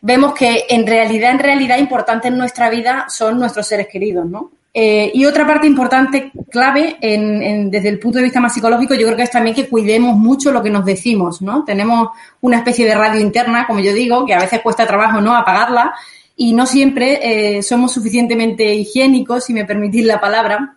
Vemos 0.00 0.34
que 0.34 0.66
en 0.68 0.86
realidad, 0.86 1.32
en 1.32 1.38
realidad, 1.38 1.78
importante 1.78 2.28
en 2.28 2.38
nuestra 2.38 2.70
vida 2.70 3.06
son 3.08 3.38
nuestros 3.38 3.66
seres 3.66 3.88
queridos, 3.88 4.26
¿no? 4.26 4.50
Eh, 4.78 5.10
y 5.14 5.24
otra 5.24 5.46
parte 5.46 5.66
importante, 5.66 6.30
clave, 6.50 6.98
desde 7.00 7.88
el 7.88 7.98
punto 7.98 8.18
de 8.18 8.24
vista 8.24 8.40
más 8.40 8.52
psicológico, 8.52 8.94
yo 8.94 9.06
creo 9.06 9.16
que 9.16 9.22
es 9.22 9.30
también 9.30 9.56
que 9.56 9.68
cuidemos 9.68 10.16
mucho 10.16 10.52
lo 10.52 10.62
que 10.62 10.68
nos 10.68 10.84
decimos, 10.84 11.40
¿no? 11.40 11.64
Tenemos 11.64 12.10
una 12.42 12.58
especie 12.58 12.84
de 12.84 12.94
radio 12.94 13.18
interna, 13.18 13.66
como 13.66 13.80
yo 13.80 13.94
digo, 13.94 14.26
que 14.26 14.34
a 14.34 14.40
veces 14.40 14.60
cuesta 14.60 14.86
trabajo, 14.86 15.22
¿no? 15.22 15.34
Apagarla 15.34 15.94
y 16.36 16.52
no 16.52 16.66
siempre 16.66 17.56
eh, 17.56 17.62
somos 17.62 17.92
suficientemente 17.92 18.74
higiénicos, 18.74 19.44
si 19.44 19.54
me 19.54 19.64
permitís 19.64 20.04
la 20.04 20.20
palabra, 20.20 20.75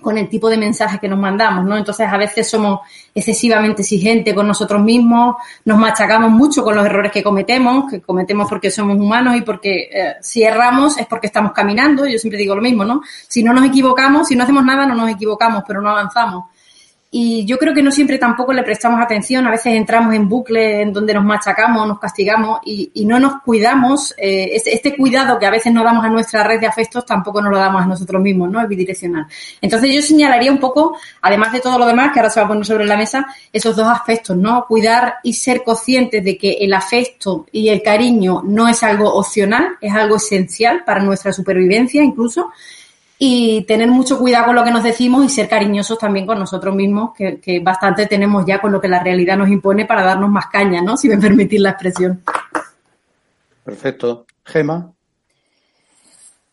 con 0.00 0.18
el 0.18 0.28
tipo 0.28 0.50
de 0.50 0.56
mensaje 0.56 0.98
que 0.98 1.08
nos 1.08 1.18
mandamos, 1.18 1.64
¿no? 1.64 1.76
Entonces, 1.76 2.06
a 2.10 2.16
veces 2.16 2.48
somos 2.48 2.80
excesivamente 3.14 3.82
exigentes 3.82 4.34
con 4.34 4.46
nosotros 4.46 4.82
mismos, 4.82 5.36
nos 5.64 5.78
machacamos 5.78 6.30
mucho 6.30 6.64
con 6.64 6.74
los 6.74 6.84
errores 6.84 7.12
que 7.12 7.22
cometemos, 7.22 7.90
que 7.90 8.00
cometemos 8.00 8.48
porque 8.48 8.70
somos 8.70 8.96
humanos 8.96 9.36
y 9.36 9.42
porque 9.42 9.88
eh, 9.92 10.14
si 10.20 10.42
erramos 10.42 10.98
es 10.98 11.06
porque 11.06 11.28
estamos 11.28 11.52
caminando, 11.52 12.06
yo 12.06 12.18
siempre 12.18 12.38
digo 12.38 12.54
lo 12.54 12.62
mismo, 12.62 12.84
¿no? 12.84 13.02
Si 13.28 13.42
no 13.42 13.52
nos 13.52 13.64
equivocamos, 13.64 14.28
si 14.28 14.36
no 14.36 14.42
hacemos 14.42 14.64
nada, 14.64 14.86
no 14.86 14.94
nos 14.94 15.10
equivocamos, 15.10 15.62
pero 15.66 15.80
no 15.80 15.90
avanzamos 15.90 16.44
y 17.16 17.44
yo 17.44 17.58
creo 17.58 17.72
que 17.72 17.80
no 17.80 17.92
siempre 17.92 18.18
tampoco 18.18 18.52
le 18.52 18.64
prestamos 18.64 19.00
atención, 19.00 19.46
a 19.46 19.50
veces 19.52 19.74
entramos 19.74 20.12
en 20.14 20.28
bucle 20.28 20.82
en 20.82 20.92
donde 20.92 21.14
nos 21.14 21.22
machacamos, 21.22 21.86
nos 21.86 22.00
castigamos 22.00 22.58
y, 22.64 22.90
no 23.06 23.20
nos 23.20 23.40
cuidamos, 23.42 24.12
eh, 24.18 24.60
este, 24.64 24.96
cuidado 24.96 25.38
que 25.38 25.46
a 25.46 25.50
veces 25.50 25.72
no 25.72 25.84
damos 25.84 26.04
a 26.04 26.08
nuestra 26.08 26.42
red 26.42 26.58
de 26.58 26.66
afectos 26.66 27.06
tampoco 27.06 27.40
nos 27.40 27.52
lo 27.52 27.58
damos 27.58 27.84
a 27.84 27.86
nosotros 27.86 28.20
mismos, 28.20 28.50
¿no? 28.50 28.60
Es 28.60 28.66
bidireccional. 28.66 29.28
Entonces 29.60 29.94
yo 29.94 30.02
señalaría 30.02 30.50
un 30.50 30.58
poco, 30.58 30.98
además 31.22 31.52
de 31.52 31.60
todo 31.60 31.78
lo 31.78 31.86
demás 31.86 32.10
que 32.12 32.18
ahora 32.18 32.30
se 32.30 32.40
va 32.40 32.46
a 32.46 32.48
poner 32.48 32.66
sobre 32.66 32.84
la 32.84 32.96
mesa, 32.96 33.28
esos 33.52 33.76
dos 33.76 33.86
aspectos, 33.86 34.36
¿no? 34.36 34.64
Cuidar 34.66 35.18
y 35.22 35.34
ser 35.34 35.62
conscientes 35.62 36.24
de 36.24 36.36
que 36.36 36.54
el 36.62 36.72
afecto 36.72 37.46
y 37.52 37.68
el 37.68 37.80
cariño 37.80 38.42
no 38.44 38.66
es 38.66 38.82
algo 38.82 39.14
opcional, 39.14 39.78
es 39.80 39.94
algo 39.94 40.16
esencial 40.16 40.82
para 40.84 41.00
nuestra 41.00 41.32
supervivencia 41.32 42.02
incluso 42.02 42.50
y 43.18 43.62
tener 43.62 43.88
mucho 43.88 44.18
cuidado 44.18 44.46
con 44.46 44.56
lo 44.56 44.64
que 44.64 44.70
nos 44.70 44.82
decimos 44.82 45.24
y 45.24 45.28
ser 45.28 45.48
cariñosos 45.48 45.98
también 45.98 46.26
con 46.26 46.38
nosotros 46.38 46.74
mismos, 46.74 47.10
que, 47.16 47.60
bastante 47.62 48.06
tenemos 48.06 48.44
ya 48.46 48.60
con 48.60 48.72
lo 48.72 48.80
que 48.80 48.88
la 48.88 49.02
realidad 49.02 49.36
nos 49.36 49.48
impone 49.48 49.86
para 49.86 50.02
darnos 50.02 50.30
más 50.30 50.46
caña, 50.46 50.82
¿no? 50.82 50.96
Si 51.04 51.08
me 51.08 51.18
permitís 51.18 51.60
la 51.60 51.70
expresión. 51.70 52.22
Perfecto. 53.64 54.26
Gema. 54.44 54.90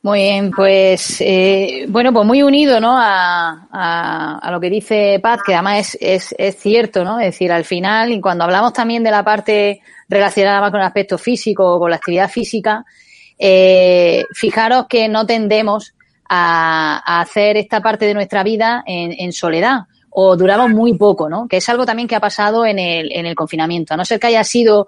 Muy 0.04 0.20
bien, 0.20 0.50
pues 0.50 1.22
eh, 1.22 1.86
bueno, 1.88 2.12
pues 2.12 2.26
muy 2.26 2.42
unido, 2.42 2.80
¿no? 2.80 2.98
A, 2.98 4.40
a, 4.42 4.52
lo 4.52 4.60
que 4.60 4.70
dice 4.70 5.20
Paz, 5.22 5.42
que 5.46 5.54
además 5.54 5.96
es, 6.00 6.32
es, 6.32 6.36
es, 6.40 6.56
cierto, 6.58 7.04
¿no? 7.04 7.20
Es 7.20 7.28
decir, 7.28 7.52
al 7.52 7.66
final, 7.66 8.12
y 8.12 8.20
cuando 8.20 8.44
hablamos 8.44 8.74
también 8.74 9.04
de 9.04 9.12
la 9.12 9.24
parte 9.24 9.82
relacionada 10.10 10.60
más 10.60 10.72
con 10.72 10.80
el 10.80 10.88
aspecto 10.88 11.20
físico 11.20 11.76
o 11.76 11.80
con 11.80 11.92
la 11.92 11.98
actividad 11.98 12.32
física, 12.32 12.84
eh, 13.38 14.26
fijaros 14.34 14.88
que 14.88 15.08
no 15.08 15.26
tendemos 15.26 15.94
a, 16.34 17.20
hacer 17.20 17.58
esta 17.58 17.82
parte 17.82 18.06
de 18.06 18.14
nuestra 18.14 18.42
vida 18.42 18.84
en, 18.88 19.34
soledad 19.34 19.82
o 20.10 20.38
duramos 20.38 20.70
muy 20.70 20.94
poco, 20.94 21.30
¿no? 21.30 21.48
Que 21.48 21.58
es 21.58 21.70
algo 21.70 21.86
también 21.86 22.08
que 22.08 22.16
ha 22.16 22.22
pasado 22.22 22.66
en 22.66 22.80
el, 22.80 23.12
en 23.12 23.26
el 23.26 23.36
confinamiento. 23.36 23.94
A 23.94 23.98
no 23.98 24.06
ser 24.06 24.20
que 24.20 24.28
haya 24.28 24.44
sido 24.44 24.88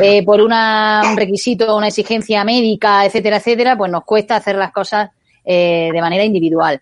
eh, 0.00 0.24
por 0.24 0.40
una, 0.40 1.02
un 1.10 1.16
requisito, 1.16 1.76
una 1.76 1.88
exigencia 1.88 2.44
médica, 2.44 3.04
etcétera, 3.04 3.38
etcétera, 3.38 3.76
pues 3.76 3.90
nos 3.90 4.04
cuesta 4.04 4.36
hacer 4.36 4.54
las 4.54 4.72
cosas 4.72 5.10
eh, 5.44 5.90
de 5.92 6.00
manera 6.00 6.24
individual. 6.24 6.80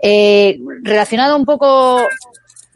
Eh, 0.00 0.58
relacionado 0.82 1.36
un 1.36 1.44
poco 1.44 2.02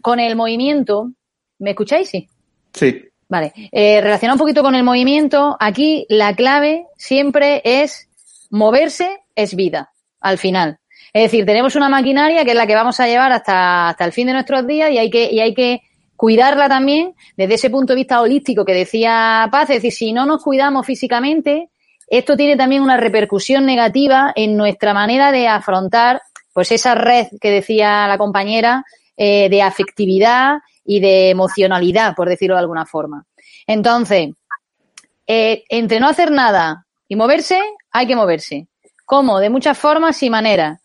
con 0.00 0.20
el 0.20 0.36
movimiento, 0.36 1.10
¿me 1.58 1.70
escucháis? 1.70 2.08
Sí. 2.08 2.28
Sí. 2.72 3.02
Vale. 3.28 3.52
Eh, 3.72 4.00
relacionado 4.00 4.36
un 4.36 4.40
poquito 4.40 4.62
con 4.62 4.74
el 4.74 4.84
movimiento, 4.84 5.56
aquí 5.58 6.06
la 6.08 6.34
clave 6.34 6.86
siempre 6.96 7.62
es 7.64 8.08
moverse 8.50 9.18
es 9.34 9.54
vida 9.54 9.92
al 10.20 10.38
final. 10.38 10.78
Es 11.12 11.24
decir, 11.24 11.46
tenemos 11.46 11.74
una 11.76 11.88
maquinaria 11.88 12.44
que 12.44 12.50
es 12.50 12.56
la 12.56 12.66
que 12.66 12.74
vamos 12.74 13.00
a 13.00 13.06
llevar 13.06 13.32
hasta, 13.32 13.88
hasta 13.88 14.04
el 14.04 14.12
fin 14.12 14.26
de 14.26 14.34
nuestros 14.34 14.66
días 14.66 14.90
y 14.90 14.98
hay 14.98 15.10
que, 15.10 15.30
y 15.32 15.40
hay 15.40 15.54
que 15.54 15.82
cuidarla 16.16 16.68
también 16.68 17.14
desde 17.36 17.54
ese 17.54 17.70
punto 17.70 17.92
de 17.92 17.98
vista 17.98 18.20
holístico 18.20 18.64
que 18.64 18.74
decía 18.74 19.48
Paz. 19.50 19.70
Es 19.70 19.76
decir, 19.76 19.92
si 19.92 20.12
no 20.12 20.26
nos 20.26 20.42
cuidamos 20.42 20.84
físicamente, 20.84 21.70
esto 22.08 22.36
tiene 22.36 22.56
también 22.56 22.82
una 22.82 22.96
repercusión 22.96 23.66
negativa 23.66 24.32
en 24.34 24.56
nuestra 24.56 24.92
manera 24.92 25.30
de 25.32 25.46
afrontar 25.46 26.20
pues 26.52 26.72
esa 26.72 26.94
red 26.94 27.28
que 27.40 27.50
decía 27.50 28.08
la 28.08 28.18
compañera 28.18 28.84
eh, 29.16 29.48
de 29.48 29.62
afectividad 29.62 30.58
y 30.84 31.00
de 31.00 31.30
emocionalidad, 31.30 32.14
por 32.16 32.28
decirlo 32.28 32.56
de 32.56 32.60
alguna 32.60 32.86
forma. 32.86 33.24
Entonces, 33.66 34.30
eh, 35.26 35.64
entre 35.68 36.00
no 36.00 36.08
hacer 36.08 36.30
nada 36.30 36.86
y 37.06 37.14
moverse, 37.14 37.60
hay 37.92 38.06
que 38.06 38.16
moverse. 38.16 38.66
¿Cómo? 39.08 39.40
De 39.40 39.48
muchas 39.48 39.78
formas 39.78 40.22
y 40.22 40.28
maneras. 40.28 40.80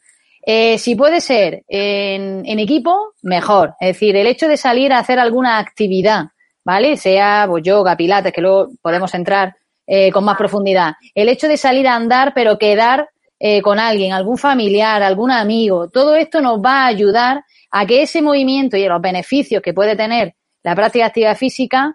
Eh, 0.45 0.77
si 0.77 0.95
puede 0.95 1.19
ser 1.19 1.65
en, 1.67 2.57
equipo, 2.57 3.15
mejor. 3.21 3.75
Es 3.81 3.89
decir, 3.89 4.15
el 4.15 4.27
hecho 4.27 4.47
de 4.47 4.55
salir 4.55 4.93
a 4.93 4.99
hacer 4.99 5.19
alguna 5.19 5.59
actividad, 5.59 6.27
¿vale? 6.63 6.95
Sea 6.95 7.45
pues, 7.49 7.63
yoga, 7.65 7.97
pilates, 7.97 8.31
que 8.31 8.39
luego 8.39 8.69
podemos 8.81 9.13
entrar 9.13 9.57
eh, 9.85 10.09
con 10.09 10.23
más 10.23 10.37
profundidad. 10.37 10.93
El 11.13 11.27
hecho 11.27 11.49
de 11.49 11.57
salir 11.57 11.85
a 11.85 11.95
andar, 11.95 12.31
pero 12.33 12.57
quedar 12.57 13.09
eh, 13.37 13.61
con 13.61 13.77
alguien, 13.77 14.13
algún 14.13 14.37
familiar, 14.37 15.03
algún 15.03 15.29
amigo, 15.29 15.89
todo 15.89 16.15
esto 16.15 16.39
nos 16.39 16.59
va 16.59 16.83
a 16.83 16.87
ayudar 16.87 17.43
a 17.71 17.85
que 17.85 18.03
ese 18.03 18.21
movimiento 18.21 18.77
y 18.77 18.87
los 18.87 19.01
beneficios 19.01 19.61
que 19.61 19.73
puede 19.73 19.97
tener 19.97 20.33
la 20.63 20.75
práctica 20.75 21.03
de 21.03 21.07
actividad 21.09 21.35
física 21.35 21.93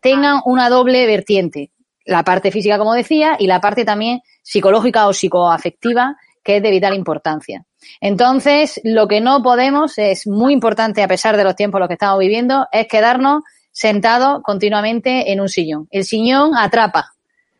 tengan 0.00 0.40
una 0.44 0.68
doble 0.68 1.04
vertiente. 1.04 1.72
La 2.04 2.22
parte 2.24 2.50
física, 2.50 2.78
como 2.78 2.94
decía, 2.94 3.36
y 3.38 3.46
la 3.46 3.60
parte 3.60 3.84
también 3.84 4.20
psicológica 4.42 5.06
o 5.06 5.12
psicoafectiva 5.12 6.16
que 6.42 6.56
es 6.56 6.62
de 6.62 6.70
vital 6.70 6.94
importancia. 6.94 7.64
Entonces, 8.00 8.80
lo 8.84 9.08
que 9.08 9.20
no 9.20 9.42
podemos, 9.42 9.98
es 9.98 10.26
muy 10.26 10.52
importante 10.52 11.02
a 11.02 11.08
pesar 11.08 11.36
de 11.36 11.44
los 11.44 11.56
tiempos 11.56 11.78
en 11.78 11.80
los 11.80 11.88
que 11.88 11.94
estamos 11.94 12.18
viviendo, 12.18 12.66
es 12.72 12.86
quedarnos 12.88 13.44
sentados 13.70 14.42
continuamente 14.42 15.32
en 15.32 15.40
un 15.40 15.48
sillón. 15.48 15.88
El 15.90 16.04
sillón 16.04 16.56
atrapa. 16.56 17.12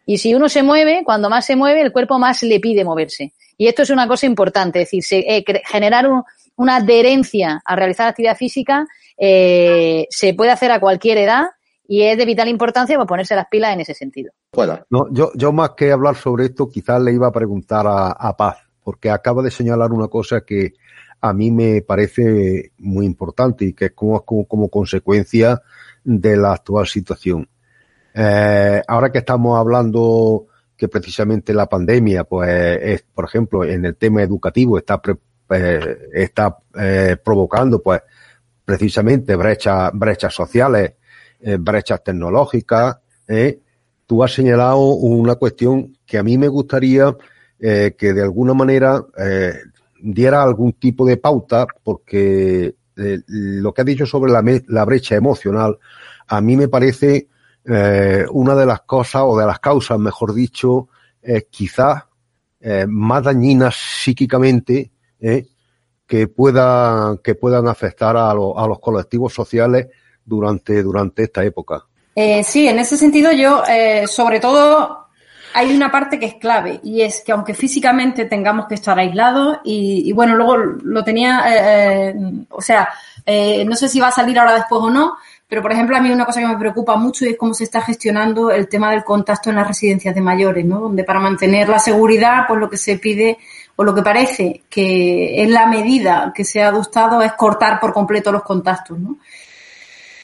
Y 0.05 0.19
si 0.19 0.35
uno 0.35 0.49
se 0.49 0.63
mueve, 0.63 1.03
cuando 1.05 1.31
más 1.31 1.47
se 1.47 1.57
mueve, 1.57 1.81
el 1.81 1.93
cuerpo 1.93 2.19
más 2.19 2.43
le 2.43 2.61
pide 2.61 2.85
moverse. 2.85 3.33
Y 3.57 3.69
esto 3.69 3.83
es 3.83 3.91
una 3.91 4.09
cosa 4.09 4.27
importante, 4.27 4.83
es 4.83 4.91
decir, 4.91 5.25
eh, 5.27 5.45
generar 5.65 6.09
una 6.57 6.77
adherencia 6.77 7.63
a 7.65 7.77
realizar 7.77 8.09
actividad 8.09 8.37
física 8.37 8.87
eh, 9.17 10.07
se 10.11 10.35
puede 10.35 10.51
hacer 10.51 10.73
a 10.73 10.81
cualquier 10.81 11.19
edad 11.19 11.45
y 11.93 12.05
es 12.05 12.17
de 12.17 12.25
vital 12.25 12.49
importancia 12.49 12.97
pues, 12.97 13.07
ponerse 13.07 13.37
las 13.37 13.49
pilas 13.51 13.75
en 13.75 13.81
ese 13.81 13.93
sentido. 13.93 14.33
No, 14.89 15.13
yo, 15.13 15.31
yo 15.35 15.53
más 15.53 15.73
que 15.77 15.93
hablar 15.93 16.17
sobre 16.17 16.47
esto, 16.47 16.71
quizás 16.71 17.03
le 17.03 17.13
iba 17.13 17.27
a 17.27 17.33
preguntar 17.33 17.85
a, 17.87 18.35
Paz, 18.35 18.61
porque 18.83 19.11
acaba 19.11 19.43
de 19.43 19.51
señalar 19.51 19.93
una 19.93 20.09
cosa 20.09 20.41
que 20.41 20.73
a 21.21 21.35
mí 21.35 21.51
me 21.51 21.83
parece 21.83 22.73
muy 22.79 23.05
importante 23.05 23.67
y 23.67 23.75
que 23.75 23.87
es 23.87 23.93
como, 23.93 24.25
como, 24.25 24.71
consecuencia 24.71 25.61
de 26.03 26.35
la 26.35 26.55
actual 26.55 26.87
situación. 26.87 27.47
Eh, 28.15 28.81
ahora 28.89 29.13
que 29.13 29.19
estamos 29.19 29.59
hablando 29.59 30.47
que 30.75 30.89
precisamente 30.89 31.53
la 31.53 31.69
pandemia, 31.69 32.25
pues, 32.25 32.49
es, 32.81 33.03
por 33.03 33.27
ejemplo, 33.27 33.65
en 33.65 33.85
el 33.85 33.97
tema 33.97 34.23
educativo 34.23 34.79
está, 34.79 34.99
eh, 35.51 36.09
está 36.15 36.57
eh, 36.75 37.19
provocando, 37.23 37.83
pues, 37.83 38.01
precisamente 38.65 39.37
brechas, 39.37 39.91
brechas 39.93 40.33
sociales 40.33 40.95
eh, 41.45 41.57
brechas 41.59 42.05
tecnológicas. 42.05 42.99
¿eh? 43.27 43.59
Tú 44.07 44.23
has 44.23 44.33
señalado 44.33 44.79
una 44.79 45.35
cuestión 45.35 45.99
que 46.07 46.17
a 46.17 46.23
mí 46.23 46.39
me 46.39 46.47
gustaría 46.47 47.17
eh, 47.59 47.97
que 47.99 48.13
de 48.13 48.23
alguna 48.23 48.55
manera 48.55 49.05
diera 50.01 50.43
algún 50.43 50.75
tipo 50.75 51.05
de 51.05 51.17
pauta, 51.17 51.67
porque 51.83 52.77
lo 52.95 53.73
que 53.73 53.81
has 53.81 53.87
dicho 53.87 54.07
sobre 54.07 54.31
la, 54.31 54.85
brecha 54.85 55.17
emocional, 55.17 55.79
a 56.29 56.41
mí 56.41 56.57
me 56.57 56.69
parece 56.69 57.29
una 57.65 58.55
de 58.55 58.67
las 58.67 58.83
cosas, 58.83 59.23
o 59.25 59.39
de 59.39 59.47
las 59.47 59.61
causas, 59.61 59.99
mejor 59.99 60.35
dicho, 60.35 60.89
quizás 61.51 62.03
más 62.89 63.25
dañinas 63.25 63.77
psíquicamente, 63.77 64.91
que 66.07 66.29
puedan, 66.29 67.19
que 67.19 67.37
puedan 67.37 67.69
afectar 67.69 68.17
a, 68.17 68.31
a 68.31 68.35
los 68.35 68.81
colectivos 68.81 69.33
sociales 69.33 69.87
durante, 70.25 70.83
durante 70.83 71.25
esta 71.25 71.45
época. 71.45 71.85
Eh, 72.15 72.45
sí, 72.45 72.69
en 72.69 72.79
ese 72.79 72.97
sentido 72.97 73.33
yo, 73.33 73.63
eh, 73.69 74.07
sobre 74.07 74.41
todo, 74.41 75.07
hay 75.55 75.75
una 75.75 75.91
parte 75.91 76.19
que 76.19 76.27
es 76.27 76.35
clave 76.35 76.81
y 76.83 77.03
es 77.03 77.23
que 77.25 77.33
aunque 77.33 77.55
físicamente 77.55 78.27
tengamos 78.27 78.67
que 78.67 78.75
estar 78.75 78.99
aislados 78.99 79.59
y, 79.65 80.13
bueno, 80.13 80.35
luego 80.37 80.57
lo 80.57 81.05
tenía, 81.05 81.45
eh, 81.49 82.15
o 82.51 82.61
sea, 82.61 82.89
no 83.67 83.77
sé 83.77 83.89
si 83.89 84.01
va 84.01 84.09
a 84.09 84.13
salir 84.13 84.39
ahora 84.39 84.55
después 84.55 84.83
o 84.83 84.91
no, 84.91 85.15
pero 85.53 85.61
por 85.61 85.71
ejemplo 85.71 85.95
a 85.95 86.01
mí 86.01 86.11
una 86.11 86.25
cosa 86.25 86.41
que 86.41 86.47
me 86.47 86.57
preocupa 86.57 86.97
mucho 86.97 87.27
es 87.27 87.37
cómo 87.37 87.53
se 87.53 87.65
está 87.65 87.83
gestionando 87.83 88.51
el 88.51 88.71
tema 88.71 88.91
del 88.91 89.05
contacto 89.05 89.51
en 89.51 89.57
las 89.57 89.69
residencias 89.69 90.15
de 90.15 90.23
mayores, 90.23 90.65
¿no? 90.65 90.81
Donde 90.81 91.05
para 91.05 91.21
mantener 91.21 91.69
la 91.69 91.79
seguridad, 91.79 92.47
pues 92.49 92.59
lo 92.59 92.71
que 92.71 92.79
se 92.79 92.97
pide 92.97 93.37
o 93.77 93.85
lo 93.85 93.95
que 93.95 94.01
parece 94.01 94.63
que 94.71 95.43
es 95.43 95.51
la 95.51 95.67
medida 95.67 96.33
que 96.35 96.47
se 96.47 96.63
ha 96.63 96.69
adoptado 96.69 97.21
es 97.21 97.35
cortar 97.35 97.81
por 97.81 97.93
completo 97.93 98.33
los 98.33 98.45
contactos, 98.45 98.99
¿no? 98.99 99.19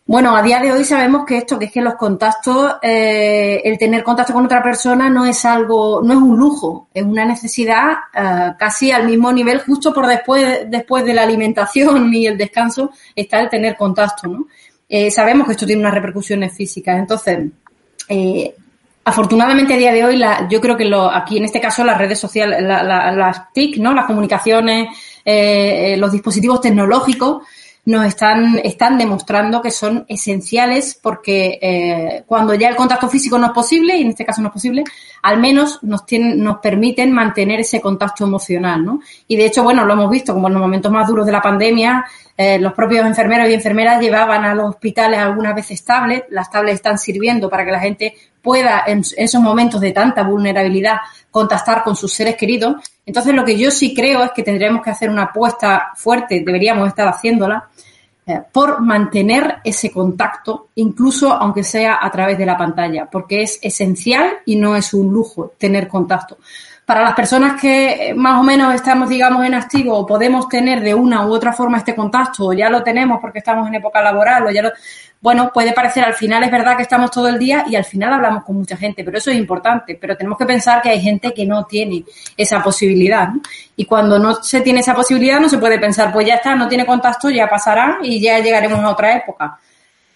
Bueno, 0.09 0.35
a 0.35 0.41
día 0.41 0.59
de 0.59 0.73
hoy 0.73 0.85
sabemos 0.85 1.27
que 1.27 1.37
esto, 1.37 1.59
que 1.59 1.67
es 1.67 1.71
que 1.71 1.83
los 1.83 1.97
contactos, 1.97 2.77
eh, 2.81 3.61
el 3.63 3.77
tener 3.77 4.03
contacto 4.03 4.33
con 4.33 4.47
otra 4.47 4.63
persona 4.63 5.11
no 5.11 5.27
es 5.27 5.45
algo, 5.45 6.01
no 6.03 6.15
es 6.15 6.19
un 6.19 6.39
lujo, 6.39 6.89
es 6.95 7.03
una 7.03 7.27
necesidad 7.27 7.93
eh, 8.15 8.55
casi 8.59 8.91
al 8.91 9.05
mismo 9.05 9.31
nivel, 9.31 9.61
justo 9.61 9.93
por 9.93 10.07
después, 10.07 10.61
después 10.67 11.05
de 11.05 11.13
la 11.13 11.25
alimentación 11.25 12.15
y 12.15 12.27
el 12.27 12.39
descanso, 12.39 12.91
está 13.15 13.39
el 13.41 13.51
tener 13.51 13.77
contacto, 13.77 14.29
¿no? 14.29 14.47
Eh, 14.89 15.11
sabemos 15.11 15.47
que 15.47 15.53
esto 15.53 15.67
tiene 15.67 15.83
unas 15.83 15.93
repercusiones 15.93 16.57
físicas, 16.57 16.99
entonces, 16.99 17.41
afortunadamente 19.05 19.75
a 19.75 19.77
día 19.77 19.93
de 19.93 20.07
hoy, 20.07 20.17
la, 20.17 20.49
yo 20.49 20.59
creo 20.59 20.79
que 20.79 20.87
lo, 20.87 21.11
aquí 21.11 21.37
en 21.37 21.45
este 21.45 21.61
caso 21.61 21.85
las 21.85 21.99
redes 21.99 22.19
sociales, 22.19 22.63
las 22.63 23.53
TIC, 23.53 23.77
¿no? 23.77 23.93
Las 23.93 24.07
comunicaciones, 24.07 24.89
los 25.99 26.11
dispositivos 26.11 26.63
tecnológicos, 26.63 27.43
nos 27.89 28.05
están, 28.05 28.61
están 28.65 28.99
demostrando 28.99 29.63
que 29.63 29.71
son 29.71 30.05
esenciales 30.09 30.99
porque 31.03 31.59
eh, 31.63 32.23
cuando 32.27 32.53
ya 32.53 32.69
el 32.69 32.77
contacto 32.77 33.09
físico 33.09 33.39
no 33.39 33.47
es 33.47 33.53
posible, 33.53 33.97
y 33.97 34.03
en 34.03 34.09
este 34.09 34.27
caso 34.27 34.43
no 34.43 34.49
es 34.49 34.53
posible, 34.53 34.85
al 35.23 35.39
menos 35.39 35.83
nos, 35.83 36.05
tienen, 36.05 36.45
nos 36.45 36.59
permiten 36.59 37.13
mantener 37.13 37.61
ese 37.61 37.81
contacto 37.81 38.25
emocional, 38.25 38.85
¿no? 38.85 39.01
Y 39.27 39.37
de 39.37 39.47
hecho, 39.47 39.63
bueno, 39.63 39.87
lo 39.87 39.95
hemos 39.95 40.11
visto 40.11 40.35
como 40.35 40.49
en 40.49 40.55
los 40.55 40.61
momentos 40.61 40.93
más 40.93 41.09
duros 41.09 41.25
de 41.25 41.33
la 41.33 41.41
pandemia, 41.41 42.05
eh, 42.41 42.57
los 42.61 42.73
propios 42.73 43.05
enfermeros 43.05 43.49
y 43.49 43.55
enfermeras 43.55 44.01
llevaban 44.01 44.45
a 44.45 44.55
los 44.55 44.69
hospitales 44.69 45.19
algunas 45.19 45.57
veces 45.57 45.85
tablets, 45.85 46.27
las 46.31 46.49
tablets 46.49 46.77
están 46.77 46.97
sirviendo 46.97 47.51
para 47.51 47.65
que 47.65 47.73
la 47.73 47.81
gente 47.81 48.15
pueda 48.41 48.85
en 48.87 49.03
esos 49.17 49.43
momentos 49.43 49.81
de 49.81 49.91
tanta 49.91 50.23
vulnerabilidad 50.23 50.99
contactar 51.33 51.83
con 51.83 51.97
sus 51.97 52.13
seres 52.13 52.37
queridos. 52.37 52.77
Entonces, 53.05 53.35
lo 53.35 53.45
que 53.45 53.59
yo 53.59 53.73
sí 53.73 53.93
creo 53.93 54.23
es 54.23 54.31
que 54.31 54.45
tendríamos 54.45 54.83
que 54.85 54.91
hacer 54.91 55.11
una 55.11 55.25
apuesta 55.25 55.91
fuerte, 55.97 56.45
deberíamos 56.47 56.87
estar 56.87 57.09
haciéndola, 57.09 57.69
eh, 58.25 58.41
por 58.53 58.83
mantener 58.83 59.57
ese 59.65 59.91
contacto, 59.91 60.69
incluso 60.77 61.33
aunque 61.33 61.65
sea 61.65 61.99
a 62.01 62.09
través 62.09 62.39
de 62.39 62.47
la 62.47 62.57
pantalla, 62.57 63.07
porque 63.11 63.43
es 63.43 63.59
esencial 63.61 64.31
y 64.47 64.55
no 64.55 64.77
es 64.77 64.95
un 64.95 65.13
lujo 65.13 65.55
tener 65.59 65.89
contacto. 65.89 66.39
Para 66.89 67.03
las 67.03 67.13
personas 67.13 67.61
que 67.61 68.15
más 68.17 68.41
o 68.41 68.43
menos 68.43 68.75
estamos, 68.75 69.11
digamos, 69.11 69.45
en 69.45 69.53
activo 69.53 69.95
o 69.95 70.07
podemos 70.07 70.49
tener 70.49 70.81
de 70.81 70.95
una 70.95 71.27
u 71.27 71.35
otra 71.35 71.53
forma 71.53 71.77
este 71.77 71.95
contacto, 71.95 72.47
o 72.47 72.53
ya 72.55 72.71
lo 72.71 72.83
tenemos 72.83 73.19
porque 73.21 73.41
estamos 73.41 73.69
en 73.69 73.75
época 73.75 74.01
laboral, 74.01 74.47
o 74.47 74.51
ya 74.51 74.63
lo, 74.63 74.71
bueno, 75.21 75.51
puede 75.53 75.75
parecer 75.75 76.03
al 76.03 76.15
final 76.15 76.45
es 76.45 76.51
verdad 76.51 76.79
que 76.79 76.85
estamos 76.85 77.11
todo 77.11 77.29
el 77.29 77.39
día 77.39 77.67
y 77.69 77.77
al 77.77 77.85
final 77.85 78.15
hablamos 78.15 78.43
con 78.43 78.57
mucha 78.57 78.75
gente, 78.75 79.05
pero 79.05 79.19
eso 79.19 79.31
es 79.31 79.37
importante. 79.37 79.99
Pero 80.01 80.17
tenemos 80.17 80.39
que 80.39 80.47
pensar 80.47 80.81
que 80.81 80.89
hay 80.89 81.03
gente 81.03 81.35
que 81.35 81.45
no 81.45 81.67
tiene 81.67 82.07
esa 82.35 82.63
posibilidad. 82.63 83.29
Y 83.77 83.85
cuando 83.85 84.19
no 84.19 84.43
se 84.43 84.63
tiene 84.63 84.81
esa 84.81 84.95
posibilidad, 84.95 85.41
no 85.41 85.51
se 85.51 85.59
puede 85.59 85.79
pensar, 85.79 86.11
pues 86.11 86.27
ya 86.27 86.37
está, 86.37 86.55
no 86.55 86.69
tiene 86.69 86.87
contacto, 86.87 87.29
ya 87.29 87.51
pasará 87.51 87.99
y 88.01 88.19
ya 88.19 88.39
llegaremos 88.39 88.79
a 88.81 88.89
otra 88.89 89.15
época. 89.15 89.59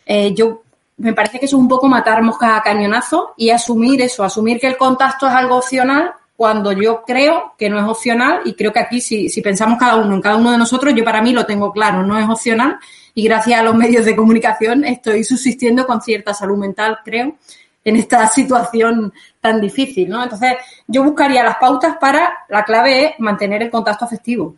Eh, 0.06 0.32
yo 0.32 0.62
me 0.96 1.12
parece 1.12 1.38
que 1.38 1.44
eso 1.44 1.56
es 1.56 1.60
un 1.60 1.68
poco 1.68 1.86
matar 1.86 2.22
moscas 2.22 2.58
a 2.58 2.62
cañonazo 2.62 3.34
y 3.36 3.50
asumir 3.50 4.00
eso, 4.00 4.24
asumir 4.24 4.58
que 4.58 4.68
el 4.68 4.78
contacto 4.78 5.26
es 5.26 5.34
algo 5.34 5.56
opcional 5.56 6.14
cuando 6.42 6.72
yo 6.72 7.04
creo 7.06 7.54
que 7.56 7.70
no 7.70 7.78
es 7.78 7.84
opcional 7.84 8.40
y 8.44 8.54
creo 8.54 8.72
que 8.72 8.80
aquí 8.80 9.00
si, 9.00 9.28
si 9.28 9.40
pensamos 9.40 9.78
cada 9.78 9.94
uno 9.94 10.16
en 10.16 10.20
cada 10.20 10.34
uno 10.34 10.50
de 10.50 10.58
nosotros, 10.58 10.92
yo 10.92 11.04
para 11.04 11.22
mí 11.22 11.32
lo 11.32 11.46
tengo 11.46 11.70
claro, 11.70 12.02
no 12.02 12.18
es 12.18 12.28
opcional 12.28 12.80
y 13.14 13.22
gracias 13.22 13.60
a 13.60 13.62
los 13.62 13.76
medios 13.76 14.04
de 14.04 14.16
comunicación 14.16 14.84
estoy 14.84 15.22
subsistiendo 15.22 15.86
con 15.86 16.02
cierta 16.02 16.34
salud 16.34 16.58
mental, 16.58 16.98
creo, 17.04 17.36
en 17.84 17.94
esta 17.94 18.26
situación 18.34 19.12
tan 19.40 19.60
difícil, 19.60 20.08
¿no? 20.08 20.20
Entonces, 20.20 20.54
yo 20.88 21.04
buscaría 21.04 21.44
las 21.44 21.58
pautas 21.58 21.96
para, 22.00 22.38
la 22.48 22.64
clave 22.64 23.04
es 23.04 23.12
mantener 23.20 23.62
el 23.62 23.70
contacto 23.70 24.06
afectivo. 24.06 24.56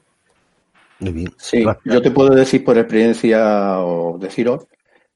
Muy 1.01 1.13
bien. 1.13 1.35
Sí, 1.37 1.67
yo 1.85 2.01
te 2.01 2.11
puedo 2.13 2.31
decir 2.35 2.65
por 2.65 2.79
experiencia 2.79 3.81
o 3.81 4.17
deciros 4.17 4.67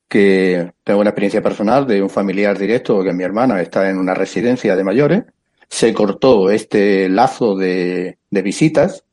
que 0.07 0.71
tengo 0.85 1.01
una 1.01 1.09
experiencia 1.09 1.43
personal 1.43 1.87
de 1.87 2.03
un 2.03 2.11
familiar 2.11 2.59
directo 2.59 3.03
que 3.03 3.15
mi 3.15 3.25
hermana 3.25 3.59
está 3.63 3.89
en 3.89 3.97
una 3.97 4.13
residencia 4.13 4.77
de 4.77 4.85
mayores, 4.85 5.23
se 5.69 5.93
cortó 5.93 6.51
este 6.51 7.09
lazo 7.09 7.55
de, 7.55 8.19
visitas 8.31 9.05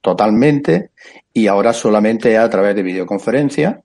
totalmente 0.00 0.90
y 1.32 1.46
ahora 1.46 1.72
solamente 1.72 2.38
a 2.38 2.48
través 2.48 2.74
de 2.74 2.82
videoconferencia 2.82 3.82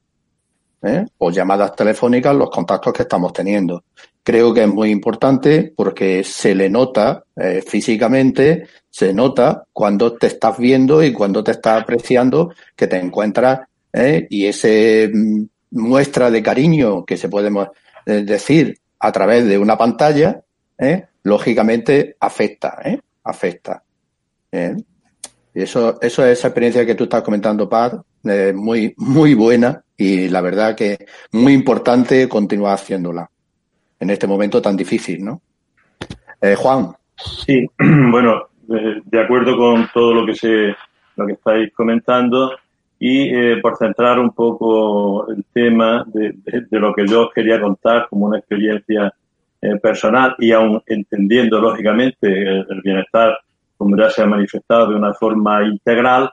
¿eh? 0.83 1.05
o 1.17 1.31
llamadas 1.31 1.75
telefónicas 1.75 2.35
los 2.35 2.49
contactos 2.49 2.93
que 2.93 3.03
estamos 3.03 3.33
teniendo. 3.33 3.83
Creo 4.23 4.53
que 4.53 4.63
es 4.63 4.67
muy 4.67 4.89
importante 4.89 5.73
porque 5.75 6.23
se 6.23 6.55
le 6.55 6.69
nota 6.69 7.23
eh, 7.35 7.63
físicamente, 7.65 8.67
se 8.89 9.13
nota 9.13 9.65
cuando 9.73 10.13
te 10.13 10.27
estás 10.27 10.57
viendo 10.57 11.03
y 11.03 11.11
cuando 11.11 11.43
te 11.43 11.51
estás 11.51 11.81
apreciando 11.81 12.53
que 12.75 12.87
te 12.87 12.97
encuentras 12.97 13.67
¿eh? 13.91 14.25
y 14.29 14.45
ese 14.45 15.11
mm, 15.13 15.45
muestra 15.71 16.31
de 16.31 16.41
cariño 16.41 17.05
que 17.05 17.17
se 17.17 17.29
puede 17.29 17.51
decir 18.05 18.79
a 18.99 19.11
través 19.11 19.45
de 19.45 19.57
una 19.57 19.77
pantalla, 19.77 20.41
lógicamente 21.23 22.15
afecta, 22.19 22.77
afecta. 23.23 23.83
Y 25.55 25.61
eso, 25.61 25.97
eso 26.01 26.25
es 26.25 26.39
esa 26.39 26.49
experiencia 26.49 26.85
que 26.85 26.95
tú 26.95 27.05
estás 27.05 27.23
comentando, 27.23 27.69
Paz, 27.69 27.95
eh, 28.25 28.51
muy, 28.53 28.93
muy 28.97 29.33
buena 29.35 29.83
y 29.95 30.27
la 30.27 30.41
verdad 30.41 30.75
que 30.75 31.05
muy 31.31 31.53
importante 31.53 32.27
continuar 32.27 32.73
haciéndola 32.73 33.29
en 33.99 34.09
este 34.09 34.27
momento 34.27 34.61
tan 34.61 34.75
difícil, 34.75 35.23
¿no? 35.23 35.41
Eh, 36.41 36.55
Juan. 36.55 36.91
Sí, 37.15 37.65
bueno, 37.79 38.49
de 38.67 39.21
acuerdo 39.21 39.55
con 39.55 39.88
todo 39.93 40.13
lo 40.13 40.25
que 40.25 40.35
se, 40.35 40.75
lo 41.15 41.25
que 41.25 41.33
estáis 41.33 41.71
comentando 41.73 42.51
y 42.99 43.33
eh, 43.33 43.57
por 43.61 43.77
centrar 43.77 44.19
un 44.19 44.31
poco 44.31 45.29
el 45.29 45.45
tema 45.53 46.03
de, 46.07 46.33
de, 46.43 46.79
lo 46.79 46.93
que 46.93 47.07
yo 47.07 47.29
quería 47.33 47.61
contar 47.61 48.07
como 48.09 48.25
una 48.25 48.39
experiencia 48.39 49.13
eh, 49.65 49.78
personal 49.82 50.36
y 50.39 50.51
aún 50.51 50.82
entendiendo 50.86 51.60
lógicamente 51.60 52.28
el 52.28 52.82
bienestar 52.84 53.38
como 53.78 53.97
ya 53.97 54.10
se 54.10 54.21
ha 54.21 54.25
manifestado 54.25 54.89
de 54.89 54.95
una 54.95 55.13
forma 55.13 55.63
integral, 55.63 56.32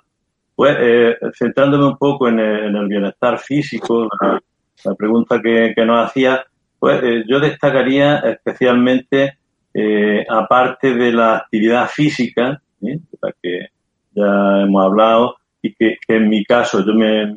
pues 0.54 0.76
eh, 0.80 1.16
centrándome 1.34 1.86
un 1.86 1.96
poco 1.96 2.28
en 2.28 2.38
el, 2.38 2.86
bienestar 2.86 3.38
físico, 3.38 4.08
la, 4.20 4.94
pregunta 4.94 5.40
que, 5.40 5.74
nos 5.84 6.06
hacía, 6.06 6.44
pues 6.78 7.02
eh, 7.02 7.24
yo 7.28 7.40
destacaría 7.40 8.18
especialmente, 8.18 9.38
eh, 9.74 10.24
aparte 10.28 10.94
de 10.94 11.12
la 11.12 11.36
actividad 11.38 11.88
física, 11.88 12.60
la 12.80 13.32
que 13.42 13.68
ya 14.14 14.62
hemos 14.62 14.84
hablado, 14.84 15.36
y 15.62 15.74
que, 15.74 15.98
en 16.08 16.28
mi 16.28 16.44
caso 16.44 16.84
yo 16.84 16.92
me, 16.94 17.36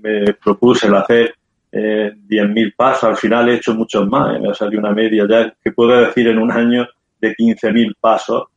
me 0.00 0.32
propuse 0.32 0.86
el 0.86 0.94
hacer 0.94 1.34
eh, 1.72 2.12
10.000 2.28 2.74
pasos, 2.76 3.04
al 3.04 3.16
final 3.16 3.48
he 3.48 3.54
hecho 3.54 3.74
muchos 3.74 4.08
más, 4.08 4.40
me 4.40 4.50
ha 4.50 4.54
salido 4.54 4.80
una 4.80 4.92
media 4.92 5.26
ya 5.28 5.54
que 5.62 5.72
puedo 5.72 5.96
decir 6.00 6.28
en 6.28 6.38
un 6.38 6.50
año 6.50 6.86
de 7.20 7.34
15.000 7.34 7.94
pasos, 8.00 8.48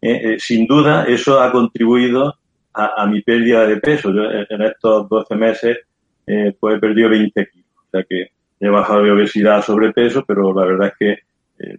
eh, 0.00 0.34
eh, 0.34 0.36
sin 0.38 0.66
duda, 0.66 1.04
eso 1.04 1.40
ha 1.40 1.50
contribuido 1.50 2.34
a, 2.74 3.06
mi 3.06 3.22
pérdida 3.22 3.66
de 3.66 3.78
peso. 3.78 4.12
Yo 4.12 4.24
en 4.30 4.62
estos 4.62 5.08
12 5.08 5.34
meses 5.34 5.78
eh, 6.26 6.54
pues 6.60 6.76
he 6.76 6.78
perdido 6.78 7.08
20 7.08 7.48
kilos. 7.48 7.66
O 7.74 7.90
sea 7.90 8.04
que 8.04 8.26
he 8.60 8.68
bajado 8.68 9.02
de 9.02 9.12
obesidad, 9.12 9.64
sobrepeso, 9.64 10.24
pero 10.26 10.52
la 10.52 10.66
verdad 10.66 10.88
es 10.88 10.94
que 10.98 11.78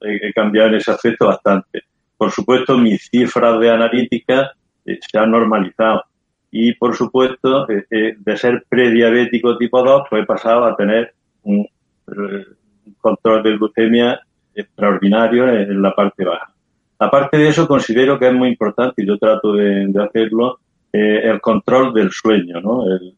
he, 0.00 0.32
cambiado 0.32 0.68
en 0.68 0.76
ese 0.76 0.90
aspecto 0.90 1.26
bastante. 1.26 1.82
Por 2.16 2.30
supuesto, 2.30 2.78
mis 2.78 3.08
cifras 3.10 3.60
de 3.60 3.70
analítica 3.70 4.52
se 4.84 5.18
han 5.18 5.30
normalizado. 5.30 6.02
Y, 6.50 6.74
por 6.74 6.96
supuesto, 6.96 7.66
de 7.66 8.36
ser 8.36 8.64
prediabético 8.68 9.58
tipo 9.58 9.82
2, 9.82 10.04
pues 10.08 10.22
he 10.22 10.26
pasado 10.26 10.64
a 10.64 10.76
tener 10.76 11.12
un, 11.42 11.66
un 12.06 12.94
control 13.00 13.42
de 13.42 13.56
glucemia 13.56 14.20
extraordinario 14.54 15.48
en 15.48 15.82
la 15.82 15.94
parte 15.94 16.24
baja. 16.24 16.52
Aparte 16.98 17.38
de 17.38 17.48
eso, 17.48 17.68
considero 17.68 18.18
que 18.18 18.26
es 18.26 18.34
muy 18.34 18.48
importante, 18.48 19.02
y 19.02 19.06
yo 19.06 19.18
trato 19.18 19.52
de, 19.52 19.92
hacerlo, 20.02 20.58
eh, 20.92 21.20
el 21.24 21.40
control 21.40 21.94
del 21.94 22.10
sueño, 22.10 22.60
¿no? 22.60 22.84
El, 22.86 23.14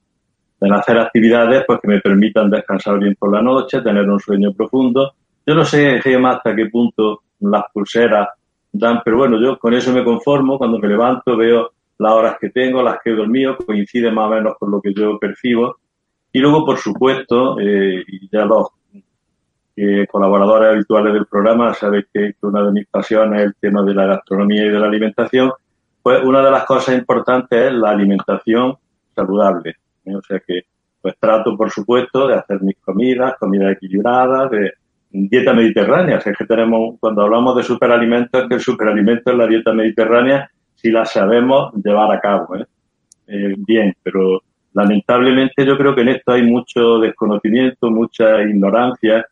hacer 0.72 0.98
actividades 0.98 1.64
pues, 1.66 1.80
que 1.80 1.88
me 1.88 2.00
permitan 2.00 2.50
descansar 2.50 2.98
bien 2.98 3.16
por 3.18 3.32
la 3.32 3.40
noche, 3.40 3.80
tener 3.80 4.08
un 4.08 4.20
sueño 4.20 4.52
profundo. 4.52 5.14
Yo 5.46 5.54
no 5.54 5.64
sé, 5.64 6.02
Gemma, 6.02 6.32
hasta 6.32 6.54
qué 6.54 6.66
punto 6.66 7.22
las 7.40 7.62
pulseras 7.72 8.28
dan, 8.70 9.00
pero 9.02 9.16
bueno, 9.16 9.40
yo 9.40 9.58
con 9.58 9.72
eso 9.72 9.90
me 9.90 10.04
conformo. 10.04 10.58
Cuando 10.58 10.78
me 10.78 10.88
levanto 10.88 11.34
veo 11.34 11.72
las 12.00 12.12
horas 12.12 12.36
que 12.40 12.48
tengo, 12.48 12.82
las 12.82 12.98
que 13.04 13.10
he 13.10 13.14
dormido, 13.14 13.58
coincide 13.58 14.10
más 14.10 14.26
o 14.26 14.30
menos 14.30 14.54
con 14.58 14.70
lo 14.70 14.80
que 14.80 14.94
yo 14.94 15.18
percibo. 15.18 15.76
Y 16.32 16.38
luego, 16.38 16.64
por 16.64 16.78
supuesto, 16.78 17.60
eh, 17.60 18.02
ya 18.32 18.46
los 18.46 18.68
colaboradores 20.10 20.70
habituales 20.70 21.12
del 21.12 21.26
programa, 21.26 21.74
sabéis 21.74 22.06
que, 22.12 22.34
una 22.42 22.62
de 22.64 22.72
mis 22.72 22.86
pasiones 22.86 23.40
es 23.40 23.46
el 23.48 23.54
tema 23.60 23.82
de 23.82 23.94
la 23.94 24.06
gastronomía 24.06 24.64
y 24.64 24.70
de 24.70 24.78
la 24.78 24.86
alimentación, 24.86 25.52
pues 26.02 26.22
una 26.24 26.42
de 26.42 26.50
las 26.50 26.64
cosas 26.64 26.96
importantes 26.96 27.66
es 27.66 27.72
la 27.72 27.90
alimentación 27.90 28.76
saludable. 29.14 29.76
¿eh? 30.04 30.14
O 30.14 30.22
sea 30.22 30.40
que 30.40 30.62
pues 31.02 31.14
trato, 31.18 31.56
por 31.56 31.70
supuesto, 31.70 32.28
de 32.28 32.34
hacer 32.34 32.62
mis 32.62 32.76
comidas, 32.78 33.34
comidas 33.38 33.72
equilibradas, 33.72 34.50
de 34.50 34.72
dieta 35.10 35.52
mediterránea. 35.54 36.20
Sea, 36.20 36.34
que 36.34 36.44
tenemos, 36.44 36.96
cuando 37.00 37.22
hablamos 37.22 37.56
de 37.56 37.62
superalimentos, 37.62 38.48
que 38.48 38.54
el 38.54 38.60
superalimento 38.60 39.30
es 39.30 39.36
la 39.36 39.46
dieta 39.46 39.72
mediterránea 39.72 40.50
si 40.80 40.90
la 40.90 41.04
sabemos 41.04 41.72
llevar 41.74 42.10
a 42.12 42.20
cabo. 42.20 42.56
¿eh? 42.56 42.66
Eh, 43.26 43.54
bien, 43.58 43.94
pero 44.02 44.42
lamentablemente 44.72 45.64
yo 45.66 45.76
creo 45.76 45.94
que 45.94 46.02
en 46.02 46.08
esto 46.10 46.32
hay 46.32 46.42
mucho 46.42 46.98
desconocimiento, 46.98 47.90
mucha 47.90 48.42
ignorancia 48.42 49.26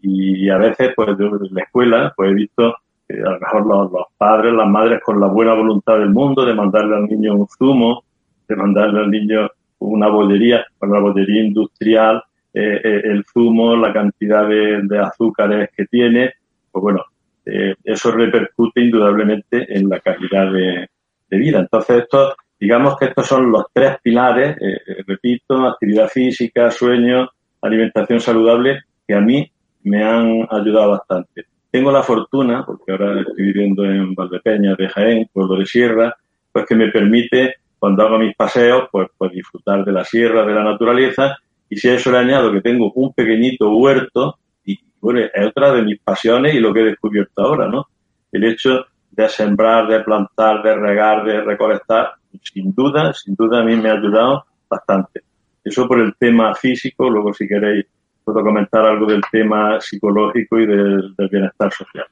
y 0.00 0.48
a 0.50 0.58
veces 0.58 0.92
pues 0.94 1.08
en 1.18 1.54
la 1.54 1.62
escuela 1.62 2.12
pues 2.16 2.30
he 2.30 2.34
visto 2.34 2.76
que 3.08 3.20
a 3.20 3.30
lo 3.30 3.40
mejor 3.40 3.66
los, 3.66 4.06
padres, 4.16 4.52
las 4.52 4.68
madres 4.68 5.00
con 5.02 5.20
la 5.20 5.26
buena 5.26 5.54
voluntad 5.54 5.98
del 5.98 6.10
mundo 6.10 6.44
de 6.44 6.54
mandarle 6.54 6.96
al 6.96 7.06
niño 7.06 7.34
un 7.34 7.48
zumo, 7.48 8.04
de 8.48 8.56
mandarle 8.56 9.00
al 9.00 9.10
niño 9.10 9.48
una 9.78 10.08
bollería, 10.08 10.64
una 10.80 10.98
bollería 10.98 11.42
industrial, 11.42 12.22
eh, 12.52 12.80
el 13.04 13.24
zumo, 13.32 13.76
la 13.76 13.92
cantidad 13.92 14.48
de, 14.48 14.80
de, 14.82 14.98
azúcares 14.98 15.70
que 15.76 15.86
tiene, 15.86 16.32
pues 16.70 16.82
bueno, 16.82 17.04
eh, 17.46 17.74
eso 17.84 18.10
repercute 18.10 18.80
indudablemente 18.80 19.66
en 19.76 19.88
la 19.88 20.00
calidad 20.00 20.50
de, 20.50 20.88
de, 21.28 21.38
vida. 21.38 21.60
Entonces, 21.60 22.02
esto, 22.02 22.34
digamos 22.58 22.96
que 22.98 23.06
estos 23.06 23.26
son 23.26 23.50
los 23.50 23.64
tres 23.72 23.96
pilares, 24.02 24.56
eh, 24.60 24.80
eh, 24.86 25.04
repito, 25.06 25.66
actividad 25.66 26.08
física, 26.08 26.70
sueño, 26.70 27.28
alimentación 27.60 28.20
saludable, 28.20 28.82
que 29.06 29.14
a 29.14 29.20
mí 29.20 29.50
me 29.84 30.02
han 30.02 30.46
ayudado 30.50 30.90
bastante. 30.92 31.46
Tengo 31.70 31.90
la 31.90 32.02
fortuna, 32.02 32.64
porque 32.64 32.92
ahora 32.92 33.20
estoy 33.20 33.44
viviendo 33.46 33.84
en 33.84 34.14
Valdepeña 34.14 34.74
de 34.76 34.88
Jaén, 34.88 35.28
pueblo 35.32 35.56
de 35.56 35.66
Sierra, 35.66 36.14
pues 36.52 36.66
que 36.66 36.74
me 36.76 36.88
permite, 36.88 37.56
cuando 37.78 38.04
hago 38.04 38.18
mis 38.18 38.34
paseos, 38.36 38.88
pues, 38.92 39.08
pues 39.18 39.32
disfrutar 39.32 39.84
de 39.84 39.92
la 39.92 40.04
sierra, 40.04 40.46
de 40.46 40.54
la 40.54 40.62
naturaleza, 40.62 41.36
y 41.68 41.76
si 41.76 41.88
eso 41.88 42.12
le 42.12 42.18
añado 42.18 42.52
que 42.52 42.60
tengo 42.60 42.92
un 42.94 43.12
pequeñito 43.12 43.70
huerto, 43.70 44.38
y 44.64 44.78
bueno, 45.00 45.20
es 45.20 45.46
otra 45.46 45.72
de 45.72 45.82
mis 45.82 45.98
pasiones 46.00 46.54
y 46.54 46.60
lo 46.60 46.72
que 46.72 46.80
he 46.80 46.84
descubierto 46.84 47.42
ahora, 47.42 47.66
¿no? 47.66 47.88
El 48.30 48.44
hecho 48.44 48.86
de 49.14 49.28
sembrar, 49.28 49.86
de 49.88 50.00
plantar, 50.00 50.62
de 50.62 50.74
regar, 50.74 51.24
de 51.24 51.40
recolectar, 51.40 52.14
sin 52.42 52.74
duda, 52.74 53.12
sin 53.12 53.34
duda 53.34 53.60
a 53.60 53.64
mí 53.64 53.76
me 53.76 53.90
ha 53.90 53.94
ayudado 53.94 54.44
bastante. 54.68 55.22
Eso 55.62 55.86
por 55.86 56.00
el 56.00 56.14
tema 56.16 56.54
físico, 56.54 57.08
luego 57.08 57.32
si 57.32 57.46
queréis 57.46 57.86
puedo 58.24 58.42
comentar 58.42 58.84
algo 58.86 59.06
del 59.06 59.22
tema 59.30 59.78
psicológico 59.80 60.58
y 60.58 60.66
del, 60.66 61.14
del 61.14 61.28
bienestar 61.28 61.70
social. 61.72 62.06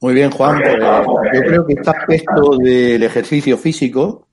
Muy 0.00 0.14
bien, 0.14 0.30
Juan. 0.30 0.60
Pues, 0.62 1.34
yo 1.34 1.40
creo 1.40 1.66
que 1.66 1.72
este 1.74 1.90
aspecto 1.90 2.56
del 2.58 3.02
ejercicio 3.02 3.56
físico, 3.56 4.28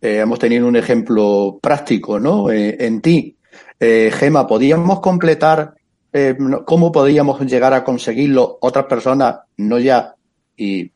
eh, 0.00 0.20
hemos 0.20 0.38
tenido 0.38 0.66
un 0.66 0.76
ejemplo 0.76 1.58
práctico, 1.60 2.18
¿no? 2.18 2.50
Eh, 2.50 2.76
en 2.78 3.02
ti. 3.02 3.36
Eh, 3.78 4.10
Gema, 4.12 4.46
¿podíamos 4.46 5.00
completar 5.00 5.74
eh, 6.12 6.34
cómo 6.64 6.90
podíamos 6.90 7.40
llegar 7.40 7.74
a 7.74 7.84
conseguirlo 7.84 8.56
otras 8.62 8.86
personas, 8.86 9.40
no 9.58 9.78
ya, 9.78 10.14
y 10.56 10.90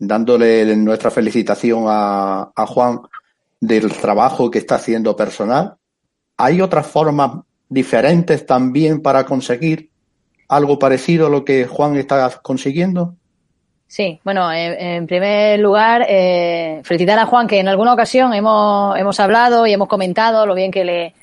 dándole 0.00 0.74
nuestra 0.76 1.10
felicitación 1.10 1.84
a, 1.86 2.50
Juan 2.66 3.00
del 3.60 3.92
trabajo 3.92 4.50
que 4.50 4.58
está 4.58 4.76
haciendo 4.76 5.14
personal? 5.14 5.76
¿Hay 6.36 6.60
otras 6.60 6.86
formas 6.86 7.42
diferentes 7.68 8.44
también 8.46 9.02
para 9.02 9.24
conseguir 9.24 9.90
algo 10.48 10.78
parecido 10.78 11.26
a 11.26 11.30
lo 11.30 11.44
que 11.44 11.66
Juan 11.66 11.96
está 11.96 12.40
consiguiendo? 12.42 13.14
Sí, 13.86 14.20
bueno, 14.24 14.52
en, 14.52 14.80
en 14.80 15.06
primer 15.06 15.60
lugar, 15.60 16.06
eh, 16.08 16.80
felicitar 16.84 17.18
a 17.18 17.26
Juan, 17.26 17.46
que 17.46 17.58
en 17.58 17.68
alguna 17.68 17.92
ocasión 17.92 18.32
hemos, 18.32 18.96
hemos 18.98 19.20
hablado 19.20 19.66
y 19.66 19.72
hemos 19.72 19.88
comentado 19.88 20.46
lo 20.46 20.54
bien 20.54 20.70
que 20.70 20.84
le, 20.84 21.14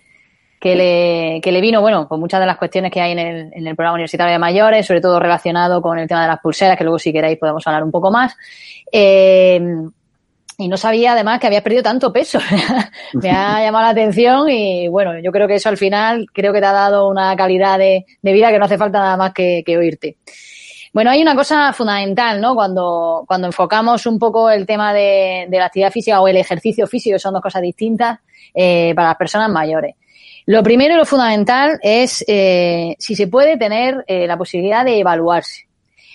que 0.59 0.75
le, 0.75 1.41
que 1.41 1.51
le 1.51 1.61
vino, 1.61 1.81
bueno, 1.81 2.07
con 2.07 2.19
muchas 2.19 2.39
de 2.39 2.45
las 2.45 2.57
cuestiones 2.57 2.91
que 2.91 3.01
hay 3.01 3.11
en 3.11 3.19
el, 3.19 3.53
en 3.53 3.67
el 3.67 3.75
programa 3.75 3.95
universitario 3.95 4.33
de 4.33 4.39
mayores, 4.39 4.85
sobre 4.85 5.01
todo 5.01 5.19
relacionado 5.19 5.81
con 5.81 5.99
el 5.99 6.07
tema 6.07 6.23
de 6.23 6.27
las 6.27 6.39
pulseras, 6.39 6.77
que 6.77 6.83
luego 6.83 6.97
si 6.99 7.13
queréis 7.13 7.37
podemos 7.37 7.65
hablar 7.67 7.83
un 7.83 7.91
poco 7.91 8.11
más. 8.11 8.35
Eh, 8.91 9.61
y 10.59 10.67
no 10.67 10.77
sabía 10.77 11.11
además 11.11 11.39
que 11.39 11.47
habías 11.47 11.61
perdido 11.61 11.83
tanto 11.83 12.11
peso. 12.11 12.39
Me 13.13 13.29
ha 13.29 13.61
llamado 13.63 13.85
la 13.85 13.91
atención 13.91 14.49
y 14.49 14.87
bueno, 14.87 15.19
yo 15.19 15.31
creo 15.31 15.47
que 15.47 15.55
eso 15.55 15.69
al 15.69 15.77
final 15.77 16.25
creo 16.33 16.51
que 16.51 16.59
te 16.59 16.65
ha 16.65 16.73
dado 16.73 17.07
una 17.07 17.35
calidad 17.35 17.77
de, 17.77 18.05
de 18.21 18.33
vida 18.33 18.49
que 18.49 18.57
no 18.57 18.65
hace 18.65 18.77
falta 18.77 18.99
nada 18.99 19.17
más 19.17 19.33
que, 19.33 19.61
que, 19.63 19.77
oírte. 19.77 20.17
Bueno, 20.93 21.11
hay 21.11 21.21
una 21.21 21.35
cosa 21.35 21.71
fundamental, 21.73 22.41
¿no? 22.41 22.55
Cuando, 22.55 23.23
cuando 23.27 23.45
enfocamos 23.45 24.07
un 24.07 24.17
poco 24.17 24.49
el 24.49 24.65
tema 24.65 24.93
de, 24.93 25.45
de 25.47 25.59
la 25.59 25.65
actividad 25.65 25.91
física 25.91 26.19
o 26.21 26.27
el 26.27 26.37
ejercicio 26.37 26.87
físico, 26.87 27.19
son 27.19 27.33
dos 27.33 27.43
cosas 27.43 27.61
distintas 27.61 28.17
eh, 28.55 28.93
para 28.95 29.09
las 29.09 29.17
personas 29.17 29.51
mayores. 29.51 29.93
Lo 30.47 30.63
primero 30.63 30.93
y 30.93 30.97
lo 30.97 31.05
fundamental 31.05 31.77
es 31.83 32.23
eh, 32.25 32.95
si 32.99 33.15
se 33.15 33.27
puede 33.27 33.57
tener 33.57 34.05
eh, 34.07 34.25
la 34.27 34.37
posibilidad 34.37 34.85
de 34.85 34.97
evaluarse. 34.97 35.67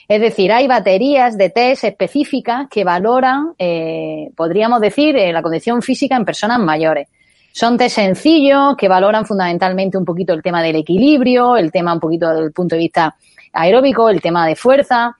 Es 0.08 0.22
decir, 0.22 0.50
hay 0.50 0.66
baterías 0.66 1.36
de 1.36 1.50
test 1.50 1.84
específicas 1.84 2.66
que 2.70 2.82
valoran, 2.82 3.52
eh, 3.58 4.30
podríamos 4.34 4.80
decir, 4.80 5.16
eh, 5.16 5.34
la 5.34 5.42
condición 5.42 5.82
física 5.82 6.16
en 6.16 6.24
personas 6.24 6.58
mayores. 6.60 7.08
Son 7.52 7.76
test 7.76 7.96
sencillos 7.96 8.74
que 8.78 8.88
valoran 8.88 9.26
fundamentalmente 9.26 9.98
un 9.98 10.06
poquito 10.06 10.32
el 10.32 10.42
tema 10.42 10.62
del 10.62 10.76
equilibrio, 10.76 11.58
el 11.58 11.70
tema 11.70 11.92
un 11.92 12.00
poquito 12.00 12.30
desde 12.30 12.46
el 12.46 12.52
punto 12.52 12.74
de 12.74 12.80
vista 12.80 13.14
aeróbico, 13.52 14.08
el 14.08 14.22
tema 14.22 14.46
de 14.46 14.56
fuerza. 14.56 15.14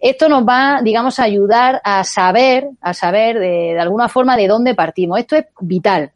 Esto 0.00 0.28
nos 0.28 0.42
va, 0.42 0.80
digamos, 0.82 1.20
a 1.20 1.22
ayudar 1.22 1.80
a 1.84 2.02
saber, 2.02 2.68
a 2.80 2.94
saber 2.94 3.38
de, 3.38 3.74
de 3.74 3.80
alguna 3.80 4.08
forma 4.08 4.36
de 4.36 4.48
dónde 4.48 4.74
partimos. 4.74 5.20
Esto 5.20 5.36
es 5.36 5.44
vital. 5.60 6.10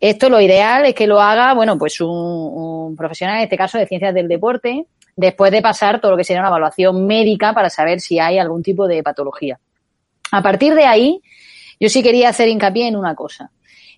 Esto 0.00 0.28
lo 0.28 0.40
ideal 0.40 0.84
es 0.84 0.94
que 0.94 1.06
lo 1.06 1.20
haga, 1.20 1.54
bueno, 1.54 1.78
pues 1.78 2.00
un, 2.00 2.94
profesional, 2.96 3.38
en 3.38 3.44
este 3.44 3.56
caso 3.56 3.78
de 3.78 3.86
ciencias 3.86 4.14
del 4.14 4.28
deporte, 4.28 4.86
después 5.16 5.50
de 5.50 5.62
pasar 5.62 6.00
todo 6.00 6.10
lo 6.10 6.16
que 6.16 6.24
sería 6.24 6.40
una 6.40 6.50
evaluación 6.50 7.06
médica 7.06 7.54
para 7.54 7.70
saber 7.70 8.00
si 8.00 8.18
hay 8.18 8.38
algún 8.38 8.62
tipo 8.62 8.86
de 8.86 9.02
patología. 9.02 9.58
A 10.32 10.42
partir 10.42 10.74
de 10.74 10.84
ahí, 10.84 11.22
yo 11.80 11.88
sí 11.88 12.02
quería 12.02 12.28
hacer 12.28 12.48
hincapié 12.48 12.88
en 12.88 12.96
una 12.96 13.14
cosa. 13.14 13.50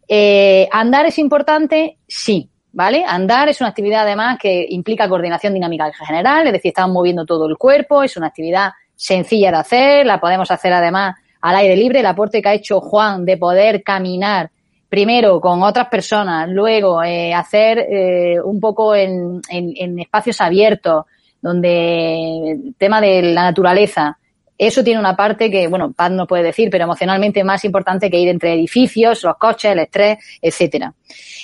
Eh, 0.06 0.68
¿Andar 0.70 1.06
es 1.06 1.18
importante? 1.18 1.98
Sí, 2.06 2.48
¿vale? 2.72 3.04
Andar 3.06 3.48
es 3.48 3.61
una 3.61 3.70
actividad 3.70 4.02
además 4.02 4.38
que 4.40 4.66
implica 4.68 5.08
coordinación 5.08 5.52
dinámica 5.52 5.87
en 5.87 5.92
general, 5.92 6.46
es 6.46 6.52
decir, 6.52 6.68
estamos 6.68 6.94
moviendo 6.94 7.26
todo 7.26 7.46
el 7.48 7.56
cuerpo, 7.56 8.04
es 8.04 8.16
una 8.16 8.28
actividad 8.28 8.70
sencilla 8.94 9.50
de 9.50 9.56
hacer, 9.56 10.06
la 10.06 10.20
podemos 10.20 10.50
hacer 10.50 10.72
además 10.72 11.16
al 11.40 11.56
aire 11.56 11.76
libre, 11.76 12.00
el 12.00 12.06
aporte 12.06 12.40
que 12.40 12.48
ha 12.48 12.54
hecho 12.54 12.80
Juan 12.80 13.24
de 13.24 13.37
poder 13.37 13.82
caminar 13.82 14.50
primero 14.88 15.40
con 15.40 15.62
otras 15.62 15.88
personas, 15.88 16.48
luego 16.48 17.03
eh, 17.03 17.35
hacer 17.35 17.79
eh, 17.79 18.40
un 18.42 18.61
poco 18.61 18.94
en, 18.94 19.40
en, 19.48 19.72
en, 19.77 19.98
espacios 19.98 20.40
abiertos, 20.40 21.05
donde 21.40 22.59
tema 22.79 23.01
de 23.01 23.22
la 23.22 23.44
naturaleza, 23.44 24.18
eso 24.59 24.83
tiene 24.83 24.98
una 24.98 25.14
parte 25.14 25.51
que, 25.53 25.68
bueno, 25.68 25.92
Paz 25.92 26.11
no 26.11 26.27
puede 26.27 26.42
decir, 26.42 26.68
pero 26.68 26.83
emocionalmente 26.83 27.44
más 27.44 27.64
importante 27.64 28.11
que 28.11 28.18
ir 28.18 28.29
entre 28.29 28.55
edificios, 28.55 29.22
los 29.22 29.37
coches, 29.37 29.70
el 29.70 29.79
estrés, 29.79 30.18
etcétera. 30.42 30.94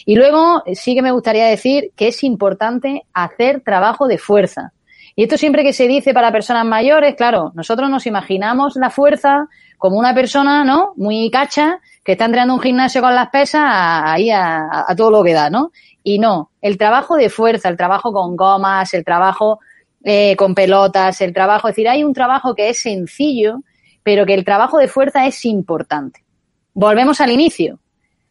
Y 0.05 0.17
luego 0.17 0.65
sí 0.75 0.97
que 0.97 1.03
me 1.03 1.13
gustaría 1.13 1.47
decir 1.47 1.93
que 1.95 2.09
es 2.09 2.25
importante 2.25 3.03
hacer 3.13 3.61
trabajo 3.61 4.09
de 4.09 4.19
fuerza. 4.19 4.73
Y 5.15 5.23
esto 5.23 5.37
siempre 5.39 5.63
que 5.63 5.73
se 5.73 5.87
dice 5.87 6.13
para 6.13 6.33
personas 6.33 6.67
mayores, 6.67 7.15
claro, 7.15 7.53
nosotros 7.55 7.89
nos 7.89 8.05
imaginamos 8.07 8.75
la 8.75 8.91
fuerza 8.91 9.49
como 9.79 9.97
una 9.97 10.13
persona, 10.13 10.65
¿no? 10.65 10.93
Muy 10.97 11.31
cacha, 11.31 11.79
que 12.05 12.12
está 12.12 12.27
entrenando 12.27 12.55
un 12.55 12.61
gimnasio 12.61 13.01
con 13.01 13.14
las 13.14 13.31
pesas 13.31 13.62
ahí 13.64 14.31
a, 14.31 14.87
todo 14.97 15.11
lo 15.11 15.25
que 15.25 15.33
da, 15.33 15.49
¿no? 15.49 15.73
Y 16.03 16.19
no, 16.19 16.51
el 16.61 16.77
trabajo 16.77 17.17
de 17.17 17.31
fuerza, 17.31 17.71
el 17.71 17.79
trabajo 17.79 18.12
con 18.12 18.37
gomas, 18.37 18.93
el 18.93 19.05
trabajo 19.05 19.61
eh, 20.05 20.37
con 20.37 20.55
pelotas, 20.55 21.23
el 21.23 21.33
trabajo, 21.33 21.69
es 21.69 21.73
decir, 21.75 21.88
hay 21.88 22.05
un 22.05 22.12
trabajo 22.12 22.55
que 22.55 22.69
es 22.69 22.79
sencillo, 22.81 23.62
pero 24.03 24.27
que 24.27 24.35
el 24.35 24.45
trabajo 24.45 24.77
de 24.77 24.87
fuerza 24.87 25.27
es 25.27 25.47
importante. 25.47 26.23
Volvemos 26.75 27.23
al 27.23 27.31
inicio. 27.31 27.79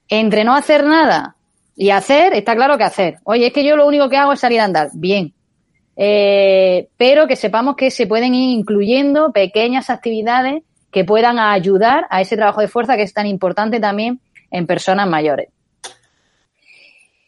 Entre 0.08 0.44
no 0.44 0.54
hacer 0.54 0.86
nada 0.86 1.36
y 1.76 1.90
hacer, 1.90 2.36
está 2.36 2.56
claro 2.56 2.78
que 2.78 2.84
hacer. 2.84 3.16
Oye, 3.24 3.48
es 3.48 3.54
que 3.54 3.64
yo 3.64 3.76
lo 3.76 3.88
único 3.88 4.08
que 4.08 4.18
hago 4.18 4.34
es 4.34 4.40
salir 4.40 4.60
a 4.60 4.66
andar. 4.66 4.90
Bien. 4.94 5.34
Eh, 5.96 6.90
pero 6.98 7.28
que 7.28 7.36
sepamos 7.36 7.76
que 7.76 7.90
se 7.90 8.06
pueden 8.06 8.36
ir 8.36 8.56
incluyendo 8.58 9.32
pequeñas 9.32 9.90
actividades 9.90 10.62
que 10.94 11.04
puedan 11.04 11.40
ayudar 11.40 12.06
a 12.10 12.22
ese 12.22 12.38
trabajo 12.38 12.62
de 12.62 12.68
fuerza 12.68 12.96
que 12.96 13.02
es 13.02 13.14
tan 13.14 13.26
importante 13.26 13.80
también 13.80 14.22
en 14.52 14.68
personas 14.68 15.10
mayores. 15.10 15.50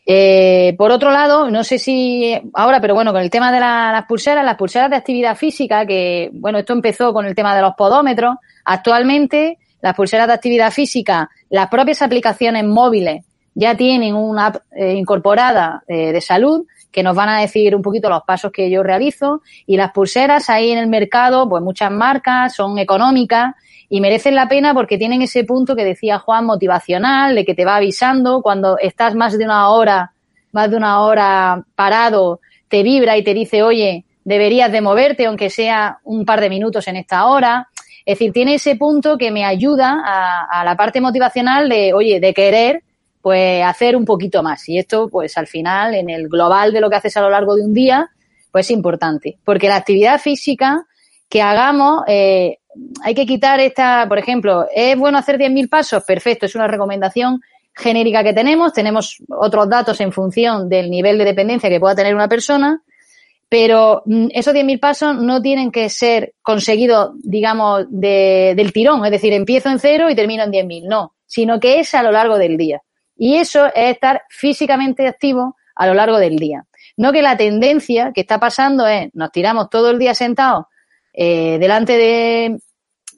Eh, 0.05 0.75
por 0.77 0.91
otro 0.91 1.09
lado, 1.09 1.49
no 1.49 1.63
sé 1.63 1.79
si 1.79 2.39
ahora, 2.53 2.79
pero 2.79 2.93
bueno, 2.93 3.11
con 3.11 3.21
el 3.21 3.31
tema 3.31 3.51
de 3.51 3.59
la, 3.59 3.91
las 3.91 4.05
pulseras, 4.05 4.45
las 4.45 4.55
pulseras 4.55 4.91
de 4.91 4.97
actividad 4.97 5.35
física, 5.35 5.83
que 5.85 6.29
bueno, 6.33 6.59
esto 6.59 6.73
empezó 6.73 7.11
con 7.11 7.25
el 7.25 7.33
tema 7.33 7.55
de 7.55 7.61
los 7.63 7.73
podómetros. 7.73 8.35
Actualmente, 8.65 9.57
las 9.81 9.95
pulseras 9.95 10.27
de 10.27 10.33
actividad 10.33 10.71
física, 10.71 11.29
las 11.49 11.67
propias 11.69 12.03
aplicaciones 12.03 12.63
móviles 12.63 13.25
ya 13.55 13.75
tienen 13.75 14.13
una 14.13 14.47
app 14.47 14.57
eh, 14.71 14.93
incorporada 14.93 15.83
eh, 15.87 16.11
de 16.11 16.21
salud 16.21 16.67
que 16.91 17.03
nos 17.03 17.15
van 17.15 17.29
a 17.29 17.41
decir 17.41 17.75
un 17.75 17.81
poquito 17.81 18.09
los 18.09 18.23
pasos 18.23 18.51
que 18.51 18.69
yo 18.69 18.83
realizo 18.83 19.41
y 19.65 19.75
las 19.75 19.91
pulseras 19.91 20.49
ahí 20.49 20.71
en 20.71 20.77
el 20.77 20.87
mercado, 20.87 21.49
pues 21.49 21.61
muchas 21.61 21.91
marcas 21.91 22.55
son 22.55 22.77
económicas 22.77 23.53
y 23.89 24.01
merecen 24.01 24.35
la 24.35 24.47
pena 24.47 24.73
porque 24.73 24.97
tienen 24.97 25.21
ese 25.21 25.43
punto 25.43 25.75
que 25.75 25.83
decía 25.83 26.19
Juan 26.19 26.45
motivacional, 26.45 27.35
de 27.35 27.45
que 27.45 27.55
te 27.55 27.65
va 27.65 27.77
avisando 27.77 28.41
cuando 28.41 28.77
estás 28.79 29.15
más 29.15 29.37
de 29.37 29.45
una 29.45 29.69
hora, 29.69 30.13
más 30.51 30.71
de 30.71 30.77
una 30.77 31.01
hora 31.01 31.63
parado, 31.75 32.39
te 32.67 32.83
vibra 32.83 33.17
y 33.17 33.23
te 33.23 33.33
dice, 33.33 33.63
oye, 33.63 34.05
deberías 34.23 34.71
de 34.71 34.81
moverte 34.81 35.25
aunque 35.25 35.49
sea 35.49 35.99
un 36.03 36.25
par 36.25 36.41
de 36.41 36.49
minutos 36.49 36.87
en 36.87 36.95
esta 36.95 37.25
hora. 37.27 37.67
Es 38.05 38.19
decir, 38.19 38.31
tiene 38.31 38.55
ese 38.55 38.75
punto 38.75 39.17
que 39.17 39.31
me 39.31 39.45
ayuda 39.45 40.01
a, 40.05 40.61
a 40.61 40.63
la 40.63 40.75
parte 40.75 41.01
motivacional 41.01 41.69
de, 41.69 41.93
oye, 41.93 42.19
de 42.19 42.33
querer 42.33 42.83
pues 43.25 43.63
hacer 43.63 43.95
un 43.95 44.05
poquito 44.05 44.43
más. 44.43 44.69
Y 44.69 44.77
esto, 44.77 45.09
pues 45.09 45.35
al 45.35 45.47
final, 45.47 45.95
en 45.95 46.11
el 46.11 46.27
global 46.27 46.71
de 46.71 46.79
lo 46.79 46.91
que 46.91 46.97
haces 46.97 47.17
a 47.17 47.21
lo 47.21 47.31
largo 47.31 47.55
de 47.55 47.63
un 47.63 47.73
día, 47.73 48.11
pues 48.51 48.67
es 48.67 48.71
importante. 48.71 49.39
Porque 49.43 49.67
la 49.67 49.77
actividad 49.77 50.21
física 50.21 50.85
que 51.27 51.41
hagamos, 51.41 52.03
eh, 52.07 52.59
hay 53.03 53.13
que 53.13 53.25
quitar 53.25 53.59
esta, 53.59 54.05
por 54.07 54.17
ejemplo, 54.17 54.67
¿es 54.73 54.97
bueno 54.97 55.17
hacer 55.17 55.37
10.000 55.37 55.69
pasos? 55.69 56.03
Perfecto, 56.03 56.45
es 56.45 56.55
una 56.55 56.67
recomendación 56.67 57.41
genérica 57.73 58.23
que 58.23 58.33
tenemos. 58.33 58.73
Tenemos 58.73 59.17
otros 59.29 59.69
datos 59.69 59.99
en 60.01 60.11
función 60.11 60.69
del 60.69 60.89
nivel 60.89 61.17
de 61.17 61.25
dependencia 61.25 61.69
que 61.69 61.79
pueda 61.79 61.95
tener 61.95 62.15
una 62.15 62.27
persona. 62.27 62.81
Pero 63.47 64.01
mm, 64.05 64.27
esos 64.31 64.53
10.000 64.53 64.79
pasos 64.79 65.15
no 65.21 65.41
tienen 65.41 65.71
que 65.71 65.89
ser 65.89 66.33
conseguidos, 66.41 67.11
digamos, 67.21 67.85
de, 67.89 68.53
del 68.55 68.73
tirón. 68.73 69.05
Es 69.05 69.11
decir, 69.11 69.33
empiezo 69.33 69.69
en 69.69 69.79
cero 69.79 70.09
y 70.09 70.15
termino 70.15 70.43
en 70.43 70.51
10.000. 70.51 70.87
No, 70.87 71.15
sino 71.25 71.59
que 71.59 71.79
es 71.79 71.93
a 71.93 72.03
lo 72.03 72.11
largo 72.11 72.37
del 72.37 72.57
día. 72.57 72.81
Y 73.17 73.35
eso 73.35 73.67
es 73.67 73.91
estar 73.91 74.23
físicamente 74.29 75.07
activo 75.07 75.55
a 75.75 75.87
lo 75.87 75.93
largo 75.93 76.17
del 76.17 76.37
día. 76.37 76.65
No 76.97 77.11
que 77.11 77.21
la 77.21 77.37
tendencia 77.37 78.11
que 78.13 78.21
está 78.21 78.39
pasando 78.39 78.87
es 78.87 79.09
nos 79.13 79.31
tiramos 79.31 79.69
todo 79.69 79.89
el 79.89 79.99
día 79.99 80.15
sentados 80.15 80.65
eh, 81.13 81.57
delante 81.59 81.93
de, 81.93 82.59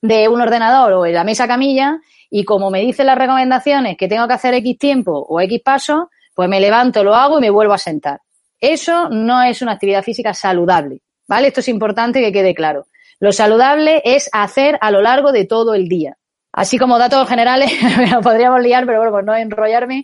de 0.01 0.27
un 0.27 0.41
ordenador 0.41 0.93
o 0.93 1.05
en 1.05 1.13
la 1.13 1.23
mesa 1.23 1.47
camilla 1.47 1.99
y 2.29 2.43
como 2.43 2.69
me 2.69 2.81
dicen 2.81 3.05
las 3.05 3.17
recomendaciones 3.17 3.97
que 3.97 4.07
tengo 4.07 4.27
que 4.27 4.33
hacer 4.33 4.53
X 4.55 4.77
tiempo 4.77 5.25
o 5.27 5.39
X 5.41 5.61
pasos, 5.63 6.05
pues 6.35 6.49
me 6.49 6.59
levanto, 6.59 7.03
lo 7.03 7.15
hago 7.15 7.37
y 7.39 7.41
me 7.41 7.49
vuelvo 7.49 7.73
a 7.73 7.77
sentar. 7.77 8.21
Eso 8.59 9.09
no 9.09 9.41
es 9.43 9.61
una 9.61 9.73
actividad 9.73 10.03
física 10.03 10.33
saludable, 10.33 11.01
¿vale? 11.27 11.47
Esto 11.47 11.61
es 11.61 11.67
importante 11.67 12.21
que 12.21 12.31
quede 12.31 12.53
claro. 12.53 12.87
Lo 13.19 13.31
saludable 13.31 14.01
es 14.05 14.29
hacer 14.31 14.77
a 14.81 14.91
lo 14.91 15.01
largo 15.01 15.31
de 15.31 15.45
todo 15.45 15.73
el 15.73 15.87
día. 15.87 16.17
Así 16.51 16.77
como 16.77 16.97
datos 16.97 17.27
generales, 17.27 17.71
podríamos 18.23 18.61
liar, 18.61 18.85
pero 18.85 18.99
bueno, 18.99 19.11
pues 19.11 19.25
no 19.25 19.35
enrollarme. 19.35 20.03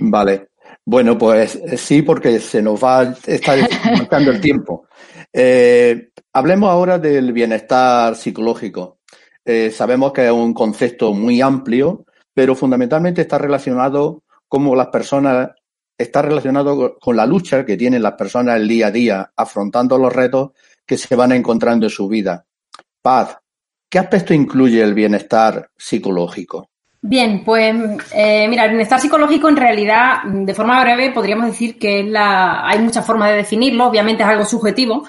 Vale. 0.00 0.48
Bueno, 0.84 1.18
pues 1.18 1.60
sí, 1.76 2.02
porque 2.02 2.40
se 2.40 2.62
nos 2.62 2.82
va, 2.82 3.14
está 3.26 3.56
marcando 3.96 4.30
el 4.30 4.40
tiempo. 4.40 4.86
Eh, 5.32 6.08
hablemos 6.32 6.70
ahora 6.70 6.98
del 6.98 7.32
bienestar 7.32 8.16
psicológico. 8.16 8.97
Eh, 9.50 9.70
sabemos 9.70 10.12
que 10.12 10.26
es 10.26 10.30
un 10.30 10.52
concepto 10.52 11.14
muy 11.14 11.40
amplio, 11.40 12.04
pero 12.34 12.54
fundamentalmente 12.54 13.22
está 13.22 13.38
relacionado 13.38 14.22
cómo 14.46 14.76
las 14.76 14.88
personas 14.88 15.52
está 15.96 16.20
relacionado 16.20 16.98
con 16.98 17.16
la 17.16 17.24
lucha 17.24 17.64
que 17.64 17.78
tienen 17.78 18.02
las 18.02 18.12
personas 18.12 18.56
el 18.56 18.68
día 18.68 18.88
a 18.88 18.90
día, 18.90 19.32
afrontando 19.34 19.96
los 19.96 20.12
retos 20.12 20.50
que 20.84 20.98
se 20.98 21.16
van 21.16 21.32
encontrando 21.32 21.86
en 21.86 21.90
su 21.90 22.08
vida. 22.08 22.44
Paz, 23.00 23.38
¿qué 23.88 23.98
aspecto 23.98 24.34
incluye 24.34 24.82
el 24.82 24.92
bienestar 24.92 25.70
psicológico? 25.74 26.68
Bien, 27.00 27.42
pues 27.42 27.74
eh, 28.12 28.46
mira, 28.50 28.64
el 28.64 28.72
bienestar 28.72 29.00
psicológico 29.00 29.48
en 29.48 29.56
realidad, 29.56 30.24
de 30.24 30.52
forma 30.52 30.82
breve, 30.82 31.10
podríamos 31.10 31.46
decir 31.46 31.78
que 31.78 32.00
es 32.00 32.06
la, 32.06 32.68
hay 32.68 32.80
muchas 32.80 33.06
formas 33.06 33.30
de 33.30 33.36
definirlo, 33.36 33.86
obviamente 33.86 34.22
es 34.22 34.28
algo 34.28 34.44
subjetivo, 34.44 35.06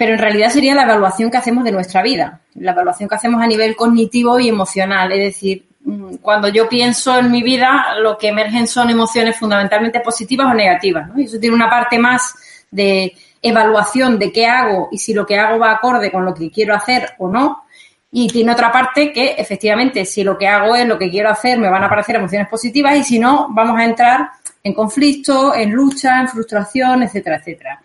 pero 0.00 0.14
en 0.14 0.18
realidad 0.18 0.48
sería 0.48 0.74
la 0.74 0.84
evaluación 0.84 1.30
que 1.30 1.36
hacemos 1.36 1.62
de 1.62 1.72
nuestra 1.72 2.02
vida, 2.02 2.40
la 2.54 2.72
evaluación 2.72 3.06
que 3.06 3.16
hacemos 3.16 3.42
a 3.42 3.46
nivel 3.46 3.76
cognitivo 3.76 4.40
y 4.40 4.48
emocional, 4.48 5.12
es 5.12 5.34
decir, 5.34 5.70
Mm, 5.82 6.16
cuando 6.16 6.48
yo 6.48 6.68
pienso 6.68 7.18
en 7.18 7.30
mi 7.30 7.42
vida, 7.42 7.94
lo 8.00 8.18
que 8.18 8.28
emergen 8.28 8.66
son 8.66 8.90
emociones 8.90 9.38
fundamentalmente 9.38 10.00
positivas 10.00 10.48
o 10.48 10.54
negativas. 10.54 11.08
¿no? 11.08 11.18
Y 11.20 11.24
eso 11.24 11.38
tiene 11.38 11.56
una 11.56 11.70
parte 11.70 11.98
más 11.98 12.34
de 12.70 13.14
evaluación 13.42 14.18
de 14.18 14.30
qué 14.30 14.46
hago 14.46 14.88
y 14.92 14.98
si 14.98 15.14
lo 15.14 15.24
que 15.24 15.38
hago 15.38 15.58
va 15.58 15.72
acorde 15.72 16.12
con 16.12 16.24
lo 16.24 16.34
que 16.34 16.50
quiero 16.50 16.74
hacer 16.74 17.10
o 17.18 17.28
no. 17.28 17.64
Y 18.12 18.28
tiene 18.28 18.52
otra 18.52 18.70
parte 18.72 19.12
que 19.12 19.36
efectivamente 19.38 20.04
si 20.04 20.24
lo 20.24 20.36
que 20.36 20.48
hago 20.48 20.74
es 20.74 20.86
lo 20.86 20.98
que 20.98 21.10
quiero 21.10 21.30
hacer 21.30 21.58
me 21.58 21.70
van 21.70 21.82
a 21.84 21.86
aparecer 21.86 22.16
emociones 22.16 22.48
positivas 22.48 22.96
y 22.96 23.04
si 23.04 23.18
no 23.18 23.48
vamos 23.50 23.78
a 23.78 23.84
entrar 23.84 24.30
en 24.62 24.74
conflicto, 24.74 25.54
en 25.54 25.70
lucha, 25.70 26.20
en 26.20 26.28
frustración, 26.28 27.04
etcétera, 27.04 27.36
etcétera. 27.36 27.80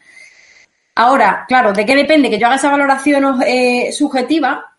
Ahora, 0.96 1.46
claro, 1.48 1.74
¿de 1.74 1.86
qué 1.86 1.96
depende 1.96 2.30
que 2.30 2.40
yo 2.40 2.48
haga 2.48 2.56
esa 2.56 2.72
valoración 2.72 3.42
eh, 3.46 3.92
subjetiva? 3.92 4.76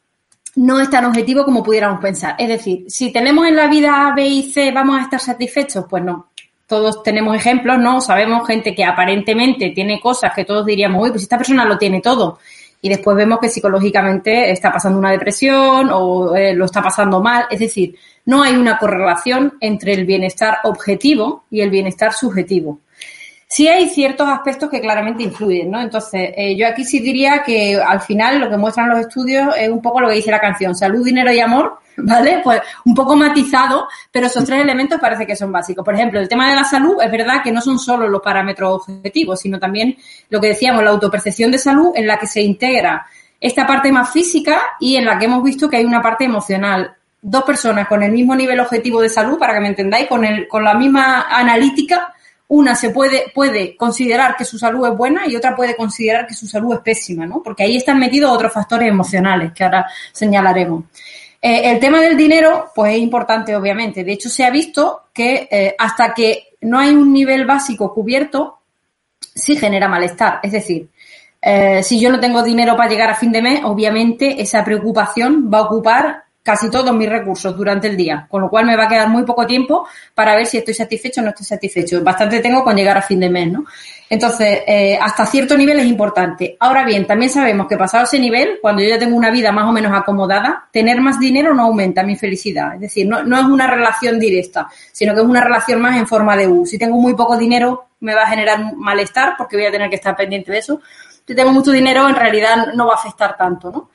no 0.57 0.81
es 0.81 0.91
tan 0.91 1.05
objetivo 1.05 1.45
como 1.45 1.63
pudiéramos 1.63 2.01
pensar. 2.01 2.35
Es 2.39 2.49
decir, 2.49 2.85
si 2.89 3.13
tenemos 3.13 3.47
en 3.47 3.57
la 3.57 3.69
vida 3.69 4.09
A, 4.09 4.15
B 4.15 4.27
y 4.27 4.51
C, 4.51 4.73
¿vamos 4.73 4.99
a 4.99 5.03
estar 5.03 5.21
satisfechos? 5.21 5.85
Pues 5.89 6.03
no. 6.03 6.29
Todos 6.67 7.03
tenemos 7.03 7.37
ejemplos, 7.37 7.79
¿no? 7.79 8.01
Sabemos 8.01 8.47
gente 8.47 8.75
que 8.75 8.85
aparentemente 8.85 9.71
tiene 9.71 10.01
cosas 10.01 10.33
que 10.35 10.45
todos 10.45 10.67
diríamos, 10.67 11.03
uy, 11.03 11.11
pues 11.11 11.23
esta 11.23 11.39
persona 11.39 11.65
lo 11.65 11.79
tiene 11.79 12.01
todo. 12.01 12.39
Y 12.81 12.89
después 12.89 13.17
vemos 13.17 13.39
que 13.39 13.49
psicológicamente 13.49 14.51
está 14.51 14.73
pasando 14.73 14.99
una 14.99 15.11
depresión 15.11 15.91
o 15.93 16.35
eh, 16.35 16.55
lo 16.55 16.65
está 16.65 16.83
pasando 16.83 17.21
mal. 17.21 17.47
Es 17.51 17.61
decir, 17.61 17.95
no 18.25 18.43
hay 18.43 18.57
una 18.57 18.79
correlación 18.79 19.55
entre 19.61 19.93
el 19.93 20.07
bienestar 20.07 20.59
objetivo 20.65 21.45
y 21.51 21.61
el 21.61 21.71
bienestar 21.71 22.13
subjetivo. 22.13 22.81
Sí 23.49 23.69
hay 23.69 23.89
ciertos 23.89 24.29
aspectos 24.29 24.69
que 24.69 24.81
claramente 24.81 25.23
influyen, 25.23 25.71
¿no? 25.71 25.81
Entonces, 25.81 26.31
eh, 26.37 26.57
yo 26.57 26.67
aquí 26.67 26.85
sí 26.85 26.99
diría 26.99 27.45
que 27.45 27.77
al 27.77 28.01
final 28.01 28.41
lo 28.41 28.51
que 28.51 28.57
muestran 28.57 28.89
los 28.89 28.99
estudios 28.99 29.55
es 29.57 29.69
un 29.71 29.81
poco 29.81 30.01
lo 30.01 30.09
que 30.09 30.17
dice 30.17 30.33
la 30.33 30.41
canción, 30.41 30.75
salud, 30.75 31.05
dinero 31.05 31.33
y 31.33 31.39
amor, 31.39 31.79
¿vale? 31.97 32.41
Pues 32.43 32.61
un 32.85 32.95
poco 32.95 33.15
matizado, 33.15 33.87
pero 34.11 34.27
esos 34.27 34.45
tres 34.45 34.63
elementos 34.63 35.01
parece 35.01 35.27
que 35.27 35.37
son 35.37 35.53
básicos. 35.53 35.85
Por 35.85 35.95
ejemplo, 35.95 36.19
el 36.19 36.29
tema 36.29 36.51
de 36.51 36.57
la 36.57 36.65
salud 36.65 36.97
es 37.01 37.11
verdad 37.11 37.43
que 37.45 37.53
no 37.53 37.61
son 37.61 37.79
solo 37.79 38.09
los 38.09 38.21
parámetros 38.21 38.83
objetivos, 38.89 39.41
sino 39.41 39.61
también 39.61 39.97
lo 40.29 40.41
que 40.41 40.49
decíamos, 40.49 40.83
la 40.83 40.91
autopercepción 40.91 41.53
de 41.53 41.59
salud 41.59 41.93
en 41.95 42.07
la 42.09 42.19
que 42.19 42.27
se 42.27 42.43
integra 42.43 43.07
esta 43.41 43.67
parte 43.67 43.93
más 43.93 44.11
física 44.11 44.61
y 44.81 44.97
en 44.97 45.05
la 45.05 45.19
que 45.19 45.27
hemos 45.27 45.43
visto 45.43 45.69
que 45.69 45.77
hay 45.77 45.85
una 45.85 46.03
parte 46.03 46.25
emocional. 46.25 46.97
Dos 47.23 47.45
personas 47.45 47.87
con 47.87 48.03
el 48.03 48.11
mismo 48.11 48.35
nivel 48.35 48.59
objetivo 48.61 49.01
de 49.01 49.09
salud, 49.09 49.39
para 49.39 49.55
que 49.55 49.61
me 49.61 49.69
entendáis, 49.69 50.09
con, 50.09 50.25
el, 50.25 50.49
con 50.49 50.65
la 50.65 50.75
misma 50.75 51.27
analítica, 51.31 52.15
una 52.49 52.75
se 52.75 52.91
puede, 52.91 53.33
puede 53.35 53.77
considerar 53.77 54.37
que 54.37 54.45
su 54.45 54.59
salud 54.59 54.87
es 54.87 54.97
buena 54.97 55.27
y 55.27 55.35
otra 55.35 55.57
puede 55.57 55.75
considerar 55.75 56.27
que 56.27 56.35
su 56.35 56.47
salud 56.47 56.75
es 56.75 56.81
pésima, 56.81 57.27
¿no? 57.27 57.43
Porque 57.43 57.65
ahí 57.65 57.77
están 57.77 57.99
metidos 57.99 58.31
otros 58.31 58.53
factores 58.53 58.89
emocionales 58.89 59.53
que 59.53 59.65
ahora 59.65 59.87
señalaremos. 60.13 60.85
Eh, 61.43 61.71
el 61.71 61.81
tema 61.81 62.01
del 62.01 62.17
dinero, 62.17 62.71
pues 62.75 62.95
es 62.95 63.01
importante, 63.01 63.55
obviamente. 63.55 64.05
De 64.05 64.13
hecho, 64.13 64.29
se 64.29 64.45
ha 64.45 64.51
visto 64.51 65.09
que 65.13 65.49
eh, 65.51 65.75
hasta 65.79 66.15
que 66.15 66.55
no 66.63 66.79
hay 66.79 66.91
un 66.91 67.13
nivel 67.13 67.47
básico 67.47 67.93
cubierto, 67.93 68.61
sí 69.21 69.57
genera 69.57 69.89
malestar. 69.89 70.41
Es 70.43 70.53
decir, 70.53 70.89
eh, 71.41 71.83
si 71.83 72.01
yo 72.01 72.11
no 72.11 72.21
tengo 72.21 72.43
dinero 72.43 72.77
para 72.77 72.91
llegar 72.91 73.11
a 73.11 73.15
fin 73.15 73.33
de 73.33 73.43
mes, 73.43 73.61
obviamente 73.65 74.41
esa 74.41 74.65
preocupación 74.65 75.51
va 75.53 75.59
a 75.59 75.63
ocupar 75.63 76.25
casi 76.47 76.71
todos 76.71 76.95
mis 76.95 77.09
recursos 77.09 77.57
durante 77.57 77.89
el 77.89 77.97
día, 77.97 78.25
con 78.31 78.41
lo 78.41 78.49
cual 78.49 78.67
me 78.67 78.77
va 78.77 78.85
a 78.85 78.89
quedar 78.89 79.09
muy 79.09 79.25
poco 79.25 79.45
tiempo 79.45 79.89
para 80.15 80.37
ver 80.37 80.47
si 80.47 80.59
estoy 80.59 80.75
satisfecho 80.75 81.21
o 81.21 81.25
no 81.25 81.31
estoy 81.31 81.45
satisfecho. 81.45 82.05
Bastante 82.05 82.39
tengo 82.39 82.63
con 82.63 82.77
llegar 82.77 82.97
a 82.97 83.03
fin 83.03 83.19
de 83.19 83.29
mes, 83.29 83.51
¿no? 83.51 83.65
Entonces, 84.09 84.61
eh, 84.65 84.97
hasta 85.03 85.27
cierto 85.27 85.59
nivel 85.59 85.81
es 85.81 85.87
importante. 85.87 86.57
Ahora 86.61 86.85
bien, 86.85 87.05
también 87.05 87.33
sabemos 87.33 87.67
que 87.67 87.77
pasado 87.77 88.05
ese 88.05 88.21
nivel, 88.21 88.61
cuando 88.63 88.81
yo 88.81 88.91
ya 88.91 88.99
tengo 89.01 89.17
una 89.17 89.33
vida 89.33 89.51
más 89.51 89.65
o 89.65 89.73
menos 89.73 89.93
acomodada, 89.93 90.69
tener 90.71 91.01
más 91.01 91.19
dinero 91.19 91.53
no 91.53 91.65
aumenta 91.65 92.05
mi 92.05 92.15
felicidad. 92.15 92.75
Es 92.75 92.81
decir, 92.83 93.09
no, 93.09 93.25
no 93.25 93.37
es 93.37 93.45
una 93.45 93.67
relación 93.67 94.21
directa, 94.21 94.69
sino 94.93 95.15
que 95.15 95.23
es 95.23 95.27
una 95.27 95.43
relación 95.43 95.81
más 95.81 95.97
en 95.97 96.07
forma 96.07 96.37
de 96.37 96.47
U. 96.47 96.65
Si 96.65 96.79
tengo 96.79 96.97
muy 96.97 97.17
poco 97.17 97.37
dinero, 97.37 97.89
me 97.99 98.15
va 98.15 98.23
a 98.23 98.29
generar 98.29 98.77
malestar 98.77 99.35
porque 99.37 99.57
voy 99.57 99.67
a 99.67 99.73
tener 99.73 99.91
que 99.91 99.97
estar 99.97 100.15
pendiente 100.15 100.53
de 100.53 100.59
eso. 100.59 100.81
Si 101.27 101.35
tengo 101.35 101.51
mucho 101.51 101.73
dinero, 101.73 102.09
en 102.09 102.15
realidad 102.15 102.69
no 102.77 102.87
va 102.87 102.93
a 102.93 102.99
afectar 102.99 103.37
tanto, 103.37 103.73
¿no? 103.73 103.91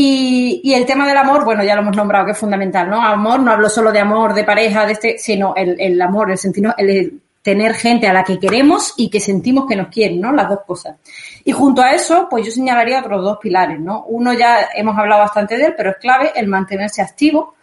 Y, 0.00 0.72
el 0.74 0.86
tema 0.86 1.08
del 1.08 1.16
amor, 1.16 1.44
bueno, 1.44 1.64
ya 1.64 1.74
lo 1.74 1.82
hemos 1.82 1.96
nombrado, 1.96 2.26
que 2.26 2.30
es 2.30 2.38
fundamental, 2.38 2.88
¿no? 2.88 3.02
Amor, 3.02 3.40
no 3.40 3.50
hablo 3.50 3.68
solo 3.68 3.90
de 3.90 3.98
amor, 3.98 4.32
de 4.32 4.44
pareja, 4.44 4.86
de 4.86 4.92
este, 4.92 5.18
sino 5.18 5.54
el, 5.56 6.00
amor, 6.00 6.30
el 6.30 6.38
sentido, 6.38 6.72
el, 6.78 7.20
tener 7.42 7.74
gente 7.74 8.06
a 8.06 8.12
la 8.12 8.22
que 8.22 8.38
queremos 8.38 8.94
y 8.96 9.10
que 9.10 9.18
sentimos 9.18 9.66
que 9.66 9.74
nos 9.74 9.88
quieren, 9.88 10.20
¿no? 10.20 10.32
Las 10.32 10.48
dos 10.48 10.60
cosas. 10.64 10.96
Y 11.44 11.50
junto 11.50 11.82
a 11.82 11.92
eso, 11.92 12.28
pues 12.30 12.46
yo 12.46 12.52
señalaría 12.52 13.00
otros 13.00 13.24
dos 13.24 13.38
pilares, 13.38 13.80
¿no? 13.80 14.04
Uno 14.04 14.32
ya 14.32 14.68
hemos 14.72 14.96
hablado 14.96 15.22
bastante 15.22 15.56
de 15.56 15.66
él, 15.66 15.74
pero 15.76 15.90
es 15.90 15.96
clave 15.96 16.30
el 16.36 16.46
mantenerse 16.46 17.02
activo, 17.02 17.56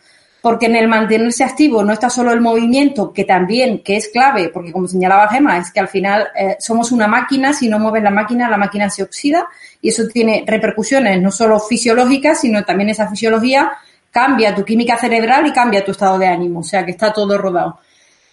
porque 0.46 0.68
en 0.68 0.76
el 0.76 0.88
mantenerse 0.88 1.44
activo 1.44 1.84
no 1.84 1.92
está 1.92 2.08
solo 2.08 2.32
el 2.32 2.40
movimiento, 2.40 3.12
que 3.12 3.24
también, 3.24 3.82
que 3.82 3.96
es 3.96 4.10
clave, 4.10 4.50
porque 4.50 4.72
como 4.72 4.88
señalaba 4.88 5.28
Gema, 5.28 5.58
es 5.58 5.72
que 5.72 5.80
al 5.80 5.88
final 5.88 6.28
eh, 6.36 6.56
somos 6.60 6.92
una 6.92 7.08
máquina, 7.08 7.52
si 7.52 7.68
no 7.68 7.80
mueves 7.80 8.04
la 8.04 8.12
máquina, 8.12 8.48
la 8.48 8.58
máquina 8.58 8.88
se 8.92 9.02
oxida 9.02 9.48
y 9.82 9.90
eso 9.90 10.04
tiene 10.08 10.44
repercusiones 10.46 11.20
no 11.20 11.32
solo 11.32 11.60
fisiológicas, 11.60 12.42
sino 12.42 12.64
también 12.64 12.90
esa 12.90 13.08
fisiología 13.08 13.72
cambia 14.12 14.54
tu 14.54 14.64
química 14.64 15.00
cerebral 15.00 15.48
y 15.48 15.52
cambia 15.52 15.84
tu 15.84 15.94
estado 15.94 16.20
de 16.20 16.28
ánimo, 16.28 16.60
o 16.60 16.64
sea 16.64 16.86
que 16.86 16.92
está 16.92 17.12
todo 17.12 17.40
rodado. 17.40 17.80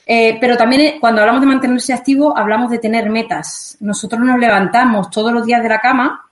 Eh, 0.05 0.37
pero 0.39 0.59
también 0.59 0.83
eh, 0.83 0.97
cuando 1.01 1.23
hablamos 1.23 1.41
de 1.41 1.47
mantenerse 1.47 1.95
activo, 1.95 2.37
hablamos 2.37 2.71
de 2.71 2.79
tener 2.79 3.09
metas. 3.09 3.79
Nosotros 3.81 4.21
nos 4.21 4.39
levantamos 4.39 5.09
todos 5.09 5.33
los 5.33 5.47
días 5.47 5.63
de 5.63 5.71
la 5.71 5.79
cama 5.79 6.27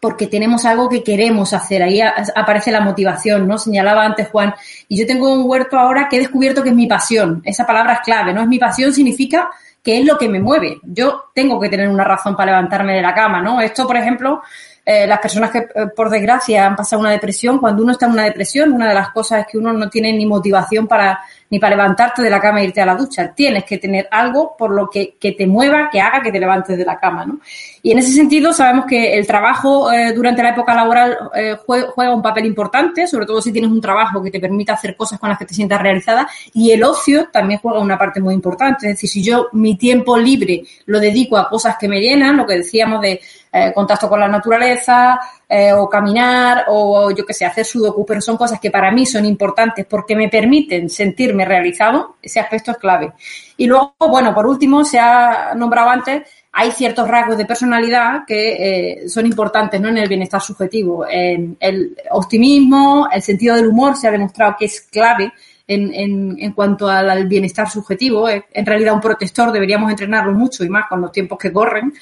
porque 0.00 0.26
tenemos 0.26 0.64
algo 0.64 0.88
que 0.88 1.02
queremos 1.02 1.52
hacer. 1.52 1.82
Ahí 1.82 2.00
aparece 2.00 2.70
la 2.70 2.80
motivación, 2.80 3.46
¿no? 3.46 3.58
Señalaba 3.58 4.04
antes 4.04 4.28
Juan. 4.28 4.54
Y 4.88 4.98
yo 4.98 5.06
tengo 5.06 5.32
un 5.32 5.48
huerto 5.48 5.78
ahora 5.78 6.08
que 6.08 6.16
he 6.16 6.20
descubierto 6.20 6.62
que 6.62 6.70
es 6.70 6.74
mi 6.74 6.86
pasión. 6.86 7.42
Esa 7.44 7.66
palabra 7.66 7.94
es 7.94 8.00
clave, 8.00 8.32
¿no? 8.32 8.42
Es 8.42 8.48
mi 8.48 8.58
pasión 8.58 8.92
significa 8.92 9.50
qué 9.82 9.98
es 9.98 10.06
lo 10.06 10.16
que 10.16 10.28
me 10.28 10.40
mueve. 10.40 10.78
Yo 10.82 11.24
tengo 11.34 11.60
que 11.60 11.68
tener 11.68 11.88
una 11.88 12.04
razón 12.04 12.36
para 12.36 12.52
levantarme 12.52 12.94
de 12.94 13.02
la 13.02 13.14
cama, 13.14 13.42
¿no? 13.42 13.60
Esto, 13.60 13.86
por 13.86 13.96
ejemplo, 13.96 14.42
eh, 14.84 15.06
las 15.06 15.20
personas 15.20 15.50
que, 15.50 15.58
eh, 15.58 15.86
por 15.94 16.10
desgracia, 16.10 16.66
han 16.66 16.74
pasado 16.74 17.00
una 17.00 17.12
depresión, 17.12 17.58
cuando 17.58 17.84
uno 17.84 17.92
está 17.92 18.06
en 18.06 18.12
una 18.12 18.24
depresión, 18.24 18.72
una 18.72 18.88
de 18.88 18.94
las 18.94 19.10
cosas 19.10 19.40
es 19.40 19.46
que 19.46 19.58
uno 19.58 19.72
no 19.72 19.88
tiene 19.88 20.12
ni 20.12 20.26
motivación 20.26 20.88
para 20.88 21.20
ni 21.50 21.58
para 21.58 21.76
levantarte 21.76 22.22
de 22.22 22.30
la 22.30 22.40
cama 22.40 22.62
e 22.62 22.64
irte 22.64 22.80
a 22.80 22.86
la 22.86 22.94
ducha. 22.94 23.30
Tienes 23.34 23.64
que 23.64 23.76
tener 23.76 24.08
algo 24.10 24.56
por 24.56 24.70
lo 24.70 24.88
que, 24.88 25.16
que 25.20 25.32
te 25.32 25.46
mueva, 25.46 25.90
que 25.92 26.00
haga 26.00 26.22
que 26.22 26.32
te 26.32 26.40
levantes 26.40 26.78
de 26.78 26.84
la 26.84 26.98
cama, 26.98 27.26
¿no? 27.26 27.40
Y 27.82 27.92
en 27.92 27.98
ese 27.98 28.10
sentido 28.10 28.54
sabemos 28.54 28.86
que 28.86 29.18
el 29.18 29.26
trabajo 29.26 29.92
eh, 29.92 30.14
durante 30.14 30.42
la 30.42 30.48
época 30.48 30.74
laboral 30.74 31.18
juega, 31.66 32.14
un 32.14 32.22
papel 32.22 32.46
importante, 32.46 33.06
sobre 33.06 33.26
todo 33.26 33.42
si 33.42 33.52
tienes 33.52 33.70
un 33.70 33.82
trabajo 33.82 34.22
que 34.22 34.30
te 34.30 34.40
permita 34.40 34.72
hacer 34.72 34.96
cosas 34.96 35.20
con 35.20 35.28
las 35.28 35.38
que 35.38 35.44
te 35.44 35.52
sientas 35.52 35.82
realizada, 35.82 36.26
y 36.54 36.70
el 36.70 36.82
ocio 36.82 37.28
también 37.30 37.60
juega 37.60 37.80
una 37.80 37.98
parte 37.98 38.18
muy 38.18 38.32
importante. 38.32 38.86
Es 38.86 38.94
decir, 38.94 39.10
si 39.10 39.22
yo 39.22 39.48
mi 39.52 39.76
tiempo 39.76 40.16
libre 40.16 40.62
lo 40.86 41.00
dedico 41.00 41.36
a 41.36 41.50
cosas 41.50 41.76
que 41.78 41.86
me 41.86 42.00
llenan, 42.00 42.38
lo 42.38 42.46
que 42.46 42.54
decíamos 42.54 43.02
de 43.02 43.20
eh, 43.54 43.70
contacto 43.74 44.08
con 44.08 44.18
la 44.18 44.28
naturaleza, 44.28 45.20
eh, 45.46 45.74
o 45.74 45.86
caminar, 45.86 46.64
o 46.68 47.10
yo 47.10 47.26
qué 47.26 47.34
sé, 47.34 47.44
hacer 47.44 47.66
sudoku, 47.66 48.06
pero 48.06 48.22
son 48.22 48.38
cosas 48.38 48.58
que 48.58 48.70
para 48.70 48.90
mí 48.90 49.04
son 49.04 49.26
importantes 49.26 49.84
porque 49.84 50.16
me 50.16 50.30
permiten 50.30 50.88
sentirme 50.88 51.44
realizado, 51.44 52.16
ese 52.22 52.40
aspecto 52.40 52.70
es 52.70 52.78
clave. 52.78 53.12
Y 53.58 53.66
luego, 53.66 53.92
bueno, 54.08 54.34
por 54.34 54.46
último, 54.46 54.86
se 54.86 54.98
ha 54.98 55.52
nombrado 55.54 55.90
antes, 55.90 56.22
hay 56.50 56.70
ciertos 56.70 57.06
rasgos 57.06 57.36
de 57.36 57.44
personalidad 57.44 58.24
que 58.26 59.02
eh, 59.02 59.08
son 59.10 59.26
importantes 59.26 59.78
¿no? 59.78 59.88
en 59.88 59.98
el 59.98 60.08
bienestar 60.08 60.40
subjetivo. 60.40 61.04
El 61.06 61.94
optimismo, 62.10 63.06
el 63.12 63.20
sentido 63.20 63.56
del 63.56 63.66
humor 63.66 63.96
se 63.96 64.08
ha 64.08 64.10
demostrado 64.12 64.56
que 64.58 64.64
es 64.64 64.80
clave 64.80 65.30
en, 65.66 65.92
en, 65.92 66.36
en, 66.38 66.52
cuanto 66.52 66.88
al, 66.88 67.26
bienestar 67.26 67.68
subjetivo. 67.68 68.30
En 68.30 68.64
realidad 68.64 68.94
un 68.94 69.00
protector, 69.00 69.52
deberíamos 69.52 69.90
entrenarlo 69.90 70.32
mucho 70.32 70.64
y 70.64 70.70
más 70.70 70.86
con 70.88 71.02
los 71.02 71.12
tiempos 71.12 71.38
que 71.38 71.52
corren. 71.52 71.92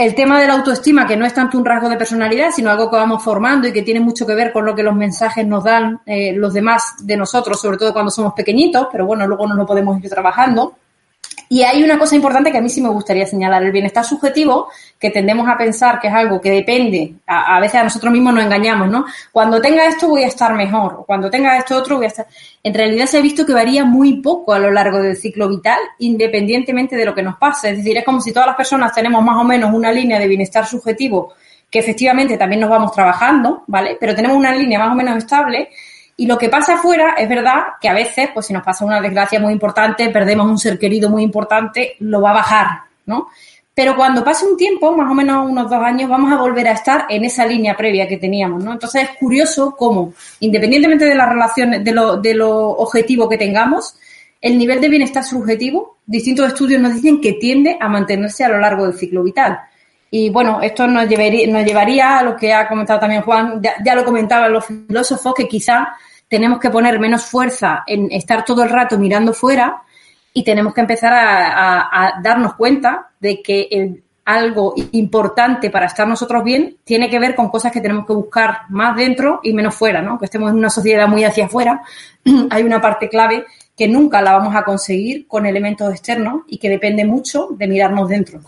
El 0.00 0.14
tema 0.14 0.40
de 0.40 0.46
la 0.46 0.54
autoestima, 0.54 1.06
que 1.06 1.14
no 1.14 1.26
es 1.26 1.34
tanto 1.34 1.58
un 1.58 1.64
rasgo 1.64 1.90
de 1.90 1.98
personalidad, 1.98 2.50
sino 2.54 2.70
algo 2.70 2.90
que 2.90 2.96
vamos 2.96 3.22
formando 3.22 3.68
y 3.68 3.72
que 3.72 3.82
tiene 3.82 4.00
mucho 4.00 4.26
que 4.26 4.34
ver 4.34 4.50
con 4.50 4.64
lo 4.64 4.74
que 4.74 4.82
los 4.82 4.94
mensajes 4.94 5.46
nos 5.46 5.62
dan 5.62 6.00
eh, 6.06 6.32
los 6.32 6.54
demás 6.54 6.94
de 7.00 7.18
nosotros, 7.18 7.60
sobre 7.60 7.76
todo 7.76 7.92
cuando 7.92 8.10
somos 8.10 8.32
pequeñitos, 8.32 8.88
pero 8.90 9.04
bueno, 9.04 9.26
luego 9.26 9.46
no 9.46 9.54
lo 9.54 9.66
podemos 9.66 10.02
ir 10.02 10.08
trabajando. 10.08 10.74
Y 11.52 11.64
hay 11.64 11.82
una 11.82 11.98
cosa 11.98 12.14
importante 12.14 12.52
que 12.52 12.58
a 12.58 12.60
mí 12.60 12.68
sí 12.68 12.80
me 12.80 12.90
gustaría 12.90 13.26
señalar, 13.26 13.64
el 13.64 13.72
bienestar 13.72 14.04
subjetivo, 14.04 14.68
que 15.00 15.10
tendemos 15.10 15.48
a 15.48 15.58
pensar 15.58 15.98
que 15.98 16.06
es 16.06 16.14
algo 16.14 16.40
que 16.40 16.48
depende, 16.48 17.14
a, 17.26 17.58
veces 17.58 17.80
a 17.80 17.82
nosotros 17.82 18.12
mismos 18.12 18.34
nos 18.34 18.44
engañamos, 18.44 18.88
¿no? 18.88 19.04
Cuando 19.32 19.60
tenga 19.60 19.84
esto 19.84 20.06
voy 20.06 20.22
a 20.22 20.28
estar 20.28 20.54
mejor, 20.54 20.98
o 21.00 21.04
cuando 21.04 21.28
tenga 21.28 21.58
esto 21.58 21.76
otro 21.76 21.96
voy 21.96 22.04
a 22.04 22.08
estar... 22.08 22.28
En 22.62 22.72
realidad 22.72 23.06
se 23.06 23.18
ha 23.18 23.20
visto 23.20 23.44
que 23.44 23.52
varía 23.52 23.84
muy 23.84 24.22
poco 24.22 24.52
a 24.52 24.60
lo 24.60 24.70
largo 24.70 25.02
del 25.02 25.16
ciclo 25.16 25.48
vital, 25.48 25.80
independientemente 25.98 26.94
de 26.94 27.04
lo 27.04 27.16
que 27.16 27.24
nos 27.24 27.36
pase. 27.36 27.70
Es 27.70 27.78
decir, 27.78 27.98
es 27.98 28.04
como 28.04 28.20
si 28.20 28.32
todas 28.32 28.46
las 28.46 28.56
personas 28.56 28.94
tenemos 28.94 29.20
más 29.24 29.36
o 29.36 29.42
menos 29.42 29.74
una 29.74 29.90
línea 29.90 30.20
de 30.20 30.28
bienestar 30.28 30.64
subjetivo 30.64 31.32
que 31.68 31.80
efectivamente 31.80 32.36
también 32.36 32.60
nos 32.60 32.70
vamos 32.70 32.92
trabajando, 32.92 33.64
¿vale? 33.66 33.96
Pero 33.98 34.14
tenemos 34.14 34.36
una 34.36 34.54
línea 34.54 34.78
más 34.78 34.92
o 34.92 34.94
menos 34.94 35.16
estable 35.16 35.70
y 36.20 36.26
lo 36.26 36.36
que 36.36 36.50
pasa 36.50 36.74
afuera 36.74 37.14
es 37.16 37.26
verdad 37.30 37.62
que 37.80 37.88
a 37.88 37.94
veces, 37.94 38.28
pues 38.34 38.44
si 38.44 38.52
nos 38.52 38.62
pasa 38.62 38.84
una 38.84 39.00
desgracia 39.00 39.40
muy 39.40 39.54
importante, 39.54 40.10
perdemos 40.10 40.46
un 40.46 40.58
ser 40.58 40.78
querido 40.78 41.08
muy 41.08 41.22
importante, 41.22 41.96
lo 42.00 42.20
va 42.20 42.32
a 42.32 42.34
bajar, 42.34 42.66
¿no? 43.06 43.28
Pero 43.74 43.96
cuando 43.96 44.22
pase 44.22 44.44
un 44.44 44.54
tiempo, 44.54 44.94
más 44.94 45.10
o 45.10 45.14
menos 45.14 45.48
unos 45.48 45.70
dos 45.70 45.82
años, 45.82 46.10
vamos 46.10 46.30
a 46.30 46.36
volver 46.36 46.68
a 46.68 46.72
estar 46.72 47.06
en 47.08 47.24
esa 47.24 47.46
línea 47.46 47.74
previa 47.74 48.06
que 48.06 48.18
teníamos, 48.18 48.62
¿no? 48.62 48.74
Entonces 48.74 49.04
es 49.04 49.16
curioso 49.16 49.74
cómo, 49.74 50.12
independientemente 50.40 51.06
de 51.06 51.14
las 51.14 51.30
relaciones, 51.30 51.82
de 51.82 51.92
lo, 51.92 52.18
de 52.18 52.34
lo 52.34 52.68
objetivo 52.68 53.26
que 53.26 53.38
tengamos, 53.38 53.96
el 54.42 54.58
nivel 54.58 54.78
de 54.82 54.90
bienestar 54.90 55.24
subjetivo, 55.24 55.96
distintos 56.04 56.48
estudios 56.48 56.82
nos 56.82 56.96
dicen 56.96 57.22
que 57.22 57.32
tiende 57.32 57.78
a 57.80 57.88
mantenerse 57.88 58.44
a 58.44 58.50
lo 58.50 58.58
largo 58.58 58.84
del 58.84 58.98
ciclo 58.98 59.22
vital. 59.22 59.58
Y 60.10 60.28
bueno, 60.30 60.60
esto 60.60 60.86
nos 60.88 61.08
llevaría, 61.08 61.46
nos 61.46 61.64
llevaría 61.64 62.18
a 62.18 62.22
lo 62.22 62.34
que 62.34 62.52
ha 62.52 62.68
comentado 62.68 62.98
también 62.98 63.22
Juan, 63.22 63.62
ya, 63.62 63.94
lo 63.94 64.04
comentaban 64.04 64.52
los 64.52 64.66
filósofos, 64.66 65.34
que 65.34 65.46
quizá 65.46 65.94
tenemos 66.28 66.58
que 66.58 66.70
poner 66.70 66.98
menos 66.98 67.24
fuerza 67.24 67.84
en 67.86 68.10
estar 68.10 68.44
todo 68.44 68.64
el 68.64 68.70
rato 68.70 68.98
mirando 68.98 69.32
fuera 69.32 69.82
y 70.32 70.42
tenemos 70.42 70.74
que 70.74 70.80
empezar 70.80 71.12
a, 71.14 72.20
darnos 72.22 72.54
cuenta 72.54 73.10
de 73.20 73.40
que 73.40 74.02
algo 74.24 74.74
importante 74.92 75.70
para 75.70 75.86
estar 75.86 76.06
nosotros 76.06 76.44
bien 76.44 76.76
tiene 76.84 77.08
que 77.08 77.18
ver 77.18 77.34
con 77.34 77.48
cosas 77.48 77.72
que 77.72 77.80
tenemos 77.80 78.06
que 78.06 78.12
buscar 78.12 78.62
más 78.68 78.96
dentro 78.96 79.40
y 79.42 79.52
menos 79.52 79.74
fuera, 79.74 80.02
¿no? 80.02 80.18
Que 80.18 80.26
estemos 80.26 80.50
en 80.50 80.58
una 80.58 80.70
sociedad 80.70 81.08
muy 81.08 81.24
hacia 81.24 81.46
afuera, 81.46 81.82
hay 82.50 82.62
una 82.62 82.80
parte 82.80 83.08
clave 83.08 83.44
que 83.76 83.88
nunca 83.88 84.20
la 84.22 84.32
vamos 84.32 84.54
a 84.54 84.62
conseguir 84.62 85.26
con 85.26 85.46
elementos 85.46 85.90
externos 85.90 86.42
y 86.48 86.58
que 86.58 86.68
depende 86.68 87.04
mucho 87.04 87.48
de 87.52 87.66
mirarnos 87.66 88.08
dentro. 88.08 88.40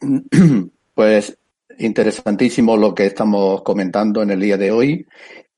Pues 0.94 1.38
interesantísimo 1.78 2.74
lo 2.74 2.94
que 2.94 3.04
estamos 3.04 3.60
comentando 3.62 4.22
en 4.22 4.30
el 4.30 4.40
día 4.40 4.56
de 4.56 4.70
hoy 4.70 5.06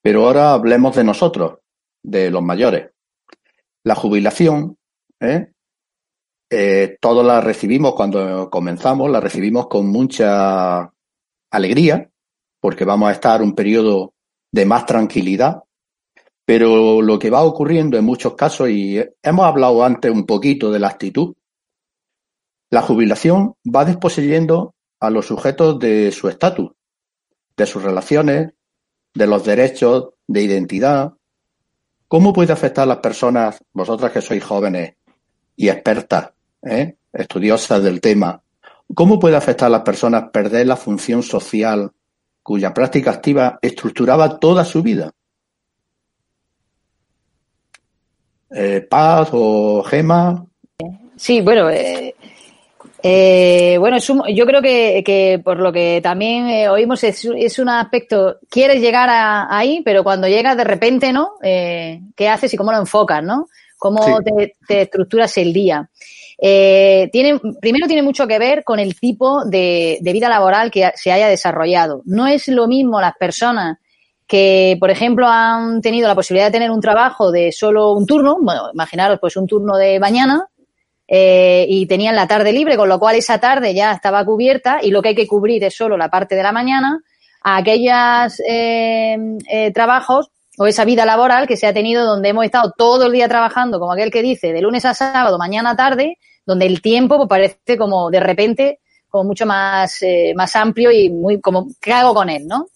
pero 0.03 0.27
ahora 0.27 0.53
hablemos 0.53 0.97
de 0.97 1.05
nosotros, 1.05 1.59
de 2.03 2.31
los 2.31 2.43
mayores. 2.43 2.91
La 3.85 3.95
jubilación, 3.95 4.79
¿eh? 5.21 5.53
Eh, 6.51 6.97
todos 7.01 7.27
la 7.27 7.43
recibimos 7.43 7.95
cuando 7.95 8.49
comenzamos, 8.49 9.11
la 9.11 9.21
recibimos 9.21 9.67
con 9.67 9.87
mucha 9.89 10.91
alegría, 11.51 12.11
porque 12.61 12.87
vamos 12.87 13.11
a 13.11 13.13
estar 13.13 13.43
un 13.43 13.55
periodo 13.55 14.15
de 14.51 14.65
más 14.65 14.87
tranquilidad. 14.87 15.63
Pero 16.47 17.03
lo 17.03 17.19
que 17.19 17.29
va 17.29 17.43
ocurriendo 17.43 17.99
en 17.99 18.07
muchos 18.07 18.35
casos, 18.35 18.71
y 18.71 18.99
hemos 19.23 19.45
hablado 19.45 19.85
antes 19.85 20.11
un 20.11 20.25
poquito 20.25 20.71
de 20.71 20.79
la 20.79 20.89
actitud, 20.89 21.35
la 22.71 22.83
jubilación 22.83 23.55
va 23.65 23.85
desposeyendo 23.85 24.75
a 25.01 25.11
los 25.11 25.27
sujetos 25.27 25.79
de 25.79 26.13
su 26.13 26.29
estatus, 26.29 26.73
de 27.57 27.67
sus 27.67 27.83
relaciones, 27.83 28.53
de 29.15 29.27
los 29.27 29.45
derechos 29.45 30.11
de 30.27 30.43
identidad. 30.43 31.15
¿Cómo 32.09 32.33
puede 32.33 32.53
afectar 32.53 32.85
a 32.85 32.87
las 32.87 32.99
personas, 32.99 33.59
vosotras 33.73 34.13
que 34.13 34.21
sois 34.21 34.43
jóvenes 34.43 34.95
y 35.57 35.69
expertas, 35.69 36.31
¿eh? 36.63 36.97
estudiosas 37.13 37.83
del 37.83 38.01
tema, 38.01 38.43
cómo 38.95 39.19
puede 39.19 39.37
afectar 39.37 39.67
a 39.67 39.71
las 39.71 39.83
personas 39.83 40.31
perder 40.31 40.67
la 40.67 40.77
función 40.77 41.23
social 41.23 41.91
cuya 42.43 42.73
práctica 42.73 43.11
activa 43.11 43.59
estructuraba 43.61 44.39
toda 44.39 44.65
su 44.65 44.83
vida? 44.83 45.11
Eh, 48.51 48.87
Paz 48.89 49.29
o 49.33 49.83
Gema. 49.83 50.47
Sí, 51.17 51.43
bueno, 51.43 51.69
eh, 51.69 52.15
eh, 53.03 53.77
bueno, 53.79 53.97
es 53.97 54.07
yo 54.07 54.47
creo 54.47 54.61
que, 54.61 55.41
por 55.45 55.59
lo 55.59 55.73
que 55.73 56.01
también 56.03 56.49
eh, 56.49 56.69
oímos 56.69 57.05
es, 57.05 57.25
es, 57.25 57.59
un 57.59 57.69
aspecto, 57.69 58.39
quieres 58.51 58.81
llegar 58.81 59.09
ahí, 59.51 59.83
pero 59.85 60.03
cuando 60.03 60.27
llegas 60.27 60.57
de 60.57 60.65
repente, 60.65 61.13
¿no? 61.13 61.35
Eh, 61.43 62.01
¿Qué 62.17 62.29
haces 62.29 62.53
y 62.53 62.57
cómo 62.57 62.73
lo 62.73 62.79
enfocas, 62.79 63.23
¿no? 63.23 63.49
¿Cómo 63.77 64.21
te, 64.23 64.83
estructuras 64.83 65.37
el 65.39 65.53
día? 65.53 65.89
Eh, 66.41 67.09
tiene, 67.13 67.41
primero 67.61 67.87
tiene 67.87 68.03
mucho 68.03 68.27
que 68.27 68.39
ver 68.39 68.65
con 68.65 68.81
el 68.81 68.99
tipo 68.99 69.45
de, 69.45 69.99
de, 70.01 70.13
vida 70.13 70.29
laboral 70.29 70.71
que 70.71 70.91
se 70.97 71.13
haya 71.13 71.29
desarrollado. 71.29 72.03
No 72.05 72.27
es 72.27 72.49
lo 72.49 72.67
mismo 72.67 73.01
las 73.01 73.17
personas 73.17 73.79
que, 74.27 74.77
por 74.81 74.91
ejemplo, 74.91 75.27
han 75.29 75.81
tenido 75.81 76.09
la 76.09 76.15
posibilidad 76.15 76.47
de 76.47 76.53
tener 76.53 76.71
un 76.71 76.81
trabajo 76.81 77.31
de 77.31 77.53
solo 77.53 77.93
un 77.93 78.07
turno, 78.07 78.39
bueno, 78.41 78.71
imaginaros 78.73 79.19
pues 79.21 79.37
un 79.37 79.47
turno 79.47 79.77
de 79.77 79.99
mañana, 80.01 80.49
eh, 81.11 81.65
y 81.67 81.87
tenían 81.87 82.15
la 82.15 82.29
tarde 82.29 82.53
libre, 82.53 82.77
con 82.77 82.87
lo 82.87 82.99
cual 82.99 83.17
esa 83.17 83.39
tarde 83.39 83.73
ya 83.73 83.93
estaba 83.93 84.23
cubierta 84.27 84.81
y 84.83 84.91
lo 84.91 85.01
que 85.01 85.09
hay 85.09 85.15
que 85.15 85.27
cubrir 85.27 85.65
es 85.65 85.75
solo 85.75 85.97
la 85.97 86.11
parte 86.11 86.35
de 86.35 86.43
la 86.43 86.53
mañana, 86.53 87.01
a 87.43 87.57
aquellos 87.57 88.41
eh, 88.47 89.17
eh, 89.51 89.73
trabajos 89.73 90.31
o 90.59 90.67
esa 90.67 90.85
vida 90.85 91.07
laboral 91.07 91.47
que 91.47 91.57
se 91.57 91.67
ha 91.67 91.73
tenido 91.73 92.05
donde 92.05 92.29
hemos 92.29 92.45
estado 92.45 92.75
todo 92.77 93.07
el 93.07 93.13
día 93.13 93.27
trabajando, 93.27 93.81
como 93.81 93.93
aquel 93.93 94.11
que 94.11 94.21
dice, 94.21 94.53
de 94.53 94.61
lunes 94.61 94.85
a 94.85 94.93
sábado, 94.93 95.39
mañana 95.39 95.71
a 95.71 95.77
tarde, 95.77 96.19
donde 96.45 96.67
el 96.67 96.83
tiempo 96.83 97.17
pues, 97.17 97.29
parece 97.29 97.79
como 97.79 98.11
de 98.11 98.21
repente 98.21 98.81
como 99.09 99.25
mucho 99.25 99.47
más, 99.47 100.01
más 100.35 100.55
amplio 100.55 100.91
y 100.93 101.09
muy 101.09 101.41
como, 101.41 101.69
¿qué 101.81 101.95
hago 101.95 102.13
con 102.13 102.29
él, 102.29 102.47
no? 102.47 102.67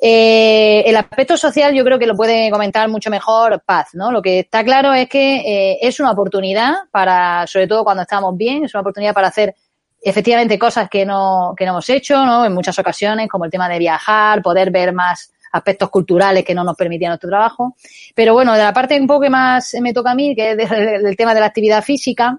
Eh, 0.00 0.84
el 0.86 0.96
aspecto 0.96 1.36
social 1.36 1.74
yo 1.74 1.84
creo 1.84 1.98
que 1.98 2.06
lo 2.06 2.14
puede 2.14 2.50
comentar 2.50 2.88
mucho 2.88 3.10
mejor 3.10 3.62
Paz, 3.66 3.88
¿no? 3.94 4.12
Lo 4.12 4.22
que 4.22 4.40
está 4.40 4.62
claro 4.62 4.94
es 4.94 5.08
que 5.08 5.36
eh, 5.38 5.78
es 5.82 5.98
una 5.98 6.12
oportunidad 6.12 6.74
para, 6.92 7.46
sobre 7.48 7.66
todo 7.66 7.82
cuando 7.82 8.02
estamos 8.02 8.36
bien, 8.36 8.64
es 8.64 8.74
una 8.74 8.82
oportunidad 8.82 9.12
para 9.12 9.28
hacer 9.28 9.56
efectivamente 10.00 10.56
cosas 10.56 10.88
que 10.88 11.04
no, 11.04 11.52
que 11.56 11.64
no 11.64 11.72
hemos 11.72 11.90
hecho, 11.90 12.24
¿no? 12.24 12.44
En 12.44 12.54
muchas 12.54 12.78
ocasiones, 12.78 13.28
como 13.28 13.44
el 13.44 13.50
tema 13.50 13.68
de 13.68 13.80
viajar, 13.80 14.40
poder 14.40 14.70
ver 14.70 14.92
más 14.92 15.32
aspectos 15.50 15.90
culturales 15.90 16.44
que 16.44 16.54
no 16.54 16.62
nos 16.62 16.76
permitían 16.76 17.10
nuestro 17.10 17.30
trabajo. 17.30 17.74
Pero 18.14 18.34
bueno, 18.34 18.52
de 18.52 18.62
la 18.62 18.72
parte 18.72 19.00
un 19.00 19.06
poco 19.06 19.22
que 19.22 19.30
más 19.30 19.74
me 19.80 19.92
toca 19.92 20.12
a 20.12 20.14
mí, 20.14 20.36
que 20.36 20.52
es 20.52 20.56
del 20.70 21.16
tema 21.16 21.34
de 21.34 21.40
la 21.40 21.46
actividad 21.46 21.82
física, 21.82 22.38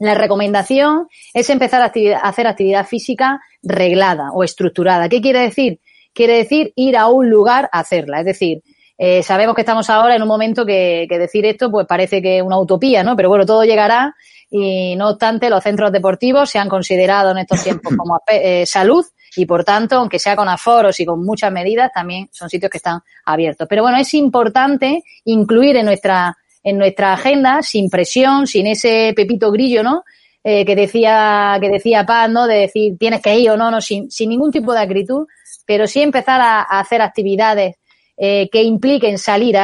la 0.00 0.14
recomendación 0.14 1.06
es 1.34 1.50
empezar 1.50 1.82
a, 1.82 1.92
a 2.16 2.28
hacer 2.28 2.46
actividad 2.46 2.86
física 2.86 3.40
reglada 3.62 4.30
o 4.32 4.42
estructurada. 4.42 5.08
¿Qué 5.08 5.20
quiere 5.20 5.40
decir? 5.40 5.78
Quiere 6.12 6.36
decir 6.38 6.72
ir 6.76 6.96
a 6.96 7.08
un 7.08 7.30
lugar 7.30 7.68
a 7.72 7.80
hacerla. 7.80 8.20
Es 8.20 8.26
decir, 8.26 8.62
Eh, 9.02 9.22
sabemos 9.22 9.54
que 9.54 9.62
estamos 9.62 9.88
ahora 9.88 10.14
en 10.14 10.20
un 10.20 10.28
momento 10.28 10.66
que, 10.66 11.06
que, 11.08 11.18
decir 11.18 11.46
esto 11.46 11.70
pues 11.70 11.86
parece 11.86 12.20
que 12.20 12.36
es 12.36 12.42
una 12.42 12.58
utopía, 12.58 13.02
¿no? 13.02 13.16
Pero 13.16 13.30
bueno, 13.30 13.46
todo 13.46 13.64
llegará 13.64 14.14
y 14.50 14.94
no 14.96 15.08
obstante 15.08 15.48
los 15.48 15.62
centros 15.62 15.90
deportivos 15.90 16.50
se 16.50 16.58
han 16.58 16.68
considerado 16.68 17.30
en 17.30 17.38
estos 17.38 17.62
tiempos 17.62 17.94
como 17.96 18.20
eh, 18.30 18.66
salud 18.66 19.02
y 19.36 19.46
por 19.46 19.64
tanto, 19.64 19.96
aunque 19.96 20.18
sea 20.18 20.36
con 20.36 20.50
aforos 20.50 21.00
y 21.00 21.06
con 21.06 21.24
muchas 21.24 21.50
medidas, 21.50 21.90
también 21.94 22.28
son 22.30 22.50
sitios 22.50 22.70
que 22.70 22.76
están 22.76 23.00
abiertos. 23.24 23.66
Pero 23.70 23.82
bueno, 23.82 23.96
es 23.96 24.12
importante 24.12 25.02
incluir 25.24 25.76
en 25.76 25.86
nuestra 25.86 26.36
en 26.62 26.76
nuestra 26.76 27.14
agenda 27.14 27.62
sin 27.62 27.88
presión, 27.88 28.46
sin 28.46 28.66
ese 28.66 29.14
pepito 29.16 29.50
grillo, 29.50 29.82
¿no? 29.82 30.04
Eh, 30.44 30.66
que 30.66 30.76
decía 30.76 31.56
que 31.58 31.70
decía 31.70 32.04
Paz, 32.04 32.28
¿no? 32.28 32.46
De 32.46 32.58
decir 32.58 32.98
tienes 32.98 33.22
que 33.22 33.38
ir 33.38 33.50
o 33.50 33.56
no, 33.56 33.70
no, 33.70 33.80
sin, 33.80 34.10
sin 34.10 34.28
ningún 34.28 34.50
tipo 34.50 34.74
de 34.74 34.80
acritud, 34.80 35.26
pero 35.70 35.86
sí 35.86 36.02
empezar 36.02 36.40
a, 36.40 36.62
hacer 36.62 37.00
actividades 37.00 37.76
eh, 38.16 38.48
que 38.50 38.60
impliquen 38.60 39.18
salir 39.18 39.56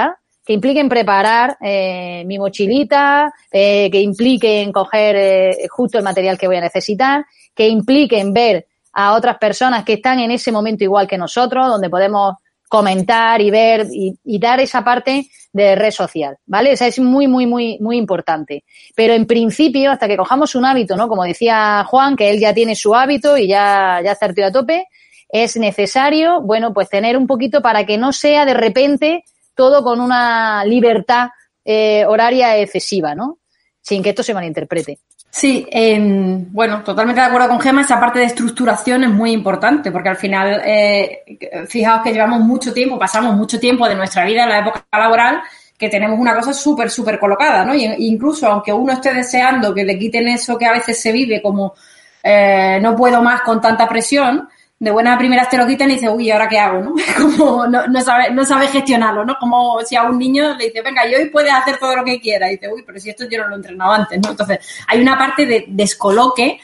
que 0.45 0.53
impliquen 0.53 0.89
preparar 0.89 1.57
eh, 1.61 2.23
mi 2.25 2.39
mochilita, 2.39 3.35
eh, 3.51 3.91
que 3.91 4.01
impliquen 4.01 4.71
coger 4.71 5.17
eh, 5.17 5.67
justo 5.69 5.99
el 5.99 6.05
material 6.05 6.39
que 6.39 6.47
voy 6.47 6.59
a 6.59 6.61
necesitar, 6.61 7.27
que 7.53 7.67
impliquen 7.67 8.33
ver 8.33 8.69
a 8.93 9.15
otras 9.15 9.37
personas 9.39 9.83
que 9.83 9.95
están 9.95 10.21
en 10.21 10.31
ese 10.31 10.53
momento 10.53 10.85
igual 10.85 11.09
que 11.09 11.19
nosotros, 11.19 11.67
donde 11.67 11.91
podemos 11.91 12.37
comentar 12.69 13.41
y 13.41 13.51
ver 13.51 13.89
y, 13.93 14.17
y, 14.23 14.39
dar 14.39 14.61
esa 14.61 14.85
parte 14.85 15.27
de 15.53 15.75
red 15.75 15.91
social, 15.91 16.37
¿vale? 16.47 16.73
O 16.73 16.77
sea, 16.77 16.87
es 16.87 17.01
muy, 17.01 17.27
muy, 17.27 17.47
muy, 17.47 17.79
muy 17.81 17.97
importante. 17.97 18.63
Pero 18.95 19.13
en 19.13 19.27
principio, 19.27 19.91
hasta 19.91 20.07
que 20.07 20.17
cojamos 20.17 20.55
un 20.55 20.67
hábito, 20.67 20.97
¿no? 20.97 21.09
Como 21.09 21.25
decía 21.25 21.85
Juan, 21.85 22.15
que 22.15 22.31
él 22.31 22.39
ya 22.39 22.55
tiene 22.55 22.77
su 22.77 22.95
hábito 22.95 23.37
y 23.37 23.49
ya, 23.49 24.01
ya 24.05 24.13
está 24.13 24.27
a 24.27 24.53
tope, 24.53 24.87
es 25.29 25.57
necesario, 25.57 26.41
bueno, 26.41 26.73
pues 26.73 26.89
tener 26.89 27.17
un 27.17 27.27
poquito 27.27 27.61
para 27.63 27.85
que 27.85 27.99
no 27.99 28.13
sea 28.13 28.45
de 28.45 28.55
repente 28.55 29.25
todo 29.55 29.83
con 29.83 30.01
una 30.01 30.65
libertad 30.65 31.29
eh, 31.65 32.05
horaria 32.07 32.57
excesiva, 32.59 33.15
¿no? 33.15 33.39
Sin 33.81 34.03
que 34.03 34.11
esto 34.11 34.23
se 34.23 34.35
malinterprete. 34.35 34.99
Sí, 35.31 35.67
eh, 35.71 35.99
bueno, 36.01 36.83
totalmente 36.83 37.21
de 37.21 37.27
acuerdo 37.27 37.49
con 37.49 37.61
Gemma. 37.61 37.83
Esa 37.83 38.01
parte 38.01 38.21
de 38.21 38.27
estructuración 38.27 39.05
es 39.05 39.11
muy 39.11 39.33
importante 39.33 39.91
porque 39.91 40.09
al 40.09 40.17
final, 40.17 40.63
eh, 40.65 41.23
fijaos 41.69 42.03
que 42.03 42.13
llevamos 42.13 42.41
mucho 42.41 42.73
tiempo, 42.73 42.99
pasamos 42.99 43.37
mucho 43.37 43.61
tiempo 43.61 43.89
de 43.89 43.95
nuestra 43.95 44.25
vida 44.25 44.45
en 44.45 44.49
la 44.49 44.61
época 44.61 44.87
laboral 44.93 45.43
que 45.77 45.89
tenemos 45.89 46.19
una 46.19 46.35
cosa 46.35 46.55
súper, 46.55 46.91
súper 46.91 47.19
colocada, 47.19 47.65
¿no? 47.65 47.75
Y 47.75 47.85
incluso 48.07 48.47
aunque 48.47 48.73
uno 48.73 48.95
esté 48.95 49.13
deseando 49.13 49.75
que 49.75 49.85
le 49.85 49.99
quiten 49.99 50.29
eso 50.29 50.57
que 50.57 50.65
a 50.65 50.73
veces 50.73 51.01
se 51.01 51.13
vive 51.13 51.43
como 51.43 51.75
eh, 52.23 52.79
no 52.81 52.97
puedo 52.97 53.23
más 53.23 53.43
con 53.43 53.61
tanta 53.61 53.89
presión, 53.89 54.49
de 54.79 54.91
buena 54.91 55.17
primera 55.17 55.49
te 55.49 55.57
lo 55.57 55.67
quitan 55.67 55.91
y 55.91 55.95
dices, 55.95 56.11
uy, 56.13 56.31
¿ahora 56.31 56.49
qué 56.49 56.59
hago? 56.59 56.81
¿no? 56.81 56.95
Como 57.39 57.67
no, 57.67 57.87
no, 57.87 58.01
sabe, 58.03 58.31
no 58.31 58.45
sabe 58.45 58.69
gestionarlo, 58.69 59.25
¿no? 59.25 59.37
Como 59.41 59.81
si 59.81 59.97
a 59.97 60.03
un 60.05 60.19
niño 60.19 60.55
le 60.55 60.67
dice, 60.67 60.83
venga, 60.83 61.07
y 61.07 61.15
hoy 61.15 61.31
puedes 61.31 61.53
hacer 61.53 61.79
todo 61.79 61.97
lo 61.97 62.05
que 62.05 62.21
quiera. 62.21 62.49
Y 62.49 62.57
dice, 62.57 62.69
uy, 62.69 62.83
pero 62.87 62.99
si 62.99 63.11
esto 63.11 63.27
yo 63.29 63.39
no 63.39 63.49
lo 63.49 63.55
he 63.55 63.57
entrenado 63.57 63.93
antes, 63.93 64.21
¿no? 64.23 64.31
Entonces, 64.31 64.59
hay 64.87 65.01
una 65.01 65.17
parte 65.17 65.47
de 65.47 65.65
descoloque 65.69 66.61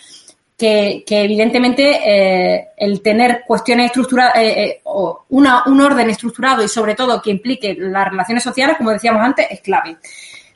que, 0.58 1.02
que 1.06 1.22
evidentemente 1.22 2.00
eh, 2.04 2.68
el 2.76 3.00
tener 3.00 3.44
cuestiones 3.46 3.86
estructuradas, 3.86 4.36
eh, 4.36 4.62
eh, 4.62 4.80
o 4.84 5.24
una, 5.30 5.62
un 5.66 5.80
orden 5.80 6.10
estructurado 6.10 6.62
y 6.62 6.68
sobre 6.68 6.94
todo 6.94 7.20
que 7.22 7.30
implique 7.30 7.74
las 7.78 8.08
relaciones 8.08 8.44
sociales, 8.44 8.76
como 8.76 8.90
decíamos 8.90 9.22
antes, 9.22 9.46
es 9.50 9.60
clave. 9.60 9.96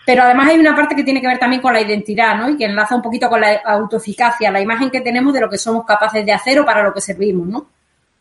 Pero 0.06 0.22
además 0.22 0.50
hay 0.50 0.58
una 0.58 0.74
parte 0.76 0.94
que 0.94 1.02
tiene 1.02 1.20
que 1.20 1.26
ver 1.26 1.38
también 1.38 1.60
con 1.60 1.72
la 1.72 1.80
identidad, 1.80 2.36
¿no? 2.36 2.48
Y 2.48 2.56
que 2.56 2.64
enlaza 2.64 2.94
un 2.94 3.02
poquito 3.02 3.28
con 3.28 3.40
la 3.40 3.56
autoeficacia, 3.64 4.52
la 4.52 4.60
imagen 4.60 4.88
que 4.88 5.00
tenemos 5.00 5.34
de 5.34 5.40
lo 5.40 5.50
que 5.50 5.58
somos 5.58 5.84
capaces 5.84 6.24
de 6.24 6.32
hacer 6.32 6.60
o 6.60 6.64
para 6.64 6.84
lo 6.84 6.94
que 6.94 7.00
servimos, 7.00 7.48
¿no? 7.48 7.66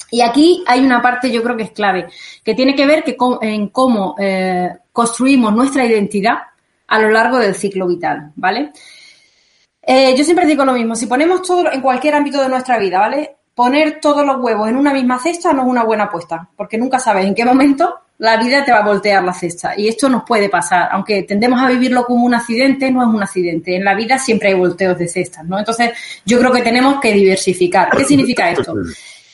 Y 0.10 0.22
aquí 0.22 0.64
hay 0.66 0.84
una 0.84 1.00
parte, 1.00 1.32
yo 1.32 1.44
creo 1.44 1.56
que 1.56 1.64
es 1.64 1.72
clave, 1.72 2.08
que 2.44 2.56
tiene 2.56 2.76
que 2.76 2.88
ver 2.88 3.04
que 3.04 3.16
en 3.42 3.70
cómo 3.70 4.16
eh, 4.18 4.70
construimos 4.92 5.54
nuestra 5.54 5.86
identidad 5.86 6.40
a 6.88 7.00
lo 7.00 7.10
largo 7.10 7.38
del 7.38 7.54
ciclo 7.54 7.88
vital, 7.88 8.32
¿vale? 8.36 8.72
Eh, 9.84 10.16
yo 10.18 10.24
siempre 10.24 10.48
digo 10.48 10.66
lo 10.66 10.74
mismo, 10.74 10.96
si 10.96 11.06
ponemos 11.06 11.44
todo 11.44 11.72
en 11.72 11.82
cualquier 11.82 12.16
ámbito 12.16 12.42
de 12.42 12.50
nuestra 12.50 12.80
vida, 12.80 12.98
¿vale? 13.00 13.35
Poner 13.56 13.99
todos 14.01 14.26
los 14.26 14.38
huevos 14.41 14.70
en 14.70 14.76
una 14.76 14.93
misma 14.93 15.18
cesta 15.18 15.53
no 15.53 15.64
es 15.64 15.68
una 15.70 15.84
buena 15.84 16.03
apuesta, 16.03 16.47
porque 16.58 16.78
nunca 16.78 16.99
sabes 16.99 17.26
en 17.26 17.34
qué 17.34 17.45
momento 17.45 18.01
la 18.18 18.38
vida 18.38 18.64
te 18.64 18.72
va 18.72 18.80
a 18.80 18.86
voltear 18.86 19.24
la 19.24 19.34
cesta. 19.34 19.74
Y 19.78 19.88
esto 19.88 20.10
nos 20.10 20.24
puede 20.24 20.49
pasar. 20.49 20.89
Aunque 20.91 21.24
tendemos 21.24 21.62
a 21.62 21.68
vivirlo 21.68 22.06
como 22.06 22.26
un 22.26 22.34
accidente, 22.34 22.91
no 22.91 23.01
es 23.01 23.08
un 23.08 23.24
accidente. 23.24 23.76
En 23.76 23.84
la 23.84 23.95
vida 23.95 24.18
siempre 24.18 24.49
hay 24.49 24.56
volteos 24.56 24.97
de 24.97 25.08
cestas, 25.08 25.45
¿no? 25.45 25.58
Entonces, 25.58 25.91
yo 26.26 26.39
creo 26.39 26.51
que 26.51 26.62
tenemos 26.62 26.99
que 26.99 27.12
diversificar. 27.12 27.89
¿Qué 27.95 28.06
significa 28.06 28.49
esto? 28.51 28.74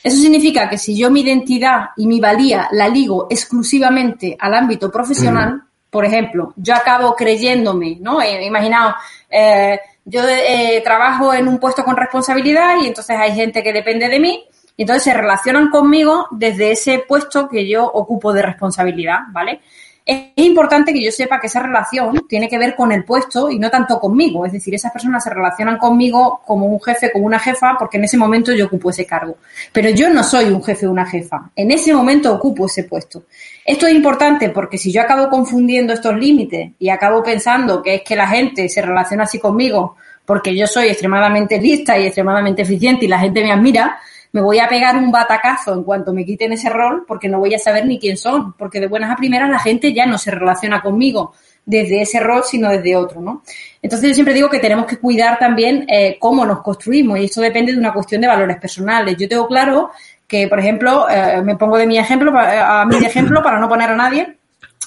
Eso 0.02 0.16
significa 0.16 0.68
que 0.68 0.78
si 0.78 0.96
yo 0.96 1.10
mi 1.10 1.20
identidad 1.20 1.90
y 1.96 2.06
mi 2.06 2.18
valía 2.18 2.68
la 2.72 2.88
ligo 2.88 3.28
exclusivamente 3.30 4.36
al 4.38 4.54
ámbito 4.54 4.90
profesional, 4.90 5.54
mm. 5.54 5.62
por 5.90 6.04
ejemplo, 6.04 6.52
yo 6.56 6.74
acabo 6.74 7.14
creyéndome, 7.14 7.98
¿no? 8.00 8.20
Eh, 8.20 8.44
imaginaos, 8.44 8.94
eh, 9.30 9.78
yo 10.04 10.22
eh, 10.26 10.80
trabajo 10.82 11.32
en 11.32 11.48
un 11.48 11.58
puesto 11.58 11.84
con 11.84 11.96
responsabilidad 11.96 12.76
y 12.82 12.86
entonces 12.86 13.16
hay 13.18 13.32
gente 13.34 13.62
que 13.62 13.72
depende 13.72 14.08
de 14.08 14.18
mí 14.18 14.44
y 14.76 14.82
entonces 14.82 15.04
se 15.04 15.14
relacionan 15.14 15.70
conmigo 15.70 16.26
desde 16.30 16.72
ese 16.72 17.04
puesto 17.06 17.48
que 17.48 17.68
yo 17.68 17.84
ocupo 17.84 18.32
de 18.32 18.42
responsabilidad, 18.42 19.20
¿vale? 19.30 19.60
Es 20.04 20.32
importante 20.36 20.92
que 20.92 21.04
yo 21.04 21.12
sepa 21.12 21.38
que 21.38 21.46
esa 21.46 21.60
relación 21.60 22.26
tiene 22.28 22.48
que 22.48 22.58
ver 22.58 22.74
con 22.74 22.90
el 22.90 23.04
puesto 23.04 23.50
y 23.50 23.58
no 23.58 23.70
tanto 23.70 24.00
conmigo. 24.00 24.44
Es 24.44 24.52
decir, 24.52 24.74
esas 24.74 24.92
personas 24.92 25.22
se 25.22 25.30
relacionan 25.30 25.78
conmigo 25.78 26.40
como 26.44 26.66
un 26.66 26.80
jefe, 26.80 27.12
como 27.12 27.26
una 27.26 27.38
jefa, 27.38 27.76
porque 27.78 27.98
en 27.98 28.04
ese 28.04 28.16
momento 28.16 28.52
yo 28.52 28.66
ocupo 28.66 28.90
ese 28.90 29.06
cargo. 29.06 29.36
Pero 29.72 29.90
yo 29.90 30.10
no 30.10 30.24
soy 30.24 30.46
un 30.46 30.62
jefe 30.62 30.86
o 30.86 30.90
una 30.90 31.06
jefa. 31.06 31.50
En 31.54 31.70
ese 31.70 31.94
momento 31.94 32.32
ocupo 32.32 32.66
ese 32.66 32.84
puesto. 32.84 33.24
Esto 33.64 33.86
es 33.86 33.94
importante 33.94 34.50
porque 34.50 34.76
si 34.76 34.90
yo 34.90 35.02
acabo 35.02 35.28
confundiendo 35.28 35.92
estos 35.92 36.16
límites 36.16 36.72
y 36.80 36.88
acabo 36.88 37.22
pensando 37.22 37.80
que 37.80 37.96
es 37.96 38.02
que 38.02 38.16
la 38.16 38.26
gente 38.26 38.68
se 38.68 38.82
relaciona 38.82 39.24
así 39.24 39.38
conmigo 39.38 39.96
porque 40.24 40.56
yo 40.56 40.66
soy 40.66 40.88
extremadamente 40.88 41.60
lista 41.60 41.98
y 41.98 42.06
extremadamente 42.06 42.62
eficiente 42.62 43.04
y 43.04 43.08
la 43.08 43.18
gente 43.18 43.42
me 43.42 43.52
admira, 43.52 43.98
me 44.32 44.40
voy 44.40 44.58
a 44.58 44.68
pegar 44.68 44.96
un 44.96 45.12
batacazo 45.12 45.74
en 45.74 45.84
cuanto 45.84 46.12
me 46.12 46.24
quiten 46.24 46.52
ese 46.52 46.70
rol 46.70 47.04
porque 47.06 47.28
no 47.28 47.38
voy 47.38 47.54
a 47.54 47.58
saber 47.58 47.86
ni 47.86 47.98
quién 47.98 48.16
son, 48.16 48.54
porque 48.54 48.80
de 48.80 48.88
buenas 48.88 49.10
a 49.10 49.16
primeras 49.16 49.50
la 49.50 49.58
gente 49.58 49.92
ya 49.92 50.06
no 50.06 50.18
se 50.18 50.30
relaciona 50.30 50.80
conmigo 50.80 51.34
desde 51.64 52.02
ese 52.02 52.18
rol, 52.18 52.42
sino 52.44 52.70
desde 52.70 52.96
otro, 52.96 53.20
¿no? 53.20 53.42
Entonces 53.80 54.08
yo 54.08 54.14
siempre 54.14 54.34
digo 54.34 54.48
que 54.48 54.58
tenemos 54.58 54.86
que 54.86 54.98
cuidar 54.98 55.38
también 55.38 55.86
eh, 55.88 56.16
cómo 56.18 56.44
nos 56.44 56.62
construimos 56.62 57.18
y 57.18 57.24
esto 57.24 57.40
depende 57.40 57.72
de 57.72 57.78
una 57.78 57.92
cuestión 57.92 58.20
de 58.20 58.26
valores 58.26 58.56
personales. 58.56 59.16
Yo 59.16 59.28
tengo 59.28 59.46
claro 59.46 59.90
que, 60.26 60.48
por 60.48 60.58
ejemplo, 60.58 61.08
eh, 61.08 61.42
me 61.42 61.56
pongo 61.56 61.76
de 61.76 61.86
mi 61.86 61.98
ejemplo, 61.98 62.32
a 62.36 62.84
mi 62.86 62.96
ejemplo 62.96 63.42
para 63.42 63.60
no 63.60 63.68
poner 63.68 63.90
a 63.90 63.96
nadie, 63.96 64.38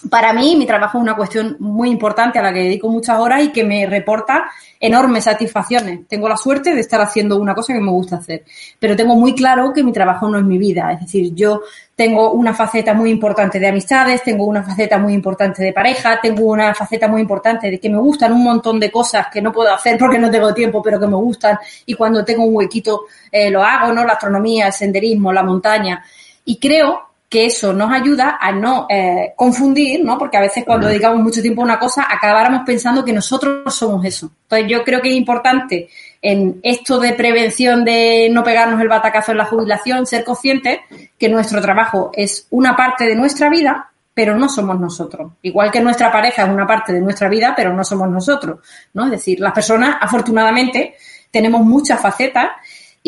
para 0.09 0.33
mí 0.33 0.55
mi 0.55 0.65
trabajo 0.65 0.97
es 0.97 1.01
una 1.01 1.15
cuestión 1.15 1.57
muy 1.59 1.89
importante 1.89 2.39
a 2.39 2.41
la 2.41 2.53
que 2.53 2.59
dedico 2.59 2.89
muchas 2.89 3.19
horas 3.19 3.43
y 3.43 3.51
que 3.51 3.63
me 3.63 3.85
reporta 3.85 4.45
enormes 4.79 5.23
satisfacciones. 5.23 6.07
Tengo 6.07 6.29
la 6.29 6.37
suerte 6.37 6.75
de 6.75 6.81
estar 6.81 7.01
haciendo 7.01 7.37
una 7.37 7.55
cosa 7.55 7.73
que 7.73 7.79
me 7.79 7.91
gusta 7.91 8.17
hacer, 8.17 8.43
pero 8.79 8.95
tengo 8.95 9.15
muy 9.15 9.33
claro 9.33 9.71
que 9.73 9.83
mi 9.83 9.91
trabajo 9.91 10.27
no 10.27 10.37
es 10.37 10.43
mi 10.43 10.57
vida. 10.57 10.91
Es 10.91 11.01
decir, 11.01 11.33
yo 11.33 11.61
tengo 11.95 12.31
una 12.31 12.53
faceta 12.53 12.93
muy 12.93 13.09
importante 13.09 13.59
de 13.59 13.67
amistades, 13.67 14.23
tengo 14.23 14.45
una 14.45 14.63
faceta 14.63 14.97
muy 14.97 15.13
importante 15.13 15.63
de 15.63 15.73
pareja, 15.73 16.19
tengo 16.21 16.45
una 16.45 16.73
faceta 16.73 17.07
muy 17.07 17.21
importante 17.21 17.71
de 17.71 17.79
que 17.79 17.89
me 17.89 17.97
gustan 17.97 18.33
un 18.33 18.43
montón 18.43 18.79
de 18.79 18.91
cosas 18.91 19.27
que 19.31 19.41
no 19.41 19.51
puedo 19.51 19.73
hacer 19.73 19.97
porque 19.97 20.19
no 20.19 20.29
tengo 20.29 20.53
tiempo, 20.53 20.81
pero 20.81 20.99
que 20.99 21.07
me 21.07 21.15
gustan 21.15 21.57
y 21.85 21.93
cuando 21.93 22.23
tengo 22.23 22.43
un 22.43 22.55
huequito 22.55 23.05
eh, 23.31 23.49
lo 23.49 23.63
hago, 23.63 23.93
¿no? 23.93 24.05
La 24.05 24.13
astronomía, 24.13 24.67
el 24.67 24.73
senderismo, 24.73 25.31
la 25.31 25.43
montaña. 25.43 26.03
Y 26.43 26.59
creo 26.59 27.14
que 27.29 27.45
eso 27.45 27.73
nos 27.73 27.91
ayuda 27.91 28.37
a 28.39 28.51
no 28.51 28.85
eh, 28.89 29.33
confundir, 29.35 30.03
¿no? 30.03 30.17
Porque 30.17 30.37
a 30.37 30.41
veces 30.41 30.63
cuando 30.63 30.87
dedicamos 30.87 31.23
mucho 31.23 31.41
tiempo 31.41 31.61
a 31.61 31.65
una 31.65 31.79
cosa, 31.79 32.05
acabáramos 32.09 32.61
pensando 32.65 33.03
que 33.03 33.13
nosotros 33.13 33.75
somos 33.75 34.05
eso. 34.05 34.31
Entonces 34.43 34.67
yo 34.69 34.83
creo 34.83 35.01
que 35.01 35.09
es 35.09 35.15
importante 35.15 35.89
en 36.21 36.59
esto 36.63 36.99
de 36.99 37.13
prevención 37.13 37.83
de 37.83 38.29
no 38.31 38.43
pegarnos 38.43 38.79
el 38.79 38.87
batacazo 38.87 39.31
en 39.31 39.39
la 39.39 39.45
jubilación, 39.45 40.05
ser 40.05 40.23
conscientes 40.23 40.79
que 41.17 41.29
nuestro 41.29 41.61
trabajo 41.61 42.11
es 42.13 42.47
una 42.51 42.75
parte 42.75 43.05
de 43.05 43.15
nuestra 43.15 43.49
vida, 43.49 43.91
pero 44.13 44.35
no 44.35 44.47
somos 44.47 44.79
nosotros. 44.79 45.33
Igual 45.41 45.71
que 45.71 45.81
nuestra 45.81 46.11
pareja 46.11 46.43
es 46.43 46.49
una 46.49 46.65
parte 46.65 46.93
de 46.93 47.01
nuestra 47.01 47.27
vida, 47.27 47.53
pero 47.55 47.73
no 47.73 47.83
somos 47.83 48.09
nosotros, 48.09 48.59
¿no? 48.93 49.05
Es 49.05 49.11
decir, 49.11 49.39
las 49.39 49.51
personas, 49.51 49.97
afortunadamente, 49.99 50.95
tenemos 51.29 51.61
muchas 51.61 51.99
facetas 51.99 52.51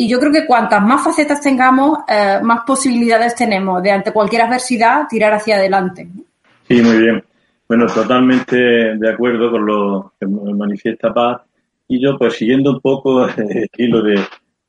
y 0.00 0.08
yo 0.08 0.20
creo 0.20 0.30
que 0.30 0.46
cuantas 0.46 0.80
más 0.80 1.02
facetas 1.02 1.40
tengamos, 1.40 1.98
eh, 2.06 2.38
más 2.40 2.60
posibilidades 2.64 3.34
tenemos 3.34 3.82
de 3.82 3.90
ante 3.90 4.12
cualquier 4.12 4.42
adversidad 4.42 5.08
tirar 5.08 5.32
hacia 5.32 5.56
adelante. 5.56 6.08
Sí, 6.68 6.80
muy 6.80 6.98
bien. 6.98 7.24
Bueno, 7.66 7.86
totalmente 7.86 8.56
de 8.56 9.10
acuerdo 9.12 9.50
con 9.50 9.66
lo 9.66 10.12
que 10.20 10.24
manifiesta 10.26 11.12
Paz. 11.12 11.42
Y 11.88 12.00
yo, 12.00 12.16
pues 12.16 12.34
siguiendo 12.34 12.70
un 12.70 12.80
poco 12.80 13.26
el 13.36 13.64
estilo 13.64 14.00
de, 14.00 14.14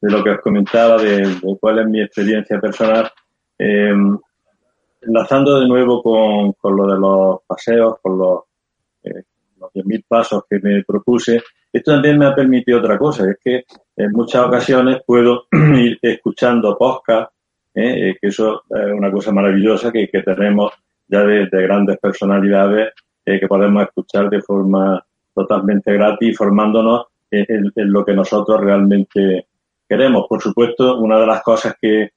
de 0.02 0.12
lo 0.12 0.24
que 0.24 0.32
os 0.32 0.42
comentaba, 0.42 0.98
de, 0.98 1.38
cuál 1.60 1.78
es 1.78 1.86
mi 1.86 2.02
experiencia 2.02 2.60
personal, 2.60 3.12
eh, 3.60 3.94
enlazando 5.00 5.60
de 5.60 5.68
nuevo 5.68 6.02
con, 6.02 6.54
con, 6.54 6.76
lo 6.76 6.88
de 6.92 7.00
los 7.00 7.42
paseos, 7.46 7.98
con 8.02 8.18
los, 8.18 8.40
eh, 9.04 9.22
los 9.60 9.72
10.000 9.74 10.06
pasos 10.08 10.44
que 10.50 10.58
me 10.58 10.84
propuse, 10.84 11.40
esto 11.72 11.92
también 11.92 12.18
me 12.18 12.26
ha 12.26 12.34
permitido 12.34 12.80
otra 12.80 12.98
cosa, 12.98 13.30
es 13.30 13.38
que 13.44 13.66
en 14.00 14.12
muchas 14.14 14.46
ocasiones 14.46 15.02
puedo 15.06 15.46
ir 15.52 16.00
escuchando 16.02 16.78
podcast, 16.78 17.32
¿eh? 17.76 18.16
que 18.20 18.28
eso 18.28 18.64
es 18.70 18.94
una 18.94 19.12
cosa 19.12 19.32
maravillosa 19.32 19.92
que, 19.92 20.08
que 20.08 20.24
tenemos 20.24 20.72
ya 21.08 21.24
de, 21.24 21.48
grandes 21.52 21.98
personalidades 21.98 22.94
que 23.26 23.48
podemos 23.48 23.84
escuchar 23.84 24.30
de 24.30 24.42
forma 24.42 25.04
totalmente 25.36 25.94
gratis, 25.94 26.36
formándonos 26.36 27.06
en, 27.30 27.72
lo 27.76 28.04
que 28.04 28.14
nosotros 28.14 28.60
realmente 28.60 29.48
queremos. 29.88 30.26
Por 30.28 30.42
supuesto, 30.42 30.98
una 30.98 31.20
de 31.20 31.28
las 31.28 31.44
cosas 31.44 31.76
que, 31.80 32.10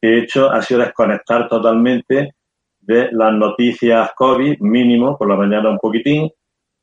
he 0.00 0.18
hecho 0.18 0.48
ha 0.48 0.62
sido 0.62 0.80
desconectar 0.80 1.48
totalmente 1.48 2.34
de 2.80 3.08
las 3.10 3.32
noticias 3.32 4.12
COVID, 4.14 4.60
mínimo, 4.60 5.18
por 5.18 5.28
la 5.28 5.34
mañana 5.34 5.70
un 5.70 5.78
poquitín, 5.78 6.30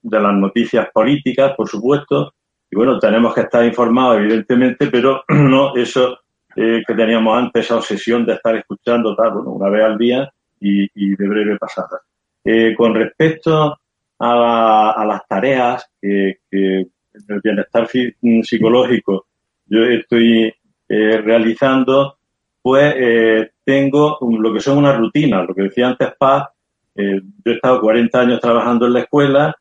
de 0.02 0.20
las 0.20 0.34
noticias 0.34 0.90
políticas, 0.94 1.54
por 1.56 1.70
supuesto. 1.70 2.34
Bueno, 2.76 3.00
tenemos 3.00 3.34
que 3.34 3.40
estar 3.40 3.64
informados, 3.64 4.18
evidentemente, 4.18 4.88
pero 4.88 5.24
no 5.30 5.74
eso 5.78 6.20
eh, 6.58 6.84
que 6.86 6.94
teníamos 6.94 7.38
antes, 7.38 7.66
esa 7.66 7.78
obsesión 7.78 8.26
de 8.26 8.34
estar 8.34 8.54
escuchando 8.54 9.16
tal, 9.16 9.32
bueno, 9.32 9.52
una 9.52 9.70
vez 9.70 9.84
al 9.86 9.98
día 9.98 10.30
y, 10.60 11.16
de 11.16 11.28
breve 11.28 11.58
pasada. 11.58 12.02
Eh, 12.44 12.76
con 12.76 12.94
respecto 12.94 13.78
a, 14.20 15.06
las 15.08 15.26
tareas 15.26 15.90
que, 16.02 16.40
que 16.52 16.88
el 17.30 17.42
bienestar 17.42 17.88
psicológico 17.88 19.28
yo 19.68 19.84
estoy 19.86 20.54
eh, 20.90 21.18
realizando, 21.18 22.18
pues 22.62 22.94
tengo 23.64 24.20
lo 24.38 24.54
que 24.54 24.60
son 24.60 24.80
unas 24.80 24.98
rutinas, 24.98 25.48
lo 25.48 25.56
que 25.56 25.64
decía 25.64 25.88
antes 25.88 26.10
Paz, 26.20 26.50
yo 26.94 27.52
he 27.52 27.56
estado 27.56 27.80
40 27.80 28.20
años 28.20 28.42
trabajando 28.42 28.86
en 28.86 28.94
la 28.94 29.00
escuela, 29.00 29.56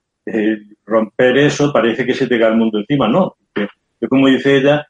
romper 0.87 1.39
eso 1.39 1.72
parece 1.72 2.05
que 2.05 2.14
se 2.14 2.26
te 2.26 2.39
cae 2.39 2.51
el 2.51 2.57
mundo 2.57 2.78
encima, 2.78 3.09
no, 3.09 3.37
yo 3.55 4.09
como 4.09 4.28
dice 4.28 4.57
ella, 4.57 4.87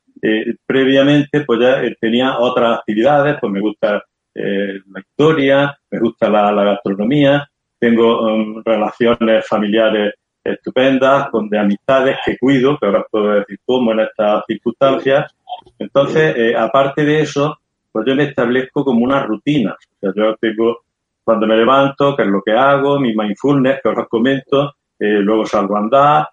previamente 0.67 1.43
pues 1.43 1.61
ya 1.61 1.83
tenía 2.01 2.39
otras 2.39 2.79
actividades, 2.79 3.37
pues 3.41 3.53
me 3.53 3.61
gusta 3.61 4.03
la 4.35 5.01
historia, 5.01 5.79
me 5.91 6.01
gusta 6.01 6.29
la, 6.29 6.65
gastronomía, 6.65 7.49
tengo 7.79 8.23
um, 8.23 8.63
relaciones 8.65 9.47
familiares 9.47 10.15
estupendas, 10.45 11.31
con 11.31 11.49
de 11.49 11.59
amistades 11.59 12.19
que 12.25 12.39
cuido, 12.39 12.79
que 12.79 12.87
ahora 12.87 13.07
puedo 13.11 13.31
decir 13.31 13.59
cómo 13.65 13.93
en 13.93 14.01
estas 14.01 14.45
circunstancias. 14.47 15.35
Entonces, 15.79 16.37
eh, 16.37 16.55
aparte 16.57 17.05
de 17.05 17.21
eso, 17.21 17.59
pues 17.91 18.05
yo 18.07 18.15
me 18.15 18.25
establezco 18.25 18.85
como 18.85 19.05
una 19.05 19.23
rutina. 19.23 19.73
O 19.73 20.01
sea, 20.01 20.13
yo 20.15 20.37
tengo, 20.37 20.83
cuando 21.23 21.47
me 21.47 21.57
levanto, 21.57 22.15
qué 22.15 22.23
es 22.23 22.29
lo 22.29 22.43
que 22.43 22.53
hago, 22.53 23.01
mi 23.01 23.15
mindfulness, 23.15 23.81
que 23.83 23.89
os 23.89 24.09
comento, 24.09 24.75
eh, 24.99 25.21
luego 25.21 25.47
salgo 25.47 25.77
a 25.77 25.81
andar, 25.81 26.29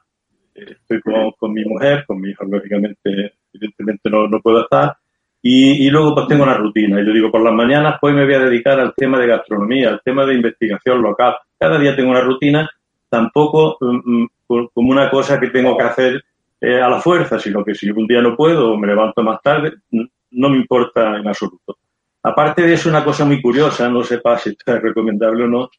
eh, 0.55 0.66
estoy 0.70 1.01
con, 1.38 1.53
mi 1.53 1.64
mujer, 1.66 2.05
con 2.05 2.20
mi 2.20 2.30
hija, 2.30 2.45
lógicamente, 2.47 3.34
evidentemente 3.53 4.09
no, 4.09 4.28
no 4.28 4.39
puedo 4.41 4.62
estar, 4.62 4.95
y, 5.41 5.88
y, 5.88 5.89
luego 5.89 6.14
pues 6.14 6.28
tengo 6.28 6.43
una 6.43 6.55
rutina. 6.55 7.01
Y 7.01 7.05
yo 7.05 7.14
digo, 7.14 7.32
por 7.32 7.41
las 7.41 7.53
mañanas 7.53 7.97
pues 7.99 8.14
me 8.14 8.26
voy 8.26 8.36
a 8.36 8.39
dedicar 8.45 8.80
al 8.80 8.93
tema 8.93 9.18
de 9.18 9.26
gastronomía, 9.26 9.89
al 9.89 10.01
tema 10.03 10.24
de 10.24 10.36
investigación 10.36 11.01
local. 11.01 11.36
Cada 11.57 11.80
día 11.80 11.95
tengo 11.95 12.12
una 12.12 12.22
rutina 12.22 12.70
tampoco 13.09 13.78
mm, 13.82 14.24
mm, 14.24 14.68
como 14.74 14.91
una 14.91 15.09
cosa 15.09 15.39
que 15.39 15.49
tengo 15.49 15.76
que 15.78 15.84
hacer 15.84 16.24
eh, 16.62 16.80
a 16.80 16.88
la 16.88 17.01
fuerza, 17.01 17.39
sino 17.39 17.64
que 17.64 17.76
si 17.76 17.89
un 17.89 18.07
día 18.07 18.22
no 18.22 18.36
puedo 18.36 18.72
o 18.72 18.78
me 18.78 18.88
levanto 18.88 19.24
más 19.24 19.41
tarde, 19.41 19.74
no 19.89 20.49
me 20.49 20.57
importa 20.57 21.18
en 21.18 21.28
absoluto. 21.28 21.78
Aparte 22.24 22.62
de 22.62 22.74
eso, 22.74 22.89
una 22.89 23.03
cosa 23.03 23.26
muy 23.26 23.41
curiosa, 23.41 23.89
no 23.89 24.03
sepa 24.03 24.38
si 24.38 24.51
es 24.51 24.57
recomendable 24.66 25.45
o 25.45 25.47
no, 25.47 25.70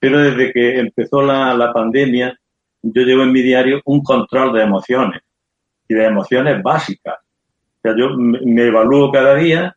pero 0.00 0.18
desde 0.18 0.52
que 0.52 0.80
empezó 0.80 1.22
la, 1.22 1.54
la 1.54 1.72
pandemia, 1.72 2.36
yo 2.82 3.02
llevo 3.02 3.22
en 3.22 3.32
mi 3.32 3.42
diario 3.42 3.80
un 3.84 4.02
control 4.02 4.54
de 4.54 4.62
emociones 4.62 5.20
y 5.86 5.94
de 5.94 6.04
emociones 6.04 6.62
básicas. 6.62 7.16
O 7.18 7.80
sea, 7.82 7.94
yo 7.96 8.10
me 8.16 8.66
evalúo 8.66 9.12
cada 9.12 9.34
día, 9.36 9.76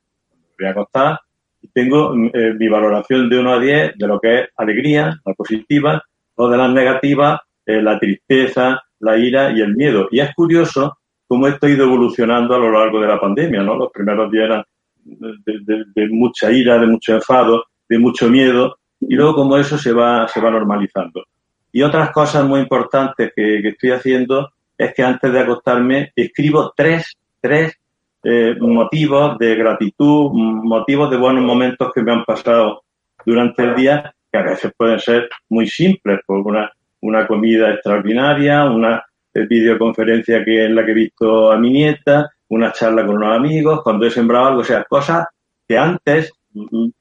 me 0.57 0.65
voy 0.65 0.67
a 0.67 0.71
acostar, 0.71 1.19
y 1.61 1.67
tengo 1.69 2.13
eh, 2.33 2.53
mi 2.57 2.67
valoración 2.67 3.29
de 3.29 3.39
1 3.39 3.53
a 3.53 3.59
10 3.59 3.97
de 3.97 4.07
lo 4.07 4.19
que 4.19 4.39
es 4.39 4.49
alegría, 4.57 5.19
la 5.25 5.33
positiva, 5.33 6.03
o 6.35 6.49
de 6.49 6.57
las 6.57 6.71
negativas, 6.71 7.39
eh, 7.65 7.81
la 7.81 7.99
tristeza, 7.99 8.81
la 8.99 9.17
ira 9.17 9.51
y 9.51 9.61
el 9.61 9.75
miedo. 9.75 10.07
Y 10.11 10.19
es 10.19 10.33
curioso 10.33 10.97
cómo 11.27 11.47
esto 11.47 11.67
ha 11.67 11.69
ido 11.69 11.85
evolucionando 11.85 12.55
a 12.55 12.59
lo 12.59 12.71
largo 12.71 12.99
de 12.99 13.07
la 13.07 13.19
pandemia, 13.19 13.63
¿no? 13.63 13.75
Los 13.75 13.91
primeros 13.91 14.31
días 14.31 14.45
eran 14.45 14.63
de, 15.05 16.07
mucha 16.09 16.51
ira, 16.51 16.77
de 16.77 16.87
mucho 16.87 17.15
enfado, 17.15 17.65
de 17.87 17.99
mucho 17.99 18.29
miedo, 18.29 18.77
y 19.07 19.15
luego 19.15 19.35
como 19.35 19.57
eso 19.57 19.77
se 19.77 19.93
va, 19.93 20.27
se 20.27 20.41
va 20.41 20.51
normalizando. 20.51 21.23
Y 21.71 21.81
otras 21.81 22.11
cosas 22.11 22.45
muy 22.45 22.59
importantes 22.59 23.31
que, 23.35 23.59
estoy 23.67 23.91
haciendo 23.91 24.51
es 24.77 24.93
que 24.93 25.03
antes 25.03 25.31
de 25.31 25.39
acostarme 25.39 26.11
escribo 26.15 26.73
tres, 26.75 27.17
tres 27.41 27.73
eh, 28.23 28.55
motivos 28.59 29.37
de 29.37 29.55
gratitud, 29.55 30.31
motivos 30.33 31.09
de 31.09 31.17
buenos 31.17 31.43
momentos 31.43 31.91
que 31.93 32.03
me 32.03 32.11
han 32.11 32.23
pasado 32.23 32.83
durante 33.25 33.63
el 33.63 33.75
día 33.75 34.13
que 34.33 34.39
a 34.39 34.43
veces 34.43 34.73
pueden 34.75 34.99
ser 34.99 35.29
muy 35.49 35.67
simples, 35.67 36.19
por 36.25 36.39
una, 36.39 36.71
una 37.01 37.27
comida 37.27 37.71
extraordinaria, 37.71 38.65
una 38.65 39.03
eh, 39.33 39.45
videoconferencia 39.47 40.43
que 40.43 40.65
en 40.65 40.75
la 40.75 40.83
que 40.83 40.91
he 40.91 40.95
visto 40.95 41.51
a 41.51 41.57
mi 41.57 41.71
nieta, 41.71 42.31
una 42.49 42.71
charla 42.71 43.05
con 43.05 43.17
unos 43.17 43.35
amigos, 43.35 43.81
cuando 43.83 44.07
he 44.07 44.11
sembrado 44.11 44.47
algo, 44.47 44.61
o 44.61 44.63
sea, 44.63 44.83
cosas 44.85 45.27
que 45.67 45.77
antes 45.77 46.31
mm, 46.53 46.61
mm, 46.71 46.91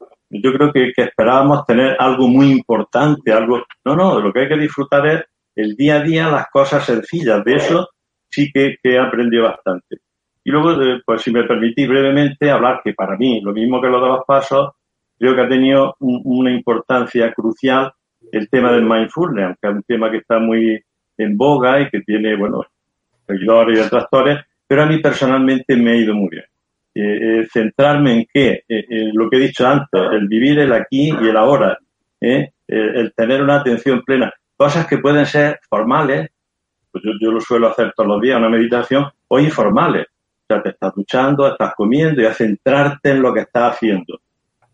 yo 0.40 0.52
creo 0.52 0.72
que, 0.72 0.92
esperábamos 0.96 1.66
tener 1.66 1.96
algo 1.98 2.28
muy 2.28 2.50
importante, 2.50 3.32
algo... 3.32 3.62
No, 3.84 3.94
no, 3.94 4.20
lo 4.20 4.32
que 4.32 4.40
hay 4.40 4.48
que 4.48 4.56
disfrutar 4.56 5.06
es 5.06 5.24
el 5.54 5.74
día 5.76 5.96
a 5.96 6.02
día, 6.02 6.28
las 6.28 6.48
cosas 6.50 6.84
sencillas. 6.84 7.44
De 7.44 7.54
eso 7.54 7.88
sí 8.30 8.50
que, 8.52 8.76
he 8.82 8.98
aprendido 8.98 9.44
bastante. 9.44 9.98
Y 10.44 10.50
luego, 10.50 10.80
eh, 10.82 11.02
pues 11.04 11.22
si 11.22 11.30
me 11.30 11.44
permitís 11.44 11.86
brevemente 11.86 12.50
hablar 12.50 12.80
que 12.82 12.94
para 12.94 13.16
mí, 13.16 13.40
lo 13.42 13.52
mismo 13.52 13.80
que 13.80 13.88
los 13.88 14.00
dos 14.00 14.24
pasos, 14.26 14.70
creo 15.18 15.34
que 15.34 15.42
ha 15.42 15.48
tenido 15.48 15.94
una 16.00 16.50
importancia 16.50 17.32
crucial 17.32 17.92
el 18.32 18.48
tema 18.48 18.72
del 18.72 18.84
mindfulness, 18.84 19.44
aunque 19.46 19.68
es 19.68 19.74
un 19.74 19.82
tema 19.82 20.10
que 20.10 20.16
está 20.18 20.38
muy 20.38 20.80
en 21.18 21.36
boga 21.36 21.80
y 21.80 21.90
que 21.90 22.00
tiene, 22.00 22.36
bueno, 22.36 22.64
seguidores 23.26 23.78
y 23.78 23.82
detractores, 23.82 24.40
pero 24.66 24.82
a 24.82 24.86
mí 24.86 24.98
personalmente 24.98 25.76
me 25.76 25.92
ha 25.92 25.96
ido 25.96 26.14
muy 26.14 26.30
bien. 26.30 26.44
Eh, 26.94 27.40
eh, 27.40 27.48
centrarme 27.50 28.12
en 28.12 28.26
qué, 28.30 28.64
eh, 28.68 29.10
lo 29.14 29.30
que 29.30 29.38
he 29.38 29.40
dicho 29.40 29.66
antes, 29.66 29.98
el 30.12 30.28
vivir 30.28 30.58
el 30.58 30.74
aquí 30.74 31.08
y 31.08 31.28
el 31.28 31.36
ahora, 31.38 31.78
el 32.20 33.12
tener 33.16 33.42
una 33.42 33.56
atención 33.56 34.02
plena, 34.02 34.30
cosas 34.54 34.86
que 34.86 34.98
pueden 34.98 35.24
ser 35.24 35.58
formales, 35.70 36.28
pues 36.90 37.02
yo, 37.02 37.12
yo, 37.18 37.32
lo 37.32 37.40
suelo 37.40 37.68
hacer 37.68 37.94
todos 37.96 38.08
los 38.08 38.20
días, 38.20 38.36
una 38.36 38.50
meditación, 38.50 39.06
o 39.28 39.40
informales. 39.40 40.06
O 40.06 40.44
sea, 40.46 40.62
te 40.62 40.68
estás 40.68 40.94
duchando, 40.94 41.48
estás 41.48 41.74
comiendo 41.74 42.20
y 42.20 42.26
a 42.26 42.34
centrarte 42.34 43.12
en 43.12 43.22
lo 43.22 43.32
que 43.32 43.40
estás 43.40 43.72
haciendo. 43.72 44.20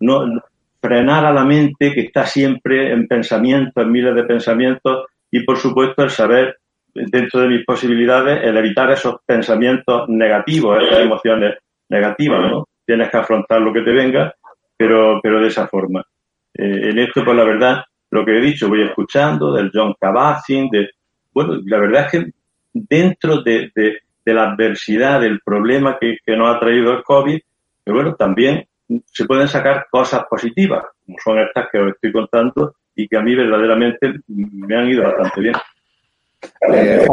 No 0.01 0.43
frenar 0.81 1.25
a 1.25 1.33
la 1.33 1.45
mente 1.45 1.93
que 1.93 2.01
está 2.01 2.27
siempre 2.27 2.93
en 2.93 3.07
pensamientos, 3.07 3.81
en 3.81 3.93
miles 3.93 4.15
de 4.17 4.25
pensamientos, 4.25 5.07
y 5.31 5.45
por 5.45 5.57
supuesto 5.57 6.03
el 6.03 6.11
saber, 6.11 6.59
dentro 6.93 7.43
de 7.43 7.49
mis 7.49 7.65
posibilidades, 7.65 8.43
el 8.43 8.57
evitar 8.57 8.91
esos 8.91 9.21
pensamientos 9.25 10.09
negativos, 10.09 10.83
esas 10.83 10.99
emociones 10.99 11.59
negativas, 11.89 12.51
¿no? 12.51 12.69
Tienes 12.85 13.11
que 13.11 13.17
afrontar 13.17 13.61
lo 13.61 13.73
que 13.73 13.83
te 13.83 13.93
venga, 13.93 14.35
pero, 14.77 15.21
pero 15.23 15.41
de 15.41 15.49
esa 15.49 15.67
forma. 15.67 16.05
Eh, 16.55 16.91
en 16.91 16.99
esto, 16.99 17.25
pues 17.25 17.37
la 17.37 17.45
verdad, 17.45 17.85
lo 18.11 18.25
que 18.25 18.37
he 18.37 18.41
dicho, 18.41 18.69
voy 18.69 18.83
escuchando 18.83 19.53
del 19.53 19.71
John 19.73 19.95
Kabat-Zinn, 20.01 20.71
de, 20.71 20.91
bueno, 21.33 21.61
la 21.65 21.79
verdad 21.79 22.07
es 22.07 22.11
que 22.11 22.31
dentro 22.73 23.43
de, 23.43 23.71
de, 23.75 24.01
la 24.25 24.51
adversidad, 24.51 25.23
del 25.23 25.41
problema 25.41 25.97
que, 25.99 26.19
que 26.25 26.37
nos 26.37 26.55
ha 26.55 26.61
traído 26.61 26.93
el 26.93 27.03
COVID, 27.03 27.41
pero 27.83 27.97
bueno, 27.97 28.15
también 28.15 28.67
se 29.07 29.25
pueden 29.25 29.49
sacar 29.49 29.87
cosas 29.91 30.25
positivas, 30.29 30.85
como 31.07 31.17
son 31.23 31.39
estas 31.39 31.69
que 31.71 31.79
os 31.79 31.93
estoy 31.93 32.13
contando 32.13 32.75
y 32.95 33.09
que 33.09 33.17
a 33.17 33.23
mí 33.23 33.35
verdaderamente 33.35 34.21
me 34.27 34.77
han 34.77 34.89
ido 34.89 35.05
bastante 35.05 35.41
bien. 35.41 35.55
Eh, 36.73 37.07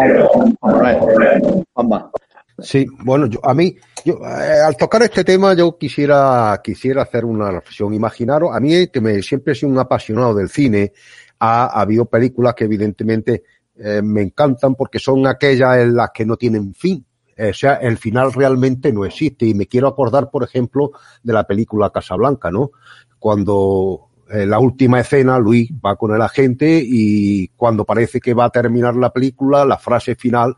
sí, 2.60 2.86
bueno, 3.03 3.28
yo, 3.28 3.39
a 3.43 3.53
mí, 3.53 3.76
yo, 4.03 4.16
eh, 4.26 4.62
al 4.66 4.78
tocar 4.78 5.03
este 5.03 5.24
tema, 5.24 5.53
yo 5.53 5.78
quisiera, 5.78 6.60
quisiera 6.64 7.03
hacer 7.03 7.26
una 7.26 7.51
reflexión. 7.51 7.93
Imaginaros, 7.93 8.56
a 8.56 8.60
mí, 8.60 8.88
que 8.88 9.01
me, 9.01 9.22
siempre 9.22 9.53
he 9.53 9.56
sido 9.56 9.72
un 9.72 9.80
apasionado 9.80 10.34
del 10.36 10.49
cine, 10.49 10.93
ha, 11.39 11.80
habido 11.80 12.06
películas 12.06 12.53
que 12.56 12.66
evidentemente 12.66 13.43
eh, 13.78 14.01
me 14.01 14.22
encantan 14.22 14.76
porque 14.76 14.99
son 14.99 15.28
aquellas 15.28 15.78
en 15.78 15.95
las 15.95 16.12
que 16.14 16.26
no 16.26 16.38
tienen 16.38 16.74
fin. 16.74 17.06
O 17.38 17.53
sea, 17.53 17.74
el 17.76 17.97
final 17.97 18.32
realmente 18.32 18.93
no 18.93 19.03
existe. 19.03 19.45
Y 19.45 19.53
me 19.53 19.68
quiero 19.68 19.89
acordar, 19.89 20.30
por 20.32 20.43
ejemplo, 20.43 20.91
de 21.22 21.34
la 21.34 21.43
película 21.43 21.89
Casablanca, 21.89 22.49
¿no? 22.49 22.72
Cuando 23.20 24.10
en 24.30 24.41
eh, 24.41 24.45
la 24.45 24.60
última 24.60 24.99
escena, 24.99 25.38
Luis 25.38 25.72
va 25.86 25.95
con 25.95 26.14
el 26.14 26.22
agente 26.22 26.82
y 26.84 27.49
cuando 27.49 27.86
parece 27.86 28.20
que 28.20 28.34
va 28.34 28.45
a 28.45 28.49
terminar 28.49 28.95
la 28.95 29.12
película, 29.12 29.66
la 29.66 29.78
frase 29.78 30.16
final 30.16 30.56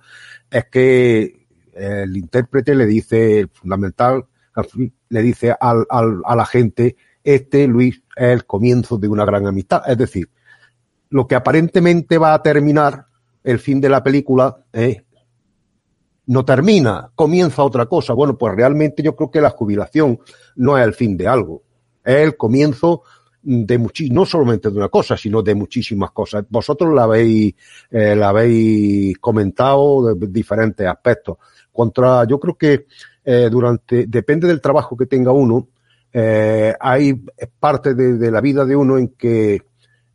es 0.50 0.66
que 0.66 1.47
el 1.78 2.16
intérprete 2.18 2.76
le 2.76 2.86
dice, 2.86 3.48
fundamental, 3.54 4.26
le 5.10 5.22
dice 5.22 5.56
al, 5.60 5.86
al, 5.90 6.22
al 6.26 6.40
agente, 6.40 6.96
este, 7.24 7.68
Luis, 7.68 8.02
es 8.16 8.30
el 8.30 8.46
comienzo 8.46 8.98
de 8.98 9.08
una 9.08 9.26
gran 9.26 9.46
amistad. 9.46 9.82
Es 9.88 9.98
decir, 9.98 10.30
lo 11.10 11.28
que 11.28 11.36
aparentemente 11.36 12.18
va 12.18 12.34
a 12.34 12.42
terminar 12.42 13.06
el 13.44 13.60
fin 13.60 13.80
de 13.80 13.90
la 13.90 14.04
película 14.04 14.66
no 16.28 16.44
termina, 16.44 17.10
comienza 17.16 17.64
otra 17.64 17.86
cosa. 17.86 18.14
Bueno, 18.14 18.38
pues 18.38 18.56
realmente 18.56 19.02
yo 19.02 19.16
creo 19.16 19.32
que 19.32 19.42
la 19.42 19.52
jubilación 19.52 20.20
no 20.56 20.78
es 20.78 20.86
el 20.86 20.94
fin 20.94 21.16
de 21.16 21.28
algo, 21.28 21.64
es 22.04 22.16
el 22.16 22.36
comienzo 22.36 23.04
de 23.42 23.78
muchi 23.78 24.10
no 24.10 24.26
solamente 24.26 24.70
de 24.70 24.78
una 24.78 24.90
cosa, 24.90 25.16
sino 25.16 25.42
de 25.42 25.56
muchísimas 25.56 26.12
cosas. 26.12 26.44
Vosotros 26.50 26.94
la 26.94 27.04
habéis, 27.04 27.56
eh, 27.90 28.14
la 28.14 28.30
habéis 28.30 29.18
comentado 29.20 30.14
de 30.14 30.28
diferentes 30.28 30.86
aspectos. 30.86 31.38
Contra, 31.78 32.24
yo 32.26 32.40
creo 32.40 32.58
que 32.58 32.88
eh, 33.24 33.50
durante, 33.52 34.08
depende 34.08 34.48
del 34.48 34.60
trabajo 34.60 34.98
que 34.98 35.06
tenga 35.06 35.32
uno, 35.32 35.68
eh, 36.12 36.74
hay 36.80 37.14
parte 37.60 37.94
de, 37.94 38.32
la 38.32 38.42
vida 38.42 38.66
de 38.66 38.76
uno 38.76 38.98
en 38.98 39.10
que 39.10 39.62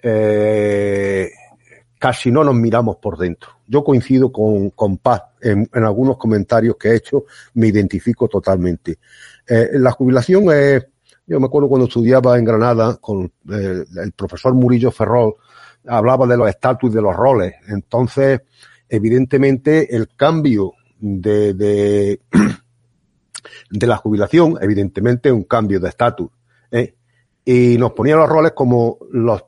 eh, 0.02 1.30
casi 2.00 2.32
no 2.32 2.42
nos 2.42 2.56
miramos 2.56 2.96
por 2.96 3.16
dentro. 3.16 3.50
Yo 3.68 3.84
coincido 3.84 4.32
con, 4.32 4.70
con 4.70 4.98
Paz 4.98 5.22
en, 5.40 5.68
algunos 5.74 6.16
comentarios 6.16 6.74
que 6.74 6.88
he 6.88 6.96
hecho, 6.96 7.26
me 7.54 7.68
identifico 7.68 8.26
totalmente. 8.26 8.98
La 9.46 9.92
jubilación 9.92 10.50
es 10.50 10.84
yo 11.28 11.38
me 11.38 11.46
acuerdo 11.46 11.68
cuando 11.68 11.86
estudiaba 11.86 12.36
en 12.36 12.44
Granada 12.44 12.96
con 12.96 13.30
el 13.48 14.12
profesor 14.16 14.52
Murillo 14.52 14.90
Ferrol, 14.90 15.36
hablaba 15.86 16.26
de 16.26 16.36
los 16.36 16.48
estatus 16.48 16.92
de 16.92 17.00
los 17.00 17.14
roles. 17.14 17.54
Entonces, 17.68 18.40
evidentemente, 18.88 19.94
el 19.94 20.08
cambio 20.16 20.74
de, 21.02 22.20
de, 23.70 23.86
la 23.86 23.96
jubilación, 23.96 24.56
evidentemente, 24.60 25.32
un 25.32 25.44
cambio 25.44 25.80
de 25.80 25.88
estatus. 25.88 26.30
¿eh? 26.70 26.94
Y 27.44 27.76
nos 27.78 27.92
ponía 27.92 28.16
los 28.16 28.28
roles 28.28 28.52
como 28.52 28.98
los, 29.10 29.44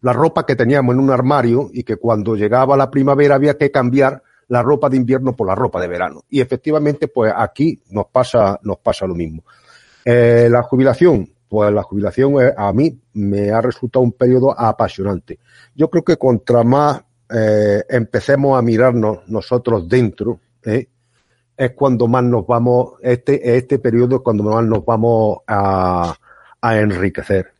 la 0.00 0.12
ropa 0.12 0.46
que 0.46 0.56
teníamos 0.56 0.94
en 0.94 1.00
un 1.00 1.10
armario 1.10 1.68
y 1.72 1.82
que 1.82 1.96
cuando 1.96 2.36
llegaba 2.36 2.76
la 2.76 2.90
primavera 2.90 3.34
había 3.34 3.58
que 3.58 3.70
cambiar 3.70 4.22
la 4.48 4.62
ropa 4.62 4.88
de 4.88 4.96
invierno 4.96 5.34
por 5.34 5.48
la 5.48 5.54
ropa 5.54 5.80
de 5.80 5.88
verano. 5.88 6.22
Y 6.28 6.40
efectivamente, 6.40 7.08
pues 7.08 7.32
aquí 7.36 7.82
nos 7.90 8.06
pasa, 8.06 8.58
nos 8.62 8.78
pasa 8.78 9.06
lo 9.06 9.14
mismo. 9.14 9.42
Eh, 10.04 10.48
la 10.50 10.62
jubilación, 10.62 11.28
pues 11.48 11.72
la 11.72 11.82
jubilación 11.82 12.40
eh, 12.40 12.52
a 12.56 12.72
mí 12.72 12.96
me 13.14 13.50
ha 13.50 13.60
resultado 13.60 14.04
un 14.04 14.12
periodo 14.12 14.56
apasionante. 14.56 15.40
Yo 15.74 15.90
creo 15.90 16.04
que 16.04 16.16
contra 16.16 16.62
más 16.62 17.02
empecemos 17.88 18.56
a 18.56 18.62
mirarnos 18.62 19.26
nosotros 19.26 19.88
dentro, 19.88 20.38
¿eh? 20.64 20.88
es 21.56 21.72
cuando 21.72 22.08
más 22.08 22.24
nos 22.24 22.46
vamos, 22.46 22.94
este, 23.02 23.56
este 23.56 23.78
periodo 23.78 24.16
es 24.16 24.22
cuando 24.22 24.44
más 24.44 24.64
nos 24.64 24.84
vamos 24.84 25.38
a, 25.46 26.14
a 26.60 26.78
enriquecer. 26.78 27.52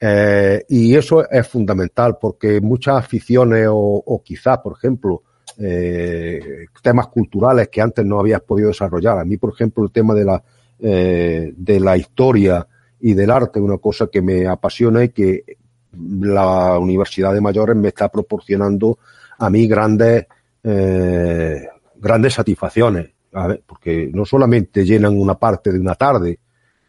Eh, 0.00 0.64
y 0.68 0.96
eso 0.96 1.28
es 1.30 1.46
fundamental 1.46 2.18
porque 2.20 2.60
muchas 2.60 2.96
aficiones 2.96 3.68
o, 3.70 4.20
quizás, 4.24 4.58
por 4.58 4.76
ejemplo, 4.76 5.22
eh, 5.58 6.66
temas 6.82 7.06
culturales 7.06 7.68
que 7.68 7.80
antes 7.80 8.04
no 8.04 8.18
habías 8.18 8.40
podido 8.40 8.68
desarrollar. 8.68 9.18
A 9.18 9.24
mí, 9.24 9.36
por 9.36 9.52
ejemplo, 9.52 9.84
el 9.84 9.92
tema 9.92 10.14
de 10.14 10.24
la, 10.24 10.42
de 10.80 11.80
la 11.80 11.96
historia 11.96 12.66
y 13.00 13.14
del 13.14 13.30
arte, 13.30 13.60
una 13.60 13.78
cosa 13.78 14.08
que 14.08 14.20
me 14.20 14.46
apasiona 14.48 15.04
y 15.04 15.10
que 15.10 15.44
la 15.92 16.78
Universidad 16.78 17.32
de 17.32 17.40
Mayores 17.40 17.76
me 17.76 17.88
está 17.88 18.08
proporcionando 18.08 18.98
a 19.38 19.48
mí 19.48 19.68
grandes, 19.68 20.26
grandes 22.02 22.34
satisfacciones, 22.34 23.10
¿vale? 23.30 23.62
porque 23.64 24.10
no 24.12 24.24
solamente 24.24 24.84
llenan 24.84 25.16
una 25.16 25.38
parte 25.38 25.72
de 25.72 25.78
una 25.78 25.94
tarde 25.94 26.40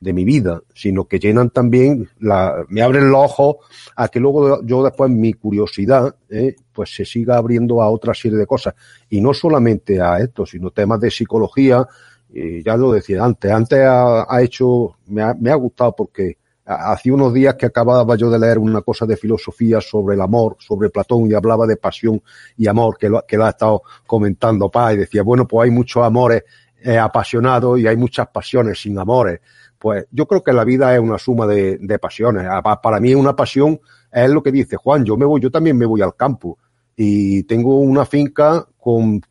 de 0.01 0.11
mi 0.11 0.25
vida, 0.25 0.61
sino 0.73 1.05
que 1.05 1.17
llenan 1.17 1.51
también, 1.51 2.09
la, 2.19 2.65
me 2.67 2.81
abren 2.81 3.09
los 3.09 3.23
ojos 3.23 3.55
a 3.95 4.09
que 4.09 4.19
luego 4.19 4.61
yo 4.65 4.83
después 4.83 5.09
mi 5.09 5.33
curiosidad, 5.33 6.13
¿eh? 6.29 6.55
pues 6.73 6.93
se 6.93 7.05
siga 7.05 7.37
abriendo 7.37 7.81
a 7.81 7.89
otra 7.89 8.13
serie 8.13 8.37
de 8.37 8.45
cosas. 8.45 8.73
Y 9.09 9.21
no 9.21 9.33
solamente 9.33 10.01
a 10.01 10.17
esto, 10.17 10.45
sino 10.45 10.71
temas 10.71 10.99
de 10.99 11.09
psicología, 11.09 11.87
y 12.29 12.63
ya 12.63 12.75
lo 12.75 12.91
decía 12.91 13.23
antes, 13.23 13.49
antes 13.51 13.79
ha, 13.79 14.25
ha 14.27 14.41
hecho, 14.41 14.97
me 15.07 15.21
ha, 15.21 15.33
me 15.35 15.51
ha, 15.51 15.55
gustado 15.55 15.95
porque 15.95 16.37
hace 16.65 17.11
unos 17.11 17.33
días 17.33 17.55
que 17.55 17.65
acababa 17.65 18.15
yo 18.15 18.29
de 18.29 18.39
leer 18.39 18.57
una 18.57 18.81
cosa 18.81 19.05
de 19.05 19.17
filosofía 19.17 19.81
sobre 19.81 20.15
el 20.15 20.21
amor, 20.21 20.55
sobre 20.59 20.89
Platón 20.89 21.29
y 21.29 21.33
hablaba 21.33 21.67
de 21.67 21.77
pasión 21.77 22.21
y 22.57 22.67
amor, 22.67 22.97
que 22.97 23.09
lo, 23.09 23.23
que 23.27 23.37
lo 23.37 23.45
ha 23.45 23.49
estado 23.49 23.83
comentando 24.07 24.69
Paz 24.69 24.93
y 24.93 24.97
decía, 24.97 25.23
bueno, 25.23 25.47
pues 25.47 25.65
hay 25.65 25.71
muchos 25.71 26.03
amores 26.03 26.43
eh, 26.81 26.97
apasionados 26.97 27.79
y 27.79 27.87
hay 27.87 27.97
muchas 27.97 28.27
pasiones 28.27 28.81
sin 28.81 28.97
amores. 28.97 29.41
Pues 29.77 30.05
yo 30.11 30.25
creo 30.25 30.41
que 30.41 30.53
la 30.53 30.63
vida 30.63 30.93
es 30.93 31.01
una 31.01 31.17
suma 31.17 31.45
de, 31.45 31.77
de 31.77 31.99
pasiones. 31.99 32.47
Para 32.81 32.99
mí 32.99 33.13
una 33.13 33.35
pasión 33.35 33.79
es 34.11 34.29
lo 34.29 34.41
que 34.41 34.51
dice 34.51 34.77
Juan, 34.77 35.03
yo 35.03 35.17
me 35.17 35.25
voy, 35.25 35.41
yo 35.41 35.51
también 35.51 35.77
me 35.77 35.85
voy 35.85 36.01
al 36.01 36.15
campo 36.15 36.57
y 36.95 37.43
tengo 37.43 37.79
una 37.79 38.05
finca 38.05 38.65
con 38.79 39.21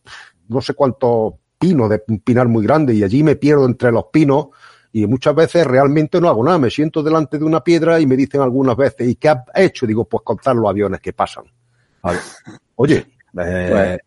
no 0.48 0.60
sé 0.60 0.74
cuántos 0.74 1.34
pino, 1.58 1.88
de 1.88 2.02
un 2.08 2.18
pinar 2.18 2.48
muy 2.48 2.64
grande, 2.64 2.92
y 2.92 3.04
allí 3.04 3.22
me 3.22 3.36
pierdo 3.36 3.66
entre 3.66 3.92
los 3.92 4.06
pinos 4.06 4.48
y 4.92 5.06
muchas 5.06 5.34
veces 5.34 5.66
realmente 5.66 6.20
no 6.20 6.28
hago 6.28 6.44
nada, 6.44 6.58
me 6.58 6.70
siento 6.70 7.02
delante 7.02 7.38
de 7.38 7.44
una 7.44 7.64
piedra 7.64 7.98
y 7.98 8.06
me 8.06 8.16
dicen 8.16 8.42
algunas 8.42 8.76
veces, 8.76 9.08
¿y 9.08 9.14
qué 9.14 9.30
has 9.30 9.38
hecho? 9.54 9.86
Digo, 9.86 10.04
pues 10.04 10.22
contar 10.22 10.54
los 10.54 10.68
aviones 10.68 11.00
que 11.00 11.12
pasan. 11.12 11.44
Vale. 12.02 12.18
Oye, 12.76 13.06
eh, 13.38 13.68
pues, 13.70 13.98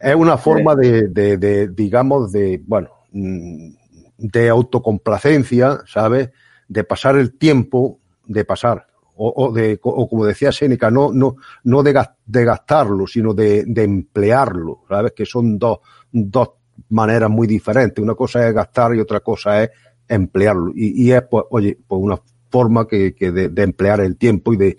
es 0.00 0.14
una 0.14 0.36
forma 0.36 0.74
de, 0.74 1.08
de, 1.08 1.36
de, 1.36 1.68
digamos, 1.68 2.32
de, 2.32 2.60
bueno, 2.66 2.90
de 3.12 4.48
autocomplacencia, 4.48 5.80
¿sabes? 5.86 6.30
De 6.66 6.82
pasar 6.82 7.16
el 7.16 7.38
tiempo, 7.38 8.00
de 8.26 8.44
pasar, 8.44 8.86
o, 9.14 9.32
o 9.36 9.52
de, 9.52 9.78
o 9.82 10.08
como 10.08 10.26
decía 10.26 10.50
Séneca, 10.50 10.90
no, 10.90 11.12
no, 11.12 11.36
no 11.64 11.82
de, 11.82 12.04
de 12.26 12.44
gastarlo, 12.44 13.06
sino 13.06 13.32
de, 13.32 13.64
de 13.64 13.84
emplearlo, 13.84 14.82
¿sabes? 14.88 15.12
Que 15.12 15.24
son 15.24 15.56
dos, 15.56 15.78
dos 16.10 16.50
maneras 16.88 17.30
muy 17.30 17.46
diferentes. 17.46 18.02
Una 18.02 18.14
cosa 18.14 18.46
es 18.46 18.54
gastar 18.54 18.94
y 18.94 19.00
otra 19.00 19.20
cosa 19.20 19.62
es 19.62 19.70
emplearlo. 20.08 20.72
Y, 20.74 21.04
y 21.04 21.12
es, 21.12 21.22
pues, 21.30 21.44
oye, 21.50 21.78
pues 21.86 22.00
una 22.00 22.20
forma 22.50 22.86
que, 22.86 23.14
que 23.14 23.32
de, 23.32 23.48
de, 23.48 23.62
emplear 23.62 24.00
el 24.00 24.16
tiempo 24.16 24.52
y 24.52 24.56
de, 24.56 24.78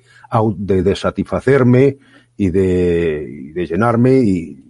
de, 0.57 0.95
satisfacerme 0.95 1.97
y 2.35 2.49
de, 2.49 3.51
de, 3.53 3.67
llenarme 3.67 4.19
y, 4.19 4.63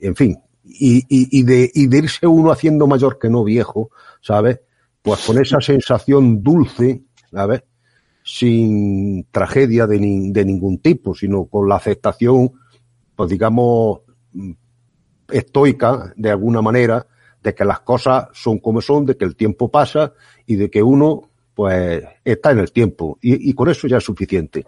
en 0.00 0.14
fin, 0.14 0.38
y, 0.64 1.04
y, 1.08 1.42
de, 1.42 1.70
y 1.74 1.86
de 1.86 1.98
irse 1.98 2.26
uno 2.26 2.50
haciendo 2.50 2.86
mayor 2.86 3.18
que 3.18 3.30
no 3.30 3.44
viejo, 3.44 3.90
¿sabes? 4.20 4.60
Pues 5.02 5.24
con 5.24 5.40
esa 5.40 5.60
sensación 5.60 6.42
dulce, 6.42 7.02
¿sabes? 7.32 7.62
Sin 8.22 9.24
tragedia 9.30 9.86
de, 9.86 9.98
ni, 9.98 10.30
de 10.30 10.44
ningún 10.44 10.78
tipo, 10.78 11.14
sino 11.14 11.46
con 11.46 11.68
la 11.68 11.76
aceptación, 11.76 12.52
pues 13.16 13.30
digamos, 13.30 14.00
estoica, 15.30 16.12
de 16.16 16.30
alguna 16.30 16.62
manera, 16.62 17.06
de 17.42 17.54
que 17.54 17.64
las 17.64 17.80
cosas 17.80 18.28
son 18.32 18.58
como 18.58 18.80
son, 18.80 19.06
de 19.06 19.16
que 19.16 19.24
el 19.24 19.36
tiempo 19.36 19.70
pasa 19.70 20.12
y 20.46 20.56
de 20.56 20.70
que 20.70 20.82
uno, 20.82 21.28
pues, 21.54 22.02
está 22.24 22.50
en 22.50 22.58
el 22.58 22.72
tiempo. 22.72 23.18
Y, 23.20 23.52
con 23.54 23.68
eso 23.68 23.86
ya 23.86 23.98
es 23.98 24.04
suficiente. 24.04 24.66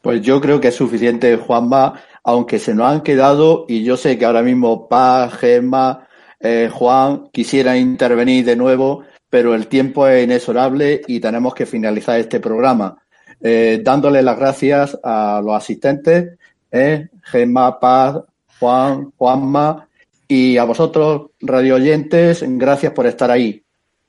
Pues 0.00 0.22
yo 0.22 0.40
creo 0.40 0.60
que 0.60 0.68
es 0.68 0.74
suficiente, 0.74 1.36
Juanma, 1.36 2.00
aunque 2.22 2.58
se 2.58 2.74
nos 2.74 2.86
han 2.86 3.00
quedado, 3.02 3.64
y 3.68 3.82
yo 3.82 3.96
sé 3.96 4.18
que 4.18 4.24
ahora 4.24 4.42
mismo 4.42 4.88
Paz, 4.88 5.34
Gemma, 5.34 6.06
eh, 6.40 6.70
Juan 6.72 7.28
quisieran 7.32 7.78
intervenir 7.78 8.44
de 8.44 8.56
nuevo, 8.56 9.04
pero 9.28 9.54
el 9.54 9.66
tiempo 9.66 10.06
es 10.06 10.24
inexorable 10.24 11.02
y 11.06 11.20
tenemos 11.20 11.54
que 11.54 11.66
finalizar 11.66 12.18
este 12.18 12.40
programa. 12.40 12.96
Eh, 13.40 13.80
dándole 13.84 14.22
las 14.22 14.38
gracias 14.38 14.98
a 15.02 15.40
los 15.44 15.54
asistentes, 15.54 16.38
eh, 16.70 17.08
Gemma, 17.22 17.78
Paz, 17.78 18.18
Juan, 18.58 19.12
Juanma, 19.16 19.87
y 20.28 20.58
a 20.58 20.64
vosotros, 20.64 21.30
radio 21.40 21.76
oyentes, 21.76 22.44
gracias 22.46 22.92
por 22.92 23.06
estar 23.06 23.30
ahí. 23.30 23.64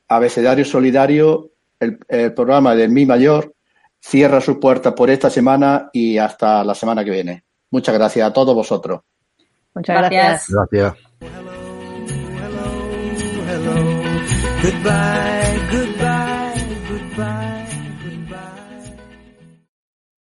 Abecedario 0.09 0.65
Solidario, 0.65 1.51
el, 1.79 1.97
el 2.09 2.33
programa 2.33 2.75
de 2.75 2.89
Mi 2.89 3.05
Mayor, 3.05 3.55
cierra 3.99 4.41
sus 4.41 4.57
puertas 4.57 4.93
por 4.93 5.09
esta 5.09 5.29
semana 5.29 5.89
y 5.93 6.17
hasta 6.17 6.63
la 6.63 6.75
semana 6.75 7.05
que 7.05 7.11
viene. 7.11 7.45
Muchas 7.71 7.95
gracias 7.95 8.27
a 8.27 8.33
todos 8.33 8.53
vosotros. 8.53 9.01
Muchas 9.73 9.97
gracias. 9.97 10.45
Gracias. 10.49 10.93
Goodbye, 14.61 15.95